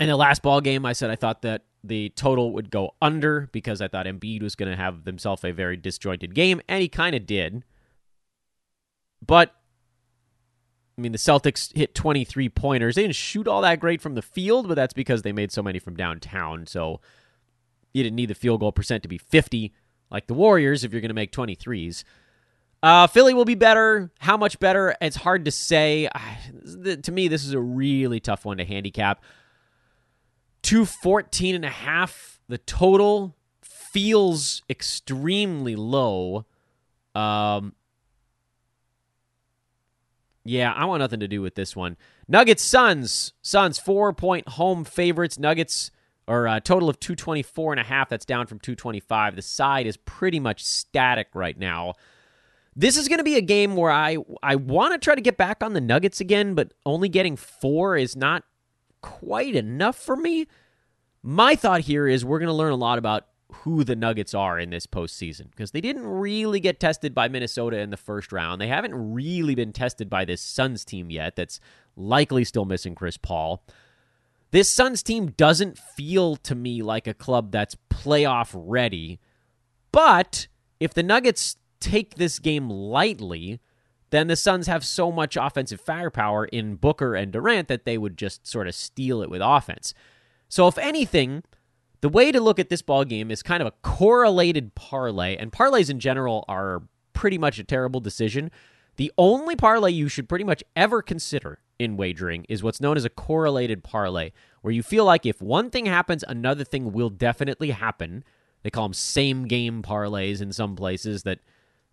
in 0.00 0.08
the 0.08 0.16
last 0.16 0.42
ball 0.42 0.60
game, 0.60 0.84
I 0.84 0.92
said 0.92 1.10
I 1.10 1.16
thought 1.16 1.42
that 1.42 1.62
the 1.82 2.08
total 2.10 2.52
would 2.52 2.70
go 2.70 2.94
under 3.02 3.48
because 3.52 3.80
I 3.80 3.88
thought 3.88 4.06
Embiid 4.06 4.42
was 4.42 4.54
going 4.54 4.70
to 4.70 4.76
have 4.76 5.04
himself 5.04 5.44
a 5.44 5.52
very 5.52 5.76
disjointed 5.76 6.34
game, 6.34 6.60
and 6.68 6.80
he 6.80 6.88
kind 6.88 7.14
of 7.14 7.26
did. 7.26 7.64
But 9.24 9.54
I 10.96 11.00
mean, 11.00 11.12
the 11.12 11.18
Celtics 11.18 11.76
hit 11.76 11.94
23 11.94 12.48
pointers. 12.50 12.94
They 12.94 13.02
didn't 13.02 13.16
shoot 13.16 13.48
all 13.48 13.62
that 13.62 13.80
great 13.80 14.00
from 14.00 14.14
the 14.14 14.22
field, 14.22 14.68
but 14.68 14.74
that's 14.74 14.94
because 14.94 15.22
they 15.22 15.32
made 15.32 15.50
so 15.50 15.62
many 15.62 15.78
from 15.78 15.96
downtown. 15.96 16.66
So 16.66 17.00
you 17.92 18.02
didn't 18.02 18.16
need 18.16 18.30
the 18.30 18.34
field 18.34 18.60
goal 18.60 18.72
percent 18.72 19.02
to 19.02 19.08
be 19.08 19.18
50 19.18 19.72
like 20.10 20.26
the 20.28 20.34
Warriors 20.34 20.84
if 20.84 20.92
you're 20.92 21.00
going 21.00 21.08
to 21.08 21.14
make 21.14 21.32
23s. 21.32 22.04
Uh, 22.84 23.06
Philly 23.06 23.32
will 23.32 23.46
be 23.46 23.54
better. 23.54 24.10
How 24.18 24.36
much 24.36 24.60
better? 24.60 24.94
It's 25.00 25.16
hard 25.16 25.46
to 25.46 25.50
say. 25.50 26.06
To 26.84 27.12
me, 27.12 27.28
this 27.28 27.42
is 27.42 27.54
a 27.54 27.58
really 27.58 28.20
tough 28.20 28.44
one 28.44 28.58
to 28.58 28.64
handicap. 28.66 29.24
214 30.64 31.54
and 31.54 31.64
a 31.64 31.70
half. 31.70 32.42
The 32.46 32.58
total 32.58 33.34
feels 33.62 34.60
extremely 34.68 35.76
low. 35.76 36.44
Um, 37.14 37.72
yeah, 40.44 40.70
I 40.70 40.84
want 40.84 41.00
nothing 41.00 41.20
to 41.20 41.28
do 41.28 41.40
with 41.40 41.54
this 41.54 41.74
one. 41.74 41.96
Nuggets 42.28 42.62
Suns. 42.62 43.32
Suns 43.40 43.78
four 43.78 44.12
point 44.12 44.46
home 44.46 44.84
favorites. 44.84 45.38
Nuggets 45.38 45.90
or 46.28 46.46
a 46.46 46.52
uh, 46.52 46.60
total 46.60 46.90
of 46.90 47.00
224 47.00 47.72
and 47.72 47.80
a 47.80 47.84
half 47.84 48.10
that's 48.10 48.26
down 48.26 48.46
from 48.46 48.58
225 48.58 49.36
the 49.36 49.42
side 49.42 49.86
is 49.86 49.98
pretty 49.98 50.40
much 50.40 50.64
static 50.64 51.28
right 51.34 51.58
now 51.58 51.92
this 52.76 52.96
is 52.96 53.08
going 53.08 53.18
to 53.18 53.24
be 53.24 53.36
a 53.36 53.42
game 53.42 53.76
where 53.76 53.90
i 53.90 54.16
i 54.42 54.56
want 54.56 54.92
to 54.92 54.98
try 54.98 55.14
to 55.14 55.20
get 55.20 55.36
back 55.36 55.62
on 55.62 55.72
the 55.72 55.80
nuggets 55.80 56.20
again 56.20 56.54
but 56.54 56.72
only 56.84 57.08
getting 57.08 57.36
four 57.36 57.96
is 57.96 58.16
not 58.16 58.44
quite 59.00 59.54
enough 59.54 59.96
for 59.96 60.16
me 60.16 60.46
my 61.22 61.54
thought 61.54 61.82
here 61.82 62.06
is 62.06 62.24
we're 62.24 62.38
going 62.38 62.46
to 62.48 62.52
learn 62.52 62.72
a 62.72 62.76
lot 62.76 62.98
about 62.98 63.26
who 63.58 63.84
the 63.84 63.94
nuggets 63.94 64.34
are 64.34 64.58
in 64.58 64.70
this 64.70 64.86
postseason 64.86 65.50
because 65.50 65.70
they 65.70 65.80
didn't 65.80 66.06
really 66.06 66.58
get 66.58 66.80
tested 66.80 67.14
by 67.14 67.28
minnesota 67.28 67.78
in 67.78 67.90
the 67.90 67.96
first 67.96 68.32
round 68.32 68.60
they 68.60 68.68
haven't 68.68 68.94
really 68.94 69.54
been 69.54 69.72
tested 69.72 70.10
by 70.10 70.24
this 70.24 70.40
suns 70.40 70.84
team 70.84 71.10
yet 71.10 71.36
that's 71.36 71.60
likely 71.96 72.44
still 72.44 72.64
missing 72.64 72.94
chris 72.94 73.16
paul 73.16 73.64
this 74.54 74.72
Suns 74.72 75.02
team 75.02 75.32
doesn't 75.32 75.76
feel 75.76 76.36
to 76.36 76.54
me 76.54 76.80
like 76.80 77.08
a 77.08 77.12
club 77.12 77.50
that's 77.50 77.76
playoff 77.90 78.52
ready. 78.54 79.18
But 79.90 80.46
if 80.78 80.94
the 80.94 81.02
Nuggets 81.02 81.56
take 81.84 82.14
this 82.14 82.38
game 82.38 82.70
lightly, 82.70 83.60
then 84.10 84.28
the 84.28 84.36
Suns 84.36 84.66
have 84.66 84.84
so 84.84 85.12
much 85.12 85.36
offensive 85.36 85.80
firepower 85.80 86.46
in 86.46 86.76
Booker 86.76 87.14
and 87.14 87.32
Durant 87.32 87.68
that 87.68 87.84
they 87.84 87.98
would 87.98 88.16
just 88.16 88.46
sort 88.46 88.68
of 88.68 88.74
steal 88.74 89.22
it 89.22 89.30
with 89.30 89.42
offense. 89.44 89.92
So 90.48 90.66
if 90.68 90.78
anything, 90.78 91.42
the 92.00 92.08
way 92.08 92.32
to 92.32 92.40
look 92.40 92.58
at 92.58 92.68
this 92.68 92.82
ball 92.82 93.04
game 93.04 93.30
is 93.30 93.42
kind 93.42 93.60
of 93.60 93.66
a 93.66 93.74
correlated 93.82 94.74
parlay, 94.74 95.36
and 95.36 95.52
parlays 95.52 95.90
in 95.90 96.00
general 96.00 96.44
are 96.48 96.82
pretty 97.12 97.38
much 97.38 97.58
a 97.58 97.64
terrible 97.64 98.00
decision. 98.00 98.50
The 98.96 99.12
only 99.18 99.56
parlay 99.56 99.90
you 99.90 100.08
should 100.08 100.28
pretty 100.28 100.44
much 100.44 100.62
ever 100.76 101.02
consider 101.02 101.58
in 101.78 101.96
wagering 101.96 102.46
is 102.48 102.62
what's 102.62 102.80
known 102.80 102.96
as 102.96 103.04
a 103.04 103.10
correlated 103.10 103.82
parlay, 103.82 104.30
where 104.62 104.72
you 104.72 104.82
feel 104.82 105.04
like 105.04 105.26
if 105.26 105.42
one 105.42 105.70
thing 105.70 105.86
happens, 105.86 106.24
another 106.28 106.64
thing 106.64 106.92
will 106.92 107.10
definitely 107.10 107.70
happen. 107.70 108.22
They 108.62 108.70
call 108.70 108.84
them 108.84 108.94
same 108.94 109.46
game 109.46 109.82
parlays 109.82 110.40
in 110.40 110.52
some 110.52 110.76
places 110.76 111.24
that 111.24 111.40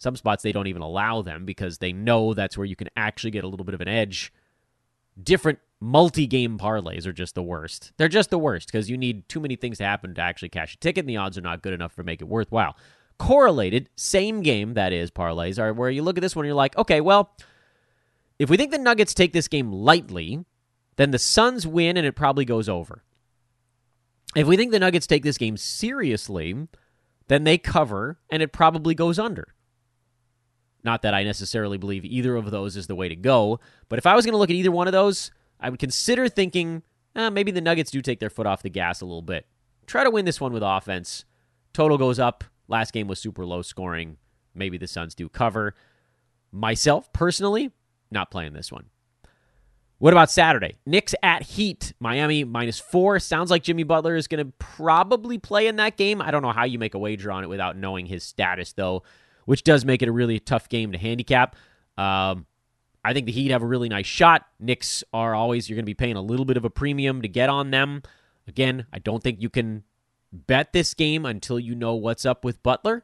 some 0.02 0.16
spots 0.16 0.42
they 0.42 0.52
don't 0.52 0.66
even 0.66 0.82
allow 0.82 1.22
them 1.22 1.46
because 1.46 1.78
they 1.78 1.94
know 1.94 2.34
that's 2.34 2.58
where 2.58 2.66
you 2.66 2.76
can 2.76 2.90
actually 2.98 3.30
get 3.30 3.44
a 3.44 3.48
little 3.48 3.64
bit 3.64 3.76
of 3.76 3.82
an 3.82 3.88
edge. 3.88 4.34
Different 5.22 5.60
multi 5.80 6.26
game 6.26 6.58
parlays 6.58 7.06
are 7.06 7.14
just 7.14 7.36
the 7.36 7.44
worst. 7.44 7.92
They're 7.98 8.08
just 8.08 8.32
the 8.32 8.40
worst 8.40 8.72
because 8.72 8.90
you 8.90 8.98
need 8.98 9.30
too 9.30 9.40
many 9.40 9.56
things 9.56 9.78
to 9.78 9.84
happen 9.84 10.16
to 10.16 10.22
actually 10.22 10.50
cash 10.50 10.74
a 10.74 10.78
ticket, 10.80 11.04
and 11.04 11.10
the 11.10 11.18
odds 11.18 11.38
are 11.38 11.42
not 11.42 11.62
good 11.62 11.74
enough 11.74 11.96
to 11.98 12.04
make 12.04 12.20
it 12.20 12.28
worthwhile. 12.28 12.76
Correlated, 13.20 13.90
same 13.96 14.42
game, 14.42 14.74
that 14.74 14.92
is, 14.92 15.12
parlays 15.12 15.60
are 15.60 15.72
where 15.72 15.92
you 15.92 16.02
look 16.02 16.18
at 16.18 16.22
this 16.22 16.36
one 16.36 16.46
and 16.46 16.48
you're 16.48 16.56
like, 16.56 16.76
okay, 16.80 17.00
well, 17.00 17.36
if 18.40 18.50
we 18.50 18.58
think 18.58 18.72
the 18.72 18.80
Nuggets 18.80 19.14
take 19.14 19.34
this 19.34 19.48
game 19.48 19.72
lightly, 19.72 20.44
then 20.96 21.12
the 21.12 21.20
Suns 21.20 21.68
win 21.68 21.96
and 21.96 22.08
it 22.08 22.16
probably 22.16 22.44
goes 22.44 22.68
over. 22.68 23.04
If 24.36 24.48
we 24.48 24.58
think 24.58 24.72
the 24.72 24.80
Nuggets 24.80 25.06
take 25.06 25.22
this 25.22 25.38
game 25.38 25.58
seriously, 25.58 26.56
then 27.28 27.44
they 27.44 27.60
cover 27.60 28.18
and 28.32 28.42
it 28.42 28.52
probably 28.52 28.96
goes 28.96 29.20
under. 29.20 29.54
Not 30.84 31.04
that 31.04 31.14
I 31.14 31.24
necessarily 31.24 31.78
believe 31.78 32.06
either 32.06 32.36
of 32.36 32.50
those 32.50 32.76
is 32.76 32.88
the 32.88 32.96
way 32.96 33.08
to 33.08 33.16
go, 33.16 33.60
but 33.88 34.00
if 34.00 34.08
I 34.08 34.16
was 34.16 34.26
going 34.26 34.34
to 34.34 34.40
look 34.40 34.50
at 34.50 34.56
either 34.56 34.72
one 34.72 34.88
of 34.88 34.94
those, 34.94 35.32
I 35.60 35.70
would 35.70 35.80
consider 35.80 36.28
thinking 36.28 36.84
eh, 37.16 37.30
maybe 37.30 37.52
the 37.52 37.62
Nuggets 37.62 37.92
do 37.92 38.02
take 38.02 38.20
their 38.20 38.30
foot 38.30 38.48
off 38.48 38.64
the 38.64 38.70
gas 38.70 39.02
a 39.02 39.06
little 39.06 39.22
bit. 39.22 39.46
Try 39.86 40.04
to 40.04 40.12
win 40.12 40.26
this 40.26 40.42
one 40.42 40.54
with 40.54 40.64
offense. 40.64 41.26
Total 41.74 41.98
goes 41.98 42.20
up. 42.20 42.44
Last 42.68 42.94
game 42.94 43.08
was 43.08 43.20
super 43.20 43.46
low 43.46 43.62
scoring. 43.62 44.18
Maybe 44.56 44.78
the 44.78 44.88
Suns 44.88 45.16
do 45.16 45.30
cover. 45.30 45.76
Myself, 46.52 47.12
personally, 47.14 47.72
not 48.10 48.32
playing 48.32 48.54
this 48.54 48.72
one. 48.72 48.86
What 50.00 50.14
about 50.14 50.32
Saturday? 50.32 50.78
Knicks 50.86 51.14
at 51.22 51.44
Heat. 51.44 51.94
Miami 52.00 52.44
minus 52.44 52.80
four. 52.80 53.20
Sounds 53.20 53.52
like 53.52 53.62
Jimmy 53.62 53.84
Butler 53.84 54.16
is 54.16 54.28
going 54.28 54.44
to 54.44 54.52
probably 54.58 55.38
play 55.38 55.68
in 55.68 55.76
that 55.76 55.96
game. 55.96 56.22
I 56.22 56.32
don't 56.32 56.42
know 56.42 56.52
how 56.52 56.64
you 56.64 56.80
make 56.80 56.96
a 56.96 57.00
wager 57.00 57.32
on 57.32 57.44
it 57.44 57.48
without 57.48 57.78
knowing 57.78 58.08
his 58.08 58.24
status, 58.24 58.74
though. 58.74 59.04
Which 59.46 59.64
does 59.64 59.86
make 59.86 60.02
it 60.02 60.10
a 60.10 60.12
really 60.12 60.40
tough 60.40 60.70
game 60.70 60.92
to 60.92 60.98
handicap. 60.98 61.56
Um, 61.98 62.46
I 63.04 63.14
think 63.14 63.26
the 63.26 63.32
Heat 63.32 63.52
have 63.52 63.64
a 63.64 63.68
really 63.68 63.90
nice 63.90 64.06
shot. 64.06 64.46
Knicks 64.60 65.04
are 65.14 65.34
always, 65.34 65.70
you're 65.70 65.76
going 65.76 65.86
to 65.86 65.90
be 65.90 65.96
paying 65.96 66.16
a 66.16 66.22
little 66.22 66.46
bit 66.46 66.58
of 66.58 66.66
a 66.66 66.70
premium 66.70 67.22
to 67.22 67.28
get 67.28 67.50
on 67.50 67.72
them. 67.72 68.04
Again, 68.48 68.86
I 68.94 69.00
don't 69.00 69.24
think 69.24 69.42
you 69.42 69.50
can 69.50 69.84
bet 70.32 70.74
this 70.74 70.94
game 70.94 71.26
until 71.26 71.60
you 71.60 71.76
know 71.76 71.96
what's 71.96 72.26
up 72.26 72.46
with 72.46 72.62
Butler. 72.64 73.04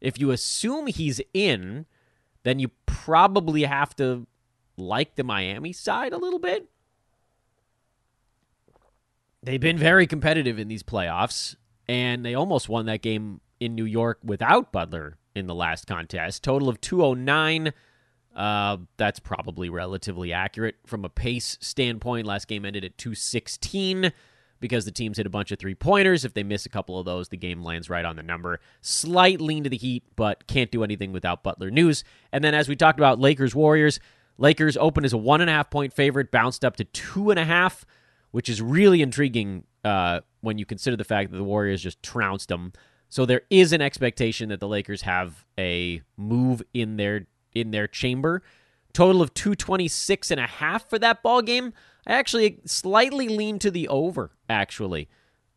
If 0.00 0.18
you 0.18 0.30
assume 0.30 0.86
he's 0.86 1.20
in, 1.34 1.86
then 2.42 2.58
you 2.58 2.70
probably 2.86 3.64
have 3.64 3.94
to 3.96 4.26
like 4.76 5.16
the 5.16 5.24
Miami 5.24 5.72
side 5.72 6.12
a 6.12 6.18
little 6.18 6.38
bit. 6.38 6.68
They've 9.42 9.60
been 9.60 9.78
very 9.78 10.06
competitive 10.06 10.58
in 10.58 10.68
these 10.68 10.82
playoffs, 10.82 11.56
and 11.88 12.24
they 12.24 12.34
almost 12.34 12.68
won 12.68 12.86
that 12.86 13.02
game 13.02 13.40
in 13.58 13.74
New 13.74 13.84
York 13.84 14.18
without 14.22 14.72
Butler 14.72 15.16
in 15.34 15.46
the 15.46 15.54
last 15.54 15.86
contest. 15.86 16.42
Total 16.42 16.68
of 16.68 16.80
209. 16.80 17.72
Uh, 18.34 18.76
that's 18.96 19.18
probably 19.18 19.68
relatively 19.68 20.32
accurate 20.32 20.76
from 20.86 21.04
a 21.04 21.08
pace 21.08 21.58
standpoint. 21.60 22.26
Last 22.26 22.46
game 22.46 22.64
ended 22.64 22.84
at 22.84 22.96
216 22.96 24.12
because 24.60 24.84
the 24.84 24.92
teams 24.92 25.16
hit 25.16 25.26
a 25.26 25.30
bunch 25.30 25.50
of 25.50 25.58
three 25.58 25.74
pointers. 25.74 26.24
If 26.24 26.34
they 26.34 26.42
miss 26.42 26.66
a 26.66 26.68
couple 26.68 26.98
of 26.98 27.06
those, 27.06 27.28
the 27.28 27.36
game 27.36 27.62
lands 27.62 27.90
right 27.90 28.04
on 28.04 28.16
the 28.16 28.22
number. 28.22 28.60
Slight 28.82 29.40
lean 29.40 29.64
to 29.64 29.70
the 29.70 29.76
Heat, 29.76 30.04
but 30.16 30.46
can't 30.46 30.70
do 30.70 30.84
anything 30.84 31.12
without 31.12 31.42
Butler 31.42 31.70
news. 31.70 32.04
And 32.32 32.44
then, 32.44 32.54
as 32.54 32.68
we 32.68 32.76
talked 32.76 33.00
about, 33.00 33.18
Lakers 33.18 33.54
Warriors. 33.54 33.98
Lakers 34.38 34.76
open 34.76 35.04
as 35.04 35.12
a 35.12 35.18
one 35.18 35.40
and 35.40 35.50
a 35.50 35.52
half 35.52 35.70
point 35.70 35.92
favorite, 35.92 36.30
bounced 36.30 36.64
up 36.64 36.76
to 36.76 36.84
two 36.84 37.30
and 37.30 37.38
a 37.38 37.44
half, 37.44 37.84
which 38.30 38.48
is 38.48 38.62
really 38.62 39.02
intriguing 39.02 39.64
uh, 39.84 40.20
when 40.40 40.56
you 40.56 40.64
consider 40.64 40.96
the 40.96 41.04
fact 41.04 41.30
that 41.30 41.36
the 41.36 41.44
Warriors 41.44 41.82
just 41.82 42.02
trounced 42.02 42.48
them. 42.48 42.72
So 43.10 43.26
there 43.26 43.42
is 43.50 43.72
an 43.72 43.82
expectation 43.82 44.48
that 44.48 44.60
the 44.60 44.68
Lakers 44.68 45.02
have 45.02 45.44
a 45.58 46.00
move 46.16 46.62
in 46.72 46.96
their 46.96 47.26
in 47.52 47.72
their 47.72 47.88
chamber. 47.88 48.42
Total 48.92 49.20
of 49.20 49.34
226 49.34 50.30
and 50.30 50.40
a 50.40 50.46
half 50.46 50.88
for 50.88 50.98
that 50.98 51.22
ball 51.22 51.42
game. 51.42 51.72
I 52.06 52.14
actually 52.14 52.60
slightly 52.64 53.28
lean 53.28 53.58
to 53.60 53.70
the 53.70 53.88
over, 53.88 54.30
actually. 54.48 55.08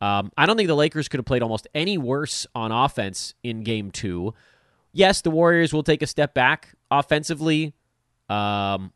Um, 0.02 0.32
I 0.38 0.46
don't 0.46 0.58
think 0.58 0.68
the 0.68 0.76
Lakers 0.76 1.08
could 1.08 1.20
have 1.20 1.26
played 1.26 1.42
almost 1.42 1.68
any 1.74 1.98
worse 1.98 2.46
on 2.54 2.72
offense 2.72 3.36
in 3.44 3.64
game 3.64 3.92
two. 3.92 4.34
Yes, 4.92 5.22
the 5.22 5.32
Warriors 5.32 5.74
will 5.74 5.84
take 5.84 6.02
a 6.02 6.08
step 6.08 6.34
back 6.34 6.76
offensively. 6.92 7.74
Um, 8.30 8.92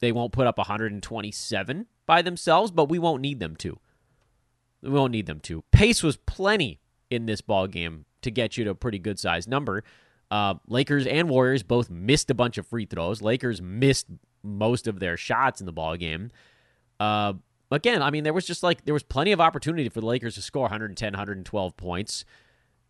they 0.00 0.12
won't 0.12 0.32
put 0.32 0.46
up 0.46 0.58
127 0.58 1.86
by 2.06 2.22
themselves, 2.22 2.70
but 2.70 2.88
we 2.88 2.98
won't 2.98 3.22
need 3.22 3.40
them 3.40 3.56
to. 3.56 3.78
We 4.82 4.90
won't 4.90 5.12
need 5.12 5.26
them 5.26 5.40
to. 5.40 5.62
Pace 5.72 6.02
was 6.02 6.16
plenty 6.16 6.80
in 7.10 7.26
this 7.26 7.40
ball 7.40 7.66
game 7.66 8.06
to 8.22 8.30
get 8.30 8.56
you 8.56 8.64
to 8.64 8.70
a 8.70 8.74
pretty 8.74 8.98
good 8.98 9.18
sized 9.18 9.48
number. 9.48 9.84
Uh, 10.30 10.54
Lakers 10.68 11.06
and 11.06 11.28
Warriors 11.28 11.62
both 11.62 11.90
missed 11.90 12.30
a 12.30 12.34
bunch 12.34 12.56
of 12.56 12.66
free 12.66 12.86
throws. 12.86 13.20
Lakers 13.20 13.60
missed 13.60 14.06
most 14.42 14.86
of 14.86 15.00
their 15.00 15.16
shots 15.16 15.60
in 15.60 15.66
the 15.66 15.72
ball 15.72 15.96
game. 15.96 16.30
Uh, 16.98 17.34
again, 17.70 18.02
I 18.02 18.10
mean, 18.10 18.24
there 18.24 18.32
was 18.32 18.46
just 18.46 18.62
like 18.62 18.84
there 18.84 18.94
was 18.94 19.02
plenty 19.02 19.32
of 19.32 19.40
opportunity 19.40 19.88
for 19.88 20.00
the 20.00 20.06
Lakers 20.06 20.36
to 20.36 20.42
score 20.42 20.62
110, 20.62 21.12
112 21.12 21.76
points, 21.76 22.24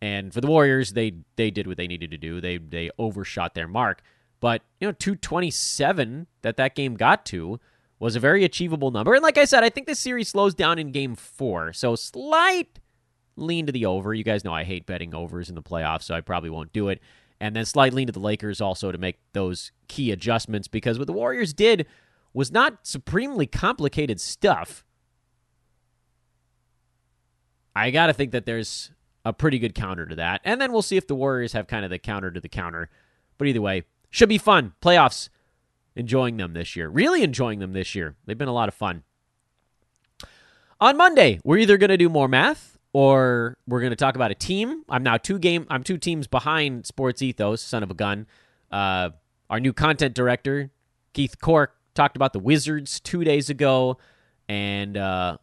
and 0.01 0.33
for 0.33 0.41
the 0.41 0.47
Warriors, 0.47 0.93
they 0.93 1.13
they 1.35 1.49
did 1.49 1.67
what 1.67 1.77
they 1.77 1.87
needed 1.87 2.11
to 2.11 2.17
do. 2.17 2.41
They 2.41 2.57
they 2.57 2.91
overshot 2.99 3.55
their 3.55 3.67
mark, 3.67 4.01
but 4.39 4.61
you 4.79 4.87
know, 4.87 4.91
227 4.91 6.27
that 6.43 6.57
that 6.57 6.75
game 6.75 6.95
got 6.95 7.25
to 7.27 7.59
was 8.01 8.15
a 8.15 8.19
very 8.19 8.43
achievable 8.43 8.91
number. 8.91 9.13
And 9.13 9.23
like 9.23 9.37
I 9.37 9.45
said, 9.45 9.63
I 9.63 9.69
think 9.69 9.87
this 9.87 9.99
series 9.99 10.29
slows 10.29 10.53
down 10.53 10.79
in 10.79 10.91
Game 10.91 11.15
Four, 11.15 11.71
so 11.73 11.95
slight 11.95 12.79
lean 13.35 13.65
to 13.65 13.71
the 13.71 13.85
over. 13.85 14.13
You 14.13 14.23
guys 14.23 14.43
know 14.43 14.53
I 14.53 14.63
hate 14.63 14.85
betting 14.85 15.15
overs 15.15 15.49
in 15.49 15.55
the 15.55 15.61
playoffs, 15.61 16.03
so 16.03 16.15
I 16.15 16.21
probably 16.21 16.49
won't 16.49 16.73
do 16.73 16.89
it 16.89 17.01
and 17.41 17.55
then 17.55 17.65
slight 17.65 17.91
lean 17.91 18.05
to 18.05 18.13
the 18.13 18.19
Lakers 18.19 18.61
also 18.61 18.91
to 18.91 18.99
make 18.99 19.17
those 19.33 19.71
key 19.87 20.11
adjustments 20.11 20.67
because 20.67 20.99
what 20.99 21.07
the 21.07 21.13
Warriors 21.13 21.53
did 21.53 21.87
was 22.33 22.51
not 22.51 22.85
supremely 22.85 23.47
complicated 23.47 24.21
stuff. 24.21 24.85
I 27.75 27.89
got 27.89 28.07
to 28.07 28.13
think 28.13 28.31
that 28.31 28.45
there's 28.45 28.91
a 29.25 29.33
pretty 29.33 29.57
good 29.57 29.73
counter 29.73 30.05
to 30.05 30.15
that. 30.15 30.41
And 30.45 30.61
then 30.61 30.71
we'll 30.71 30.83
see 30.83 30.97
if 30.97 31.07
the 31.07 31.15
Warriors 31.15 31.53
have 31.53 31.65
kind 31.65 31.83
of 31.83 31.89
the 31.89 31.97
counter 31.97 32.29
to 32.29 32.39
the 32.39 32.47
counter. 32.47 32.91
But 33.39 33.47
either 33.47 33.61
way, 33.61 33.85
should 34.11 34.29
be 34.29 34.37
fun. 34.37 34.73
Playoffs, 34.79 35.29
enjoying 35.95 36.37
them 36.37 36.53
this 36.53 36.75
year. 36.75 36.89
Really 36.89 37.23
enjoying 37.23 37.59
them 37.59 37.73
this 37.73 37.95
year. 37.95 38.15
They've 38.25 38.37
been 38.37 38.47
a 38.47 38.53
lot 38.53 38.67
of 38.67 38.73
fun. 38.73 39.03
On 40.79 40.97
Monday, 40.97 41.39
we're 41.43 41.57
either 41.57 41.77
going 41.77 41.89
to 41.89 41.97
do 41.97 42.09
more 42.09 42.27
math 42.27 42.77
or 42.93 43.57
we're 43.67 43.79
going 43.79 43.91
to 43.91 43.95
talk 43.95 44.15
about 44.15 44.31
a 44.31 44.35
team. 44.35 44.83
I'm 44.89 45.03
now 45.03 45.17
two 45.17 45.39
game. 45.39 45.67
I'm 45.69 45.83
two 45.83 45.97
teams 45.97 46.27
behind 46.27 46.85
Sports 46.85 47.21
Ethos, 47.21 47.61
son 47.61 47.83
of 47.83 47.91
a 47.91 47.93
gun. 47.93 48.27
Uh, 48.71 49.11
our 49.49 49.59
new 49.59 49.73
content 49.73 50.15
director, 50.15 50.71
Keith 51.13 51.39
Cork, 51.39 51.75
talked 51.93 52.15
about 52.15 52.33
the 52.33 52.39
Wizards 52.39 52.99
two 52.99 53.23
days 53.23 53.49
ago, 53.49 53.97
and 54.47 54.97
uh, 54.97 55.37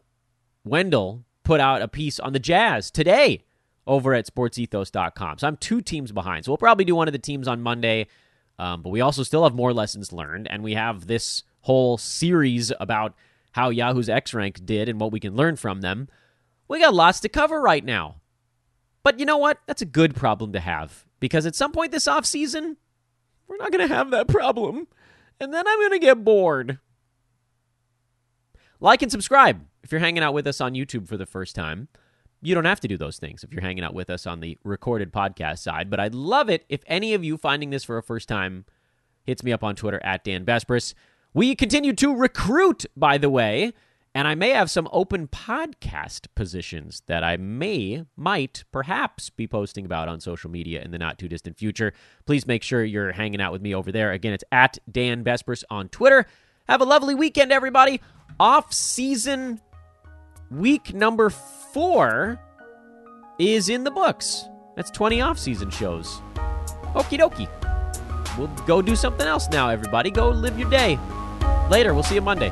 Wendell 0.63 1.23
put 1.43 1.59
out 1.59 1.81
a 1.81 1.87
piece 1.87 2.19
on 2.19 2.33
the 2.33 2.39
Jazz 2.39 2.91
today 2.91 3.43
over 3.87 4.13
at 4.13 4.27
sportsethos.com. 4.27 5.39
So 5.39 5.47
I'm 5.47 5.57
two 5.57 5.81
teams 5.81 6.11
behind. 6.11 6.45
So 6.45 6.51
we'll 6.51 6.57
probably 6.57 6.85
do 6.85 6.95
one 6.95 7.07
of 7.07 7.11
the 7.11 7.19
teams 7.19 7.47
on 7.47 7.61
Monday, 7.61 8.07
um, 8.59 8.81
but 8.81 8.89
we 8.89 8.99
also 9.01 9.23
still 9.23 9.43
have 9.43 9.55
more 9.55 9.73
lessons 9.73 10.11
learned, 10.11 10.47
and 10.51 10.61
we 10.61 10.73
have 10.73 11.07
this 11.07 11.43
whole 11.61 11.97
series 11.97 12.71
about 12.79 13.15
how 13.53 13.69
Yahoo's 13.69 14.09
X 14.09 14.33
Rank 14.33 14.65
did 14.65 14.89
and 14.89 14.99
what 14.99 15.11
we 15.11 15.19
can 15.19 15.35
learn 15.35 15.55
from 15.55 15.81
them. 15.81 16.09
We 16.67 16.79
got 16.79 16.93
lots 16.93 17.21
to 17.21 17.29
cover 17.29 17.61
right 17.61 17.83
now. 17.83 18.17
But 19.01 19.17
you 19.17 19.25
know 19.25 19.37
what? 19.37 19.59
That's 19.65 19.81
a 19.81 19.87
good 19.87 20.13
problem 20.13 20.51
to 20.53 20.59
have 20.59 21.05
because 21.19 21.45
at 21.45 21.55
some 21.55 21.71
point 21.71 21.91
this 21.91 22.07
off 22.07 22.25
season, 22.25 22.77
we're 23.47 23.57
not 23.57 23.71
going 23.71 23.87
to 23.87 23.95
have 23.95 24.11
that 24.11 24.27
problem. 24.27 24.87
And 25.39 25.53
then 25.53 25.65
I'm 25.65 25.79
going 25.79 25.91
to 25.91 25.99
get 25.99 26.23
bored. 26.23 26.79
Like 28.81 29.01
and 29.01 29.11
subscribe 29.11 29.65
if 29.83 29.91
you're 29.91 29.99
hanging 29.99 30.21
out 30.21 30.33
with 30.33 30.47
us 30.47 30.61
on 30.61 30.73
YouTube 30.73 31.07
for 31.07 31.17
the 31.17 31.25
first 31.25 31.55
time. 31.55 31.87
You 32.41 32.55
don't 32.55 32.65
have 32.65 32.79
to 32.81 32.87
do 32.87 32.97
those 32.97 33.17
things 33.17 33.43
if 33.43 33.51
you're 33.51 33.61
hanging 33.61 33.83
out 33.83 33.93
with 33.93 34.09
us 34.09 34.25
on 34.25 34.39
the 34.39 34.57
recorded 34.63 35.11
podcast 35.11 35.59
side, 35.59 35.89
but 35.89 35.99
I'd 35.99 36.15
love 36.15 36.49
it 36.49 36.65
if 36.69 36.81
any 36.87 37.13
of 37.13 37.23
you 37.23 37.37
finding 37.37 37.69
this 37.69 37.83
for 37.83 37.97
a 37.97 38.03
first 38.03 38.29
time 38.29 38.65
hits 39.23 39.43
me 39.43 39.51
up 39.51 39.63
on 39.63 39.75
Twitter 39.75 39.99
at 40.03 40.23
Dan 40.23 40.45
Besbris. 40.45 40.93
We 41.33 41.53
continue 41.55 41.93
to 41.93 42.15
recruit, 42.15 42.85
by 42.95 43.17
the 43.17 43.29
way. 43.29 43.73
And 44.15 44.27
I 44.27 44.33
may 44.33 44.49
have 44.49 44.71
some 44.71 44.89
open 44.91 45.27
podcast 45.27 46.27
positions 46.33 47.03
that 47.05 47.23
I 47.23 47.37
may, 47.37 48.05
might, 48.17 48.63
perhaps 48.71 49.29
be 49.29 49.47
posting 49.47 49.85
about 49.85 50.07
on 50.07 50.19
social 50.19 50.49
media 50.49 50.81
in 50.81 50.89
the 50.89 50.97
not 50.97 51.19
too 51.19 51.27
distant 51.27 51.57
future. 51.57 51.93
Please 52.25 52.47
make 52.47 52.63
sure 52.63 52.83
you're 52.83 53.11
hanging 53.11 53.39
out 53.39 53.51
with 53.51 53.61
me 53.61 53.75
over 53.75 53.91
there. 53.91 54.11
Again, 54.11 54.33
it's 54.33 54.43
at 54.51 54.79
Dan 54.91 55.23
Besbris 55.23 55.63
on 55.69 55.89
Twitter. 55.89 56.25
Have 56.67 56.81
a 56.81 56.85
lovely 56.85 57.13
weekend, 57.13 57.51
everybody. 57.51 58.01
Off 58.39 58.73
season 58.73 59.61
week 60.51 60.93
number 60.93 61.29
four 61.29 62.39
is 63.39 63.69
in 63.69 63.83
the 63.83 63.91
books. 63.91 64.45
That's 64.75 64.91
20 64.91 65.21
off 65.21 65.37
season 65.37 65.69
shows. 65.69 66.21
Okie 66.95 67.19
dokie. 67.19 67.49
We'll 68.37 68.47
go 68.65 68.81
do 68.81 68.95
something 68.95 69.27
else 69.27 69.49
now, 69.49 69.69
everybody. 69.69 70.11
Go 70.11 70.29
live 70.29 70.57
your 70.57 70.69
day. 70.69 70.97
Later. 71.69 71.93
We'll 71.93 72.03
see 72.03 72.15
you 72.15 72.21
Monday. 72.21 72.51